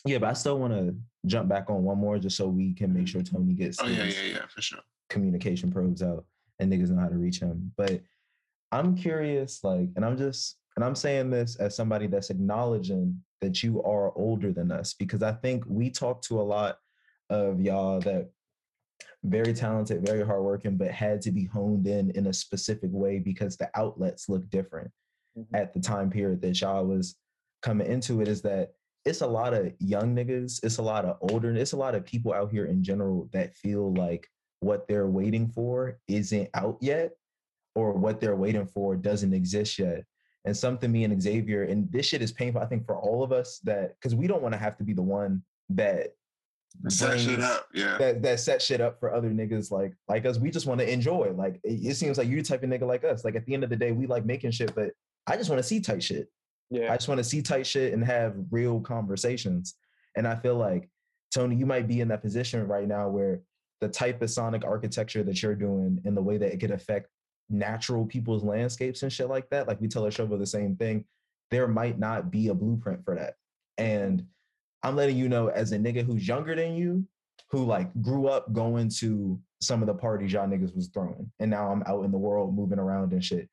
yeah, 0.05 0.19
but 0.19 0.29
I 0.29 0.33
still 0.35 0.59
want 0.59 0.73
to 0.75 0.95
jump 1.27 1.49
back 1.49 1.71
on 1.71 1.83
one 1.83 1.99
more 1.99 2.19
just 2.19 2.37
so 2.37 2.47
we 2.49 2.75
can 2.75 2.93
make 2.93 3.09
sure 3.09 3.23
Tony 3.23 3.55
gets 3.55 3.81
oh 3.81 3.87
yeah, 3.87 4.05
yeah, 4.05 4.23
yeah, 4.33 4.47
for 4.49 4.61
sure. 4.61 4.81
communication 5.09 5.71
probes 5.73 6.03
out 6.03 6.27
and 6.59 6.73
niggas 6.73 6.91
know 6.91 7.01
how 7.01 7.09
to 7.09 7.17
reach 7.17 7.41
him. 7.41 7.73
But 7.77 8.03
I'm 8.73 8.95
curious, 8.97 9.63
like, 9.65 9.89
and 9.97 10.05
I'm 10.05 10.17
just 10.17 10.57
And 10.77 10.85
I'm 10.85 10.95
saying 10.97 11.31
this 11.31 11.57
as 11.57 11.77
somebody 11.77 12.07
that's 12.09 12.31
acknowledging 12.31 13.23
that 13.41 13.63
you 13.63 13.83
are 13.83 14.13
older 14.17 14.53
than 14.53 14.73
us 14.73 14.93
because 14.95 15.23
I 15.23 15.33
think 15.33 15.65
we 15.69 15.89
talk 15.91 16.21
to 16.23 16.41
a 16.41 16.43
lot 16.43 16.79
of 17.31 17.61
y'all 17.61 18.01
that 18.01 18.31
very 19.23 19.53
talented, 19.55 20.05
very 20.05 20.25
hardworking, 20.27 20.77
but 20.77 20.91
had 20.91 21.21
to 21.23 21.31
be 21.31 21.45
honed 21.47 21.87
in 21.87 22.11
in 22.11 22.27
a 22.27 22.33
specific 22.33 22.91
way 22.93 23.19
because 23.21 23.57
the 23.57 23.71
outlets 23.75 24.29
look 24.29 24.49
different 24.51 24.91
Mhm. 25.39 25.47
at 25.55 25.73
the 25.73 25.81
time 25.81 26.11
period 26.11 26.43
that 26.43 26.61
y'all 26.61 26.85
was 26.87 27.17
coming 27.63 27.87
into 27.87 28.21
it. 28.21 28.29
Is 28.29 28.43
that 28.43 28.75
it's 29.05 29.21
a 29.21 29.27
lot 29.27 29.55
of 29.55 29.73
young 29.79 30.15
niggas, 30.15 30.61
it's 30.63 30.79
a 30.79 30.83
lot 30.83 31.05
of 31.05 31.17
older, 31.21 31.55
it's 31.55 31.73
a 31.73 31.77
lot 31.77 31.95
of 31.95 32.05
people 32.05 32.33
out 32.33 32.51
here 32.51 32.67
in 32.67 32.83
general 32.83 33.29
that 33.33 33.55
feel 33.55 33.93
like 33.95 34.29
what 34.61 34.89
they're 34.89 35.09
waiting 35.09 35.49
for 35.49 35.99
isn't 36.09 36.49
out 36.55 36.79
yet, 36.81 37.13
or 37.75 37.93
what 37.93 38.21
they're 38.21 38.37
waiting 38.37 38.67
for 38.67 38.97
doesn't 38.97 39.35
exist 39.35 39.79
yet. 39.79 40.05
And 40.47 40.57
something 40.57 40.91
me 40.91 41.05
and 41.05 41.23
Xavier, 41.23 41.65
and 41.65 41.91
this 41.91 42.07
shit 42.07 42.23
is 42.23 42.33
painful, 42.33 42.61
I 42.61 42.67
think, 42.67 42.85
for 42.87 42.97
all 42.97 43.23
of 43.23 43.33
us 43.33 43.61
that 43.65 43.97
because 43.97 44.15
we 44.15 44.27
don't 44.27 44.43
want 44.43 44.53
to 44.53 44.59
have 44.59 44.77
to 44.79 44.85
be 44.85 44.93
the 44.93 45.03
one 45.03 45.43
that 45.71 46.15
Set 46.89 47.21
shit 47.21 47.41
up. 47.41 47.69
Yeah. 47.73 47.97
that 47.99 48.23
that 48.23 48.41
set 48.41 48.61
shit 48.61 48.81
up 48.81 48.99
for 48.99 49.15
other 49.15 49.31
niggas 49.31 49.71
like 49.71 49.95
like 50.09 50.27
us. 50.27 50.39
We 50.39 50.51
just 50.51 50.67
want 50.67 50.81
to 50.81 50.93
enjoy. 50.93 51.33
Like 51.35 51.61
it, 51.63 51.87
it 51.87 51.95
seems 51.95 52.19
like 52.19 52.29
you 52.29 52.37
the 52.37 52.43
type 52.43 52.63
of 52.63 52.69
nigga 52.69 52.87
like 52.87 53.05
us. 53.05 53.25
Like 53.25 53.37
at 53.37 53.47
the 53.47 53.55
end 53.55 53.65
of 53.65 53.71
the 53.71 53.77
day, 53.77 53.93
we 53.93 54.07
like 54.07 54.27
making 54.27 54.51
shit, 54.51 54.75
but 54.75 54.91
I 55.27 55.37
just 55.37 55.49
want 55.49 55.61
to 55.61 55.69
see 55.69 55.81
tight 55.81 56.03
shit. 56.03 56.29
I 56.93 56.97
just 56.97 57.09
want 57.09 57.19
to 57.19 57.25
see 57.25 57.43
tight 57.43 57.67
shit 57.67 57.93
and 57.93 58.05
have 58.05 58.35
real 58.51 58.81
conversations. 58.81 59.75
And 60.17 60.27
I 60.27 60.37
feel 60.37 60.57
like 60.57 60.89
Tony, 61.33 61.57
you 61.57 61.67
might 61.67 61.89
be 61.89 62.01
in 62.01 62.09
that 62.09 62.23
position 62.23 62.67
right 62.67 62.87
now 62.87 63.09
where 63.09 63.41
the 63.81 63.89
type 63.89 64.23
of 64.23 64.31
sonic 64.31 64.65
architecture 64.65 65.23
that 65.25 65.43
you're 65.43 65.55
doing 65.55 66.01
and 66.05 66.17
the 66.17 66.23
way 66.23 66.39
that 66.39 66.53
it 66.53 66.59
could 66.59 66.71
affect 66.71 67.09
natural 67.51 68.07
people's 68.07 68.45
landscapes 68.45 69.03
and 69.03 69.13
shit 69.13 69.29
like 69.29 69.49
that. 69.51 69.69
Like 69.69 69.81
we 69.81 69.89
tell 69.89 70.05
Shovo 70.05 70.39
the 70.39 70.47
same 70.47 70.77
thing. 70.77 71.05
There 71.51 71.69
might 71.69 71.99
not 71.99 72.31
be 72.31 72.49
a 72.49 72.55
blueprint 72.55 73.05
for 73.05 73.15
that. 73.17 73.35
And 73.77 74.25
I'm 74.83 74.97
letting 74.97 75.17
you 75.17 75.29
know 75.29 75.49
as 75.49 75.73
a 75.73 75.79
nigga 75.79 76.05
who's 76.05 76.27
younger 76.27 76.55
than 76.55 76.77
you, 76.77 77.07
who 77.51 77.65
like 77.65 77.91
grew 78.01 78.29
up 78.29 78.53
going 78.53 78.89
to 79.01 79.39
some 79.61 79.83
of 79.83 79.87
the 79.87 79.95
parties 79.95 80.33
y'all 80.33 80.47
niggas 80.47 80.75
was 80.75 80.89
throwing. 80.89 81.31
And 81.41 81.51
now 81.51 81.71
I'm 81.71 81.83
out 81.87 82.05
in 82.05 82.11
the 82.11 82.19
world 82.19 82.55
moving 82.55 82.79
around 82.79 83.13
and 83.13 83.25
shit. 83.25 83.49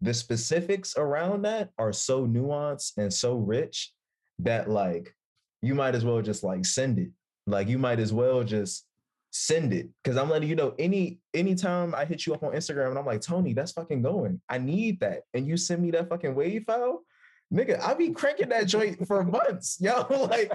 The 0.00 0.14
specifics 0.14 0.96
around 0.96 1.42
that 1.42 1.70
are 1.78 1.92
so 1.92 2.26
nuanced 2.26 2.96
and 2.96 3.12
so 3.12 3.36
rich 3.36 3.92
that 4.38 4.70
like 4.70 5.14
you 5.62 5.74
might 5.74 5.94
as 5.94 6.04
well 6.04 6.22
just 6.22 6.42
like 6.42 6.64
send 6.64 6.98
it. 6.98 7.10
Like 7.46 7.68
you 7.68 7.78
might 7.78 8.00
as 8.00 8.12
well 8.12 8.42
just 8.42 8.86
send 9.30 9.72
it. 9.72 9.88
Cause 10.04 10.16
I'm 10.16 10.30
letting 10.30 10.48
you 10.48 10.56
know 10.56 10.74
any 10.78 11.20
anytime 11.34 11.94
I 11.94 12.04
hit 12.04 12.26
you 12.26 12.34
up 12.34 12.42
on 12.42 12.52
Instagram 12.52 12.90
and 12.90 12.98
I'm 12.98 13.06
like, 13.06 13.20
Tony, 13.20 13.52
that's 13.52 13.72
fucking 13.72 14.02
going. 14.02 14.40
I 14.48 14.58
need 14.58 15.00
that. 15.00 15.22
And 15.34 15.46
you 15.46 15.56
send 15.56 15.82
me 15.82 15.90
that 15.92 16.08
fucking 16.08 16.34
wave 16.34 16.64
file, 16.64 17.04
nigga, 17.52 17.80
I 17.80 17.94
be 17.94 18.10
cranking 18.10 18.48
that 18.50 18.66
joint 18.66 19.06
for 19.06 19.22
months. 19.38 19.78
Yo, 19.80 20.06
like, 20.30 20.52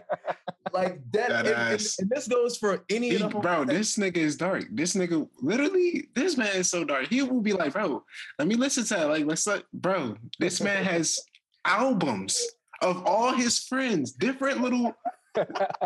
like 0.73 0.99
that. 1.11 1.29
That 1.29 1.45
and, 1.45 1.55
and- 1.73 1.87
and 1.99 2.09
this 2.09 2.27
goes 2.27 2.57
for 2.57 2.83
any 2.89 3.09
He- 3.09 3.15
of 3.21 3.31
the 3.33 3.39
bro, 3.39 3.65
this 3.65 3.97
nigga 3.97 4.17
is 4.17 4.35
dark. 4.37 4.65
This 4.71 4.95
nigga, 4.95 5.27
literally, 5.41 6.09
this 6.15 6.37
man 6.37 6.55
is 6.55 6.69
so 6.69 6.83
dark. 6.83 7.07
He 7.07 7.21
will 7.21 7.41
be 7.41 7.53
like, 7.53 7.73
bro, 7.73 8.03
let 8.39 8.47
me 8.47 8.55
listen 8.55 8.83
to 8.85 8.93
that. 8.95 9.09
Like, 9.09 9.25
let's 9.25 9.45
let, 9.47 9.63
bro, 9.73 10.15
this 10.39 10.61
man 10.61 10.83
has 10.83 11.19
albums 11.65 12.39
of 12.81 13.05
all 13.05 13.33
his 13.33 13.59
friends, 13.59 14.11
different 14.11 14.61
little, 14.61 14.93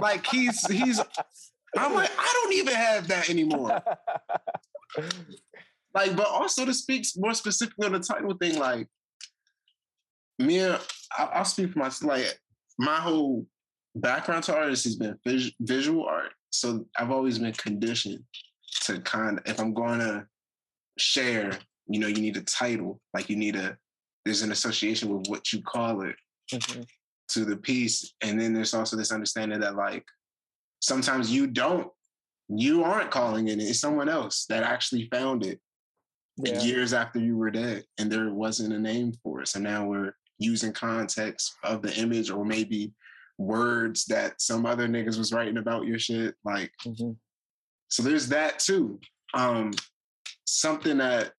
like 0.01 0.25
he's 0.27 0.65
he's. 0.67 0.99
I'm 1.77 1.93
like, 1.93 2.09
I 2.17 2.31
don't 2.43 2.53
even 2.53 2.73
have 2.73 3.07
that 3.07 3.29
anymore. 3.29 3.81
Like, 5.93 6.15
but 6.15 6.27
also 6.27 6.65
to 6.65 6.73
speak 6.73 7.05
more 7.17 7.33
specifically 7.33 7.87
on 7.87 7.93
the 7.93 7.99
title 7.99 8.35
thing, 8.35 8.59
like 8.59 8.87
me, 10.39 10.65
I, 10.65 10.79
I'll 11.17 11.45
speak 11.45 11.73
for 11.73 11.79
myself. 11.79 12.09
Like, 12.09 12.39
my 12.77 12.95
whole 12.95 13.45
background 13.95 14.43
to 14.45 14.55
artists 14.55 14.85
has 14.85 14.95
been 14.95 15.17
vis- 15.25 15.51
visual 15.61 16.05
art, 16.05 16.31
so 16.51 16.85
I've 16.97 17.11
always 17.11 17.39
been 17.39 17.53
conditioned 17.53 18.23
to 18.85 18.99
kind 19.01 19.37
of, 19.39 19.43
if 19.45 19.59
I'm 19.59 19.73
going 19.73 19.99
to 19.99 20.25
share, 20.97 21.51
you 21.87 21.99
know, 21.99 22.07
you 22.07 22.21
need 22.21 22.37
a 22.37 22.41
title, 22.41 22.99
like 23.13 23.29
you 23.29 23.35
need 23.35 23.55
a, 23.55 23.77
there's 24.25 24.41
an 24.41 24.51
association 24.51 25.09
with 25.09 25.27
what 25.27 25.51
you 25.53 25.61
call 25.61 26.01
it 26.01 26.15
Mhm. 26.51 26.87
to 27.29 27.45
the 27.45 27.57
piece, 27.57 28.13
and 28.21 28.39
then 28.39 28.53
there's 28.53 28.73
also 28.73 28.95
this 28.97 29.11
understanding 29.11 29.59
that 29.59 29.75
like 29.75 30.05
sometimes 30.81 31.31
you 31.31 31.45
don't, 31.47 31.91
you 32.47 32.83
aren't 32.83 33.11
calling 33.11 33.47
it, 33.49 33.59
it's 33.59 33.79
someone 33.79 34.09
else 34.09 34.45
that 34.49 34.63
actually 34.63 35.07
found 35.11 35.45
it 35.45 35.59
Yeah. 36.37 36.61
years 36.61 36.93
after 36.93 37.19
you 37.19 37.37
were 37.37 37.51
dead 37.51 37.85
and 37.97 38.11
there 38.11 38.33
wasn't 38.33 38.73
a 38.73 38.79
name 38.79 39.13
for 39.21 39.41
it. 39.41 39.47
So 39.49 39.59
now 39.59 39.85
we're 39.85 40.13
using 40.39 40.73
context 40.73 41.55
of 41.63 41.81
the 41.81 41.93
image 41.95 42.31
or 42.31 42.43
maybe 42.45 42.93
words 43.37 44.05
that 44.05 44.41
some 44.41 44.65
other 44.65 44.87
niggas 44.87 45.17
was 45.17 45.31
writing 45.31 45.57
about 45.57 45.85
your 45.85 45.99
shit. 45.99 46.35
Like, 46.43 46.71
Mhm. 46.85 47.17
so 47.89 48.03
there's 48.03 48.27
that 48.29 48.59
too. 48.59 48.99
Um, 49.33 49.71
something 50.45 50.97
that 50.97 51.33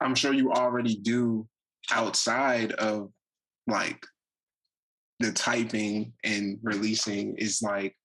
I'm 0.00 0.14
sure 0.14 0.32
you 0.32 0.52
already 0.52 0.96
do 0.96 1.48
outside 1.90 2.72
of 2.72 3.12
like 3.66 4.04
the 5.20 5.32
typing 5.32 6.12
and 6.24 6.58
releasing 6.62 7.36
is 7.36 7.62
like 7.62 7.96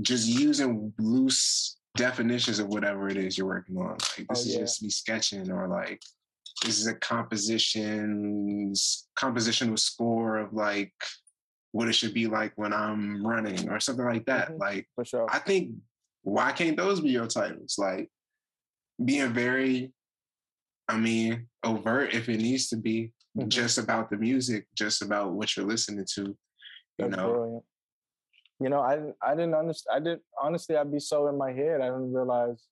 just 0.00 0.26
using 0.26 0.92
loose 0.98 1.76
definitions 1.96 2.58
of 2.58 2.66
whatever 2.68 3.08
it 3.08 3.16
is 3.16 3.38
you're 3.38 3.46
working 3.46 3.76
on. 3.76 3.90
Like 3.92 4.26
this 4.28 4.28
Oh, 4.30 4.40
is 4.40 4.46
yeah. 4.54 4.58
just 4.60 4.82
me 4.82 4.90
sketching 4.90 5.50
or 5.52 5.68
like 5.68 6.02
this 6.64 6.78
is 6.78 6.86
a 6.86 6.94
composition 6.94 8.72
compositional 9.18 9.78
score 9.78 10.38
of 10.38 10.52
like 10.52 10.92
what 11.72 11.88
it 11.88 11.94
should 11.94 12.12
be 12.14 12.26
like 12.26 12.52
when 12.56 12.72
I'm 12.72 13.26
running 13.26 13.68
or 13.70 13.80
something 13.80 14.04
like 14.04 14.26
that. 14.26 14.50
Mhm. 14.50 14.58
Like 14.58 14.88
For 14.94 15.04
sure. 15.04 15.26
I 15.30 15.38
think 15.38 15.74
why 16.22 16.52
can't 16.52 16.76
those 16.76 17.00
be 17.00 17.10
your 17.10 17.26
titles? 17.26 17.76
Like 17.78 18.10
being 19.02 19.32
very, 19.32 19.92
I 20.88 20.98
mean, 20.98 21.48
overt 21.64 22.14
if 22.14 22.28
it 22.28 22.38
needs 22.38 22.68
to 22.68 22.76
be, 22.76 23.12
Mhm. 23.36 23.48
just 23.48 23.78
about 23.78 24.10
the 24.10 24.16
music, 24.18 24.66
just 24.74 25.02
about 25.02 25.32
what 25.32 25.56
you're 25.56 25.66
listening 25.66 26.04
to. 26.14 26.22
You 26.22 26.36
That's 26.98 27.16
know, 27.16 27.32
brilliant. 27.32 27.64
You 28.60 28.68
know, 28.68 28.80
I 28.80 28.96
didn't 28.96 29.16
I 29.22 29.34
didn't 29.34 29.54
understand 29.54 29.96
I 29.96 29.98
didn't 30.00 30.22
honestly 30.40 30.76
I'd 30.76 30.92
be 30.92 31.00
so 31.00 31.26
in 31.28 31.36
my 31.38 31.52
head, 31.52 31.80
I 31.80 31.86
didn't 31.86 32.12
realize 32.12 32.68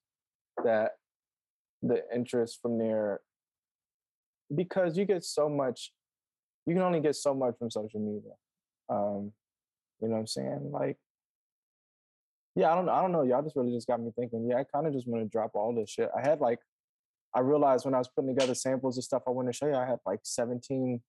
that 0.63 0.91
the 1.81 2.03
interest 2.13 2.61
from 2.61 2.77
there 2.77 3.21
because 4.53 4.97
you 4.97 5.05
get 5.05 5.23
so 5.23 5.49
much 5.49 5.91
you 6.65 6.75
can 6.75 6.83
only 6.83 6.99
get 6.99 7.15
so 7.15 7.33
much 7.33 7.55
from 7.57 7.71
social 7.71 7.99
media. 7.99 8.33
Um, 8.87 9.31
you 9.99 10.07
know 10.07 10.13
what 10.13 10.19
I'm 10.19 10.27
saying? 10.27 10.69
Like 10.71 10.97
yeah, 12.55 12.71
I 12.71 12.75
don't 12.75 12.85
know. 12.85 12.91
I 12.91 13.01
don't 13.01 13.11
know. 13.11 13.23
Y'all 13.23 13.41
just 13.41 13.55
really 13.55 13.71
just 13.71 13.87
got 13.87 14.01
me 14.01 14.11
thinking. 14.15 14.47
Yeah, 14.49 14.57
I 14.57 14.63
kind 14.63 14.85
of 14.85 14.93
just 14.93 15.07
want 15.07 15.23
to 15.23 15.29
drop 15.29 15.51
all 15.53 15.73
this 15.73 15.89
shit. 15.89 16.09
I 16.15 16.21
had 16.27 16.41
like, 16.41 16.59
I 17.33 17.39
realized 17.39 17.85
when 17.85 17.93
I 17.93 17.97
was 17.97 18.09
putting 18.09 18.35
together 18.35 18.53
samples 18.53 18.97
and 18.97 19.03
stuff 19.03 19.23
I 19.25 19.31
want 19.31 19.47
to 19.47 19.53
show 19.53 19.67
you, 19.67 19.75
I 19.75 19.85
had 19.85 19.99
like 20.05 20.19
17, 20.23 21.01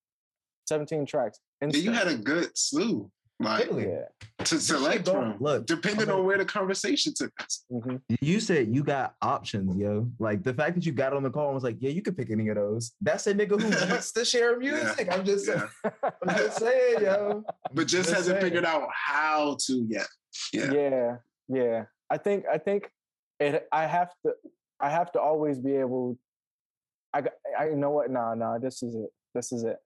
17 0.69 1.07
tracks. 1.07 1.41
yeah, 1.61 1.69
you 1.71 1.91
had 1.91 2.07
a 2.07 2.15
good 2.15 2.57
slew, 2.57 3.11
like 3.43 3.71
yeah. 3.73 4.05
to 4.45 4.59
select 4.61 5.07
go- 5.07 5.13
from. 5.13 5.37
Look, 5.41 5.67
depending 5.67 6.09
I'm 6.09 6.17
on 6.21 6.25
where 6.25 6.39
the 6.39 6.45
conversation 6.45 7.13
took 7.15 7.33
us. 7.41 7.65
hmm 7.71 7.97
You 8.21 8.41
said 8.41 8.75
you 8.75 8.83
got 8.83 9.15
options, 9.23 9.77
yo. 9.77 10.09
Like 10.19 10.43
the 10.43 10.55
fact 10.55 10.75
that 10.77 10.87
you 10.87 10.93
got 10.93 11.13
on 11.13 11.23
the 11.23 11.31
call 11.31 11.47
and 11.47 11.55
was 11.55 11.65
like, 11.65 11.77
yeah, 11.81 11.91
you 11.91 12.03
could 12.03 12.17
pick 12.17 12.31
any 12.31 12.49
of 12.49 12.57
those. 12.57 12.93
That's 13.01 13.27
a 13.27 13.35
nigga 13.35 13.61
who 13.61 13.69
wants 13.91 14.13
to 14.13 14.25
share 14.25 14.59
music. 14.59 15.09
I'm 15.13 15.25
just, 15.25 15.47
Yeah. 15.49 15.67
I'm 16.27 16.37
just 16.37 16.59
saying, 16.59 17.03
yo. 17.03 17.45
But 17.75 17.87
just 17.87 18.09
Just 18.09 18.11
hasn't 18.11 18.35
saying. 18.35 18.43
figured 18.45 18.65
out 18.65 18.89
how 18.93 19.57
to 19.67 19.87
yet. 19.89 20.07
Yeah. 20.53 20.73
yeah 20.73 21.17
yeah 21.49 21.85
i 22.09 22.17
think 22.17 22.45
i 22.51 22.57
think 22.57 22.89
it 23.39 23.67
i 23.71 23.85
have 23.87 24.11
to 24.25 24.33
i 24.81 24.89
have 24.89 25.13
to 25.13 25.21
always 25.21 25.59
be 25.59 25.73
able 25.77 26.17
i 27.13 27.23
i 27.59 27.67
you 27.69 27.77
know 27.77 27.91
what 27.91 28.11
nah 28.11 28.33
nah 28.35 28.57
this 28.57 28.83
is 28.83 28.95
it 28.95 29.11
this 29.35 29.53
is 29.53 29.65
it 29.65 29.77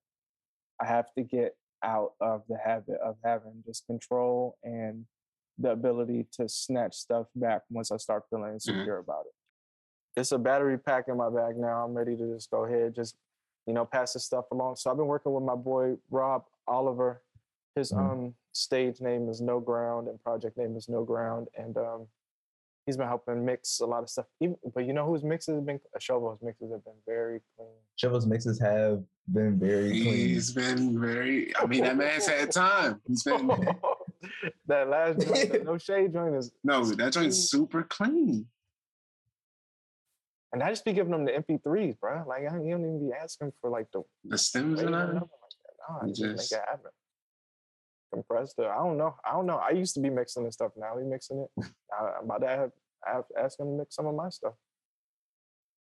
i 0.80 0.86
have 0.86 1.06
to 1.18 1.24
get 1.24 1.56
out 1.82 2.12
of 2.20 2.42
the 2.48 2.56
habit 2.64 2.98
of 3.04 3.16
having 3.24 3.62
just 3.64 3.86
control 3.86 4.56
and 4.62 5.06
the 5.58 5.70
ability 5.70 6.26
to 6.32 6.48
snatch 6.48 6.94
stuff 6.94 7.26
back 7.34 7.62
once 7.70 7.90
i 7.90 7.96
start 7.96 8.24
feeling 8.30 8.52
insecure 8.52 8.98
about 8.98 9.24
it. 9.26 9.32
It's 10.20 10.32
a 10.32 10.38
battery 10.38 10.78
pack 10.78 11.08
in 11.08 11.16
my 11.16 11.28
bag 11.30 11.56
now. 11.56 11.84
I'm 11.84 11.94
ready 11.94 12.16
to 12.16 12.34
just 12.34 12.50
go 12.50 12.64
ahead 12.64 12.94
just 12.94 13.16
you 13.66 13.72
know 13.74 13.84
pass 13.84 14.12
this 14.14 14.24
stuff 14.24 14.46
along. 14.50 14.76
So 14.76 14.90
i've 14.90 14.96
been 14.96 15.06
working 15.06 15.32
with 15.32 15.44
my 15.44 15.54
boy 15.54 15.96
rob 16.10 16.44
oliver. 16.66 17.22
His 17.74 17.92
Mhm. 17.92 17.98
um 18.12 18.34
stage 18.52 19.00
name 19.00 19.28
is 19.28 19.40
no 19.40 19.60
ground 19.60 20.08
and 20.08 20.22
project 20.22 20.56
name 20.56 20.76
is 20.76 20.88
no 20.88 21.04
ground. 21.04 21.48
And 21.56 21.76
um 21.76 22.08
he's 22.86 22.96
been 22.96 23.06
helping 23.08 23.44
mix 23.44 23.80
a 23.80 23.86
lot 23.86 24.02
of 24.02 24.08
stuff 24.08 24.26
Even, 24.40 24.56
but 24.74 24.86
you 24.86 24.92
know 24.92 25.04
whose 25.04 25.24
mixes 25.24 25.56
have 25.56 25.66
been 25.66 25.80
uh, 25.94 25.98
Ashovo's 25.98 26.40
mixes 26.42 26.70
have 26.72 26.84
been 26.84 26.94
very 27.06 27.40
clean 27.56 27.68
Shovo's 28.00 28.26
mixes 28.26 28.60
have 28.60 29.02
been 29.28 29.58
very 29.58 29.90
clean. 29.90 30.04
He's 30.28 30.52
been 30.52 31.00
very, 31.00 31.56
I 31.56 31.66
mean, 31.66 31.82
that 31.82 31.96
man's 31.96 32.26
had 32.28 32.52
time. 32.52 33.00
He's 33.08 33.22
been, 33.24 33.48
that 34.66 34.88
last 34.88 35.26
joint, 35.26 35.52
the 35.52 35.58
no 35.64 35.78
shade 35.78 36.12
joint 36.12 36.36
is 36.36 36.52
no, 36.62 36.84
that 36.84 37.12
joint's 37.14 37.50
super 37.50 37.82
clean. 37.82 38.46
And 40.52 40.62
I 40.62 40.70
just 40.70 40.84
be 40.84 40.92
giving 40.92 41.10
them 41.12 41.24
the 41.24 41.32
MP3s, 41.32 41.98
bro. 41.98 42.24
Like 42.26 42.42
I 42.46 42.52
don't 42.52 42.64
you 42.66 42.72
don't 42.72 42.82
even 42.84 43.08
be 43.08 43.14
asking 43.14 43.52
for 43.60 43.68
like 43.70 43.90
the 43.92 44.02
The 44.26 44.38
stems 44.38 44.78
weight 44.78 44.86
and 44.86 44.94
or 44.94 44.98
nothing 45.14 45.20
like 45.20 45.28
that. 45.64 45.92
Nah, 45.92 46.06
You 46.06 46.12
just 46.12 46.20
make 46.22 46.36
just- 46.36 46.52
it 46.52 46.60
happen. 46.68 46.90
Compressed 48.12 48.58
it. 48.58 48.66
I 48.66 48.76
don't 48.76 48.96
know. 48.96 49.14
I 49.24 49.32
don't 49.32 49.46
know. 49.46 49.56
I 49.56 49.70
used 49.70 49.94
to 49.94 50.00
be 50.00 50.10
mixing 50.10 50.44
this 50.44 50.54
stuff. 50.54 50.72
Now 50.76 50.96
we 50.96 51.04
mixing 51.04 51.40
it. 51.40 51.64
Uh, 51.98 52.02
I, 52.04 52.18
I'm 52.18 52.24
about 52.24 52.40
to 52.42 52.48
have, 52.48 52.70
have 53.04 53.24
ask 53.42 53.58
him 53.58 53.66
to 53.66 53.72
mix 53.72 53.94
some 53.96 54.06
of 54.06 54.14
my 54.14 54.28
stuff. 54.28 54.52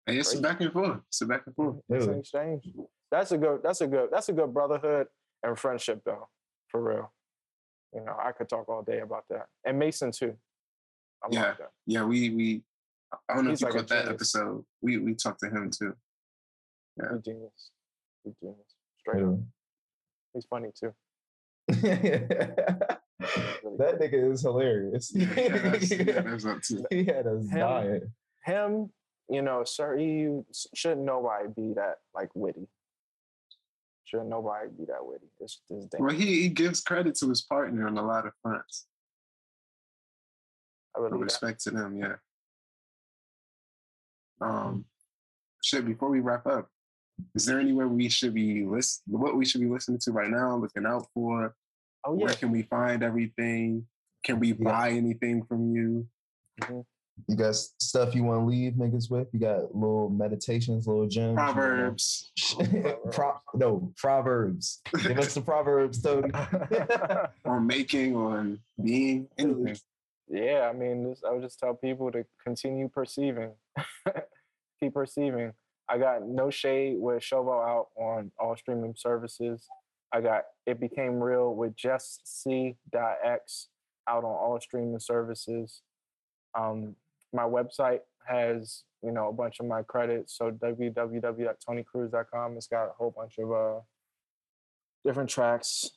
Hey, 0.06 0.16
it's 0.18 0.28
a 0.28 0.32
Crazy. 0.36 0.42
back 0.42 0.60
and 0.60 0.72
forth. 0.72 1.00
It's 1.08 1.20
a 1.22 1.26
back 1.26 1.42
and 1.46 1.54
forth. 1.54 1.76
It's 1.88 2.06
an 2.06 2.18
exchange. 2.20 2.68
That's 3.10 3.32
a 3.32 3.38
good. 3.38 3.60
That's 3.62 3.80
a 3.80 3.86
good. 3.86 4.08
That's 4.12 4.28
a 4.28 4.32
good 4.32 4.52
brotherhood 4.54 5.06
and 5.42 5.58
friendship, 5.58 6.02
though. 6.04 6.28
For 6.68 6.82
real. 6.82 7.12
You 7.94 8.04
know, 8.04 8.14
I 8.22 8.32
could 8.32 8.48
talk 8.48 8.68
all 8.68 8.82
day 8.82 9.00
about 9.00 9.24
that. 9.30 9.46
And 9.64 9.78
Mason 9.78 10.12
too. 10.12 10.36
I 11.22 11.28
Yeah. 11.30 11.42
like. 11.48 11.58
Yeah, 11.86 12.04
we 12.04 12.30
we. 12.30 12.62
I 13.28 13.34
don't 13.34 13.44
know 13.44 13.50
He's 13.50 13.62
if 13.62 13.68
you 13.68 13.72
like 13.74 13.88
caught 13.88 13.96
that 14.04 14.08
episode. 14.08 14.64
We 14.82 14.98
we 14.98 15.14
talked 15.14 15.40
to 15.40 15.48
him 15.48 15.70
too. 15.70 15.94
Yeah. 16.96 17.08
He's 17.14 17.22
genius. 17.24 17.70
He's 18.24 18.34
genius. 18.40 18.74
Straight 19.00 19.24
up. 19.24 19.38
He's 20.34 20.44
funny 20.44 20.70
too. 20.78 20.92
that 21.68 23.00
nigga 23.78 24.32
is 24.32 24.42
hilarious. 24.42 25.12
Yeah, 25.14 25.58
that's, 25.58 25.90
yeah, 25.90 26.04
that's 26.22 26.46
up 26.46 26.62
too. 26.62 26.84
he 26.90 27.04
had 27.04 27.26
us 27.26 27.48
Him- 27.48 27.58
dying. 27.58 28.12
Him, 28.44 28.90
you 29.28 29.42
know, 29.42 29.64
sir, 29.64 29.98
you 29.98 30.46
shouldn't 30.74 31.04
nobody 31.04 31.48
be 31.54 31.74
that 31.74 31.96
like 32.14 32.30
witty. 32.34 32.68
Shouldn't 34.04 34.30
nobody 34.30 34.68
be 34.70 34.86
that 34.86 35.04
witty. 35.04 35.26
It's 35.40 35.60
this 35.68 35.86
thing. 35.88 36.02
Well, 36.02 36.14
he, 36.14 36.42
he 36.42 36.48
gives 36.48 36.80
credit 36.80 37.14
to 37.16 37.28
his 37.28 37.42
partner 37.42 37.86
on 37.86 37.98
a 37.98 38.02
lot 38.02 38.26
of 38.26 38.32
fronts. 38.42 38.86
I 40.96 41.00
really 41.00 41.18
Respect 41.18 41.60
to 41.64 41.70
them, 41.70 41.98
yeah. 41.98 42.14
Um, 44.40 44.86
shit. 45.62 45.84
Before 45.84 46.08
we 46.08 46.20
wrap 46.20 46.46
up, 46.46 46.70
is 47.34 47.44
there 47.46 47.60
anywhere 47.60 47.88
we 47.88 48.08
should 48.08 48.34
be 48.34 48.64
list 48.64 49.02
what 49.06 49.36
we 49.36 49.44
should 49.44 49.60
be 49.60 49.66
listening 49.68 49.98
to 50.04 50.12
right 50.12 50.30
now, 50.30 50.56
looking 50.56 50.86
out 50.86 51.06
for? 51.14 51.54
Oh 52.04 52.16
yeah. 52.16 52.24
Where 52.26 52.34
can 52.34 52.50
we 52.50 52.62
find 52.62 53.02
everything? 53.02 53.86
Can 54.24 54.38
we 54.40 54.48
Yeah. 54.48 54.54
buy 54.60 54.90
anything 54.90 55.44
from 55.44 55.74
you? 55.74 56.06
Mm-hmm. 56.62 56.80
You 57.26 57.36
got 57.36 57.56
stuff 57.56 58.14
you 58.14 58.22
want 58.22 58.42
to 58.42 58.44
leave 58.44 58.74
niggas 58.74 59.10
with? 59.10 59.26
You 59.32 59.40
got 59.40 59.74
little 59.74 60.08
meditations, 60.08 60.86
little 60.86 61.08
gems. 61.08 61.30
you 61.30 61.34
wanna- 61.34 61.52
Proverbs. 61.52 62.32
Pro- 63.12 63.40
no, 63.54 63.92
proverbs. 63.96 64.80
Give 65.02 65.18
us 65.18 65.34
the 65.34 65.40
proverbs, 65.40 66.00
Tony. 66.00 66.30
on 67.44 67.66
making, 67.66 68.14
on 68.14 68.60
being, 68.80 69.26
anything. 69.38 69.76
yeah, 70.28 70.70
I 70.72 70.76
mean, 70.76 71.08
this, 71.08 71.24
I 71.28 71.32
would 71.32 71.42
just 71.42 71.58
tell 71.58 71.74
people 71.74 72.12
to 72.12 72.24
continue 72.44 72.88
perceiving, 72.88 73.50
keep 74.80 74.94
perceiving. 74.94 75.52
I 75.88 75.98
got 75.98 76.26
no 76.26 76.50
shade 76.50 76.96
with 76.98 77.22
Shovo 77.22 77.64
out 77.66 77.86
on 77.96 78.30
all 78.38 78.56
streaming 78.56 78.94
services. 78.96 79.66
I 80.12 80.20
got 80.20 80.42
it 80.66 80.80
became 80.80 81.20
real 81.20 81.54
with 81.54 81.76
just 81.76 82.42
C.X 82.42 83.68
out 84.08 84.24
on 84.24 84.30
all 84.30 84.58
streaming 84.60 84.98
services. 84.98 85.82
Um, 86.58 86.96
my 87.32 87.44
website 87.44 88.00
has 88.26 88.82
you 89.02 89.12
know 89.12 89.28
a 89.28 89.32
bunch 89.32 89.60
of 89.60 89.66
my 89.66 89.82
credits, 89.82 90.36
so 90.36 90.50
www.tonycruz.com. 90.50 92.56
It's 92.56 92.66
got 92.66 92.86
a 92.86 92.92
whole 92.96 93.14
bunch 93.16 93.38
of 93.38 93.52
uh 93.52 93.78
different 95.04 95.30
tracks. 95.30 95.90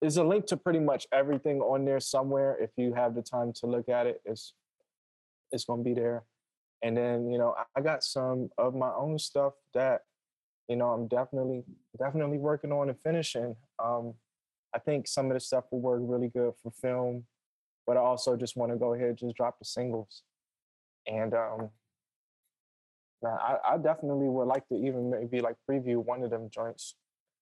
There's 0.00 0.16
a 0.16 0.24
link 0.24 0.46
to 0.46 0.56
pretty 0.56 0.80
much 0.80 1.06
everything 1.12 1.60
on 1.60 1.84
there 1.84 2.00
somewhere. 2.00 2.56
If 2.60 2.70
you 2.76 2.94
have 2.94 3.14
the 3.14 3.22
time 3.22 3.52
to 3.60 3.66
look 3.66 3.88
at 3.88 4.06
it, 4.06 4.20
it's 4.24 4.54
it's 5.50 5.64
gonna 5.64 5.82
be 5.82 5.94
there. 5.94 6.24
And 6.84 6.94
then 6.96 7.30
you 7.32 7.38
know 7.38 7.54
I- 7.58 7.78
I 7.78 7.80
got 7.80 8.04
some 8.04 8.50
of 8.58 8.74
my 8.74 8.92
own 8.94 9.18
stuff 9.18 9.54
that 9.72 10.02
you 10.68 10.76
know 10.76 10.90
I'm 10.90 11.08
definitely 11.08 11.64
definitely 11.98 12.38
working 12.38 12.70
on 12.72 12.90
and 12.90 13.00
finishing. 13.00 13.56
Um, 13.82 14.14
I 14.74 14.78
think 14.78 15.08
some 15.08 15.26
of 15.30 15.34
the 15.34 15.40
stuff 15.40 15.64
will 15.70 15.80
work 15.80 16.00
really 16.04 16.28
good 16.28 16.52
for 16.62 16.70
film, 16.70 17.24
but 17.86 17.96
I 17.96 18.00
also 18.00 18.36
just 18.36 18.54
want 18.56 18.70
to 18.72 18.78
go 18.78 18.92
ahead 18.94 19.08
and 19.08 19.18
just 19.18 19.36
drop 19.36 19.58
the 19.58 19.64
singles. 19.64 20.22
And 21.06 21.32
um, 21.32 21.70
man, 23.22 23.38
I, 23.40 23.56
I 23.72 23.78
definitely 23.78 24.28
would 24.28 24.46
like 24.48 24.66
to 24.68 24.74
even 24.74 25.10
maybe 25.10 25.40
like 25.40 25.56
preview 25.68 26.04
one 26.04 26.22
of 26.22 26.30
them 26.30 26.50
joints. 26.50 26.96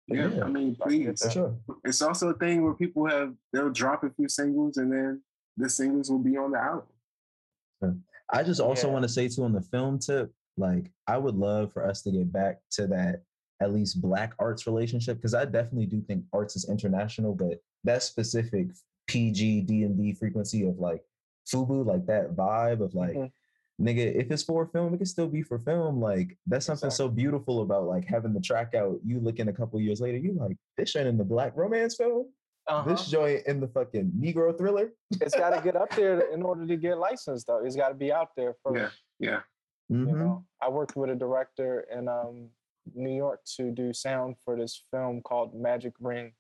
Yeah, 0.07 0.29
Yeah. 0.29 0.45
I 0.45 0.49
mean, 0.49 0.77
I 0.83 0.89
can 0.89 1.03
get 1.05 1.19
please. 1.19 1.33
Sure. 1.33 1.55
It's 1.85 2.03
also 2.03 2.29
a 2.31 2.35
thing 2.35 2.63
where 2.63 2.75
people 2.75 3.07
have 3.07 3.35
they'll 3.53 3.71
drop 3.71 4.05
a 4.05 4.11
few 4.11 4.29
singles 4.29 4.77
and 4.77 4.93
then 4.93 5.23
the 5.57 5.69
singles 5.69 6.11
will 6.11 6.19
be 6.31 6.37
on 6.37 6.53
the 6.53 6.59
album. 6.59 8.05
I 8.33 8.43
just 8.43 8.61
also 8.61 8.87
Yeah. 8.89 8.95
want 8.95 9.03
to 9.05 9.09
say 9.09 9.29
too 9.29 9.45
on 9.45 9.53
the 9.53 9.61
film 9.61 9.99
tip, 9.99 10.33
like 10.57 10.91
I 11.07 11.19
would 11.19 11.35
love 11.35 11.73
for 11.73 11.85
us 11.87 12.03
to 12.03 12.11
get 12.11 12.33
back 12.33 12.61
to 12.73 12.87
that 12.89 13.23
at 13.61 13.73
least 13.73 14.01
black 14.03 14.35
arts 14.39 14.67
relationship 14.67 15.19
because 15.19 15.35
I 15.35 15.45
definitely 15.45 15.87
do 15.87 16.01
think 16.01 16.25
arts 16.33 16.57
is 16.57 16.69
international, 16.69 17.35
but 17.35 17.61
that 17.85 18.03
specific 18.03 18.69
PG 19.07 19.63
D 19.63 19.85
and 19.85 19.97
D 19.97 20.13
frequency 20.15 20.67
of 20.67 20.79
like 20.79 21.05
Fubu, 21.47 21.85
like 21.85 22.07
that 22.07 22.35
vibe 22.35 22.81
of 22.81 22.95
like. 22.95 23.15
Mhm. 23.15 23.33
Nigga, 23.81 24.15
if 24.15 24.31
it's 24.31 24.43
for 24.45 24.67
film, 24.67 24.95
it 24.95 24.99
can 24.99 25.07
still 25.07 25.27
be 25.29 25.43
for 25.43 25.59
film. 25.59 26.01
Like 26.01 26.39
that's 26.47 26.67
something 26.67 26.91
so 26.91 27.09
beautiful 27.09 27.63
about 27.63 27.87
like 27.87 28.05
having 28.05 28.33
the 28.33 28.41
track 28.41 28.75
out. 28.75 29.01
You 29.03 29.19
looking 29.19 29.49
a 29.49 29.53
couple 29.53 29.81
years 29.81 30.01
later, 30.01 30.19
you 30.19 30.35
like 30.35 30.57
this 30.77 30.95
in 30.95 31.17
the 31.17 31.25
black 31.25 31.57
romance 31.57 31.97
film, 31.97 32.27
Uh-huh. 32.73 32.91
this 32.91 33.07
joint 33.07 33.47
in 33.47 33.61
the 33.61 33.69
fucking 33.69 34.13
Negro 34.19 34.57
thriller. 34.57 34.93
it's 35.21 35.35
got 35.37 35.51
to 35.51 35.61
get 35.65 35.77
up 35.77 35.95
there 35.95 36.33
in 36.33 36.43
order 36.43 36.67
to 36.67 36.77
get 36.77 36.99
licensed, 36.99 37.47
though. 37.47 37.65
It's 37.65 37.77
got 37.77 37.89
to 37.89 37.95
be 37.95 38.13
out 38.13 38.31
there 38.37 38.55
first. 38.65 38.97
Yeah, 39.19 39.31
yeah. 39.31 39.41
You 39.89 40.07
Mhm. 40.07 40.17
know, 40.19 40.45
I 40.61 40.69
worked 40.71 40.97
with 40.97 41.11
a 41.11 41.15
director 41.15 41.81
in 41.93 42.09
um, 42.09 42.49
New 42.95 43.15
York 43.15 43.41
to 43.57 43.71
do 43.71 43.93
sound 43.93 44.37
for 44.45 44.57
this 44.57 44.85
film 44.91 45.21
called 45.23 45.55
Magic 45.55 45.93
Ring. 46.01 46.33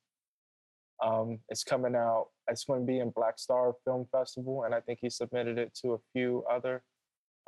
Um, 1.02 1.40
it's 1.48 1.64
coming 1.64 1.94
out. 1.96 2.28
It's 2.48 2.64
going 2.64 2.80
to 2.80 2.86
be 2.86 3.00
in 3.00 3.12
BlackStar 3.12 3.74
Film 3.84 4.06
Festival, 4.12 4.64
and 4.64 4.74
I 4.74 4.80
think 4.80 5.00
he 5.02 5.10
submitted 5.10 5.58
it 5.58 5.74
to 5.82 5.92
a 5.94 5.98
few 6.12 6.44
other 6.48 6.82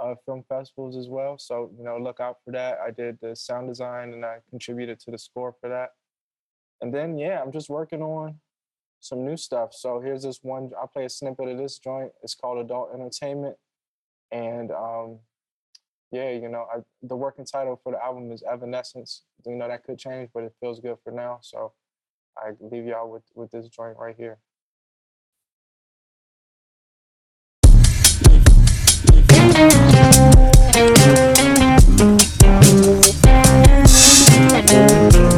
uh, 0.01 0.15
film 0.27 0.43
festivals 0.49 0.97
as 0.97 1.09
well. 1.09 1.39
So 1.39 1.71
you 1.79 1.85
know, 1.85 1.97
look 1.99 2.19
out 2.21 2.39
for 2.45 2.51
that. 2.53 2.79
I 2.85 2.91
did 2.91 3.19
the 3.23 3.35
sound 3.37 3.69
design, 3.69 4.13
and 4.13 4.25
I 4.25 4.39
contributed 4.51 4.99
to 5.01 5.11
the 5.13 5.19
score 5.19 5.55
for 5.61 5.69
that. 5.69 5.91
And 6.81 6.93
then 6.93 7.17
yeah, 7.17 7.41
I'm 7.41 7.53
just 7.53 7.71
working 7.71 8.03
on 8.03 8.41
some 9.05 9.23
new 9.23 9.37
stuff. 9.37 9.75
So 9.75 10.01
here's 10.01 10.23
this 10.23 10.39
one. 10.43 10.71
I'll 10.81 10.89
play 10.89 11.05
a 11.05 11.11
snippet 11.11 11.49
of 11.49 11.59
this 11.59 11.79
joint. 11.79 12.13
It's 12.23 12.35
called 12.35 12.59
Adult 12.59 12.95
Entertainment, 12.95 13.57
and 14.33 14.71
um, 14.71 15.19
yeah, 16.11 16.31
you 16.31 16.49
know, 16.49 16.67
I, 16.75 16.79
the 17.03 17.17
working 17.17 17.45
title 17.45 17.79
for 17.83 17.93
the 17.93 18.03
album 18.03 18.33
is 18.33 18.43
Evanescence. 18.51 19.25
You 19.45 19.57
know, 19.57 19.69
that 19.69 19.85
could 19.85 19.99
change, 19.99 20.31
but 20.33 20.45
it 20.45 20.55
feels 20.59 20.81
good 20.81 20.97
for 21.05 21.11
now. 21.11 21.41
So 21.43 21.73
I 22.39 22.53
leave 22.61 22.87
y'all 22.87 23.11
with, 23.11 23.25
with 23.35 23.51
this 23.51 23.69
joint 23.69 23.99
right 23.99 24.17
here. 24.17 24.39
My 34.51 35.34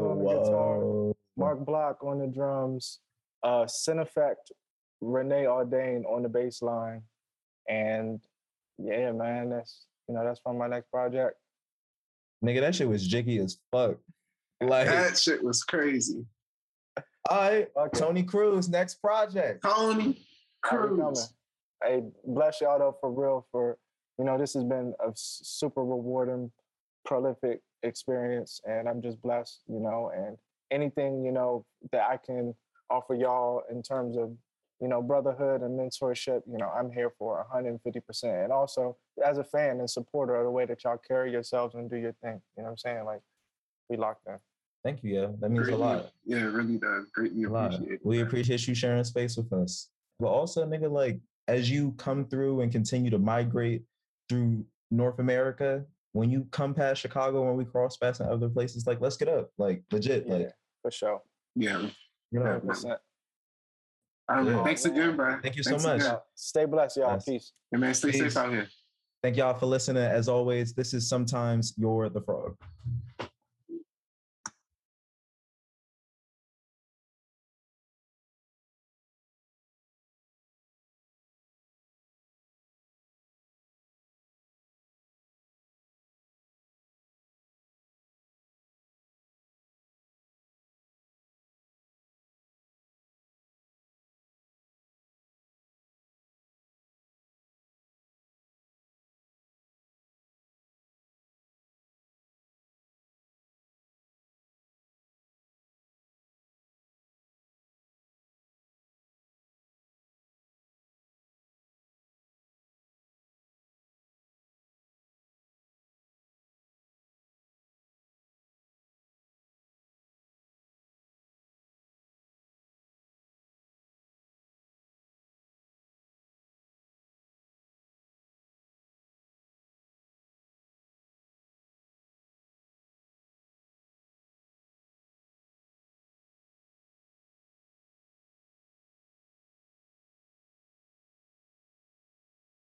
No 0.00 0.14
Ground 0.14 0.18
on 0.20 0.34
the 0.36 0.42
guitar, 0.44 1.14
Mark 1.36 1.64
Block 1.66 2.04
on 2.04 2.18
the 2.18 2.26
drums, 2.26 3.00
uh, 3.42 3.64
Cineffect, 3.64 4.50
Renee 5.00 5.46
Ordain 5.46 6.04
on 6.06 6.22
the 6.22 6.28
bass 6.28 6.62
line, 6.62 7.02
and 7.68 8.20
yeah, 8.78 9.12
man, 9.12 9.50
that's 9.50 9.86
you 10.08 10.14
know 10.14 10.24
that's 10.24 10.40
from 10.40 10.58
my 10.58 10.68
next 10.68 10.90
project. 10.90 11.36
Nigga, 12.44 12.60
that 12.60 12.74
shit 12.74 12.88
was 12.88 13.06
jiggy 13.06 13.38
as 13.38 13.58
fuck. 13.72 13.96
Like, 14.60 14.86
That 14.86 15.18
shit 15.18 15.42
was 15.42 15.62
crazy. 15.64 16.24
all 17.28 17.38
right, 17.38 17.68
Okay. 17.76 17.98
Tony 17.98 18.22
Cruz, 18.22 18.68
next 18.68 18.96
project. 18.96 19.62
Tony 19.64 20.26
How 20.62 20.82
we 20.82 20.88
coming? 20.88 21.04
Cruz. 21.14 21.34
Hey, 21.82 22.02
bless 22.24 22.60
y'all 22.60 22.78
though 22.78 22.96
for 23.00 23.10
real. 23.10 23.46
For 23.52 23.78
you 24.18 24.24
know, 24.24 24.38
this 24.38 24.54
has 24.54 24.64
been 24.64 24.94
a 25.00 25.10
super 25.14 25.82
rewarding, 25.84 26.50
prolific 27.04 27.60
experience, 27.86 28.60
and 28.64 28.88
I'm 28.88 29.02
just 29.02 29.20
blessed. 29.22 29.62
You 29.68 29.80
know, 29.80 30.12
and 30.14 30.36
anything 30.70 31.24
you 31.24 31.32
know 31.32 31.64
that 31.92 32.08
I 32.10 32.16
can 32.16 32.54
offer 32.90 33.14
y'all 33.14 33.62
in 33.70 33.82
terms 33.82 34.16
of 34.16 34.32
you 34.80 34.88
know 34.88 35.02
brotherhood 35.02 35.62
and 35.62 35.78
mentorship, 35.78 36.42
you 36.50 36.58
know, 36.58 36.68
I'm 36.68 36.90
here 36.90 37.10
for 37.18 37.36
150 37.50 38.00
percent. 38.00 38.36
And 38.36 38.52
also 38.52 38.96
as 39.24 39.38
a 39.38 39.44
fan 39.44 39.80
and 39.80 39.88
supporter 39.88 40.36
of 40.36 40.44
the 40.44 40.50
way 40.50 40.66
that 40.66 40.84
y'all 40.84 40.98
carry 40.98 41.32
yourselves 41.32 41.74
and 41.74 41.90
do 41.90 41.96
your 41.96 42.12
thing. 42.22 42.40
You 42.56 42.62
know 42.62 42.64
what 42.64 42.70
I'm 42.70 42.78
saying? 42.78 43.04
Like 43.04 43.20
we 43.88 43.96
locked 43.96 44.26
in. 44.26 44.38
Thank 44.84 45.02
you, 45.02 45.20
yeah. 45.20 45.26
That 45.40 45.50
means 45.50 45.68
a 45.68 45.76
lot. 45.76 46.12
Yeah, 46.24 46.38
it 46.38 46.52
really 46.52 46.78
does. 46.78 47.06
Greatly 47.12 47.42
appreciate 47.42 47.90
it. 47.90 48.00
We 48.04 48.20
appreciate 48.20 48.68
you 48.68 48.74
sharing 48.74 49.02
space 49.02 49.36
with 49.36 49.52
us. 49.52 49.88
But 50.20 50.28
also, 50.28 50.64
nigga, 50.64 50.90
like 50.90 51.18
as 51.48 51.70
you 51.70 51.92
come 51.96 52.24
through 52.26 52.60
and 52.60 52.70
continue 52.70 53.10
to 53.10 53.18
migrate 53.18 53.82
through 54.28 54.64
North 54.90 55.18
America, 55.18 55.84
when 56.16 56.30
you 56.30 56.46
come 56.50 56.72
past 56.74 57.00
Chicago, 57.02 57.44
when 57.46 57.56
we 57.56 57.64
cross 57.64 57.96
paths 57.98 58.20
in 58.20 58.26
other 58.26 58.48
places, 58.48 58.86
like 58.86 59.00
let's 59.00 59.16
get 59.16 59.28
up, 59.28 59.50
like 59.58 59.82
legit, 59.92 60.26
Yeah, 60.26 60.34
like 60.34 60.50
for 60.82 60.90
sure. 60.90 61.20
Yeah. 61.54 61.88
you 62.30 62.40
know. 62.40 62.60
100%. 62.64 62.96
Um, 64.28 64.46
Yeah. 64.46 64.64
Thanks 64.64 64.84
again, 64.86 65.14
bro. 65.16 65.38
Thank 65.42 65.56
you 65.56 65.62
so 65.62 65.76
much. 65.78 66.00
again. 66.00 66.16
Stay 66.34 66.64
blessed, 66.64 66.96
y'all. 66.96 67.12
Yes. 67.12 67.24
Peace. 67.26 67.52
And 67.70 67.80
man, 67.80 67.94
stay 67.94 68.10
Peace. 68.10 68.20
safe 68.20 68.36
out 68.36 68.50
here. 68.50 68.66
Thank 69.22 69.36
y'all 69.36 69.54
for 69.54 69.66
listening. 69.66 70.02
As 70.02 70.28
always, 70.28 70.72
this 70.72 70.94
is 70.94 71.08
sometimes 71.08 71.74
you're 71.76 72.08
the 72.08 72.22
frog. 72.22 72.56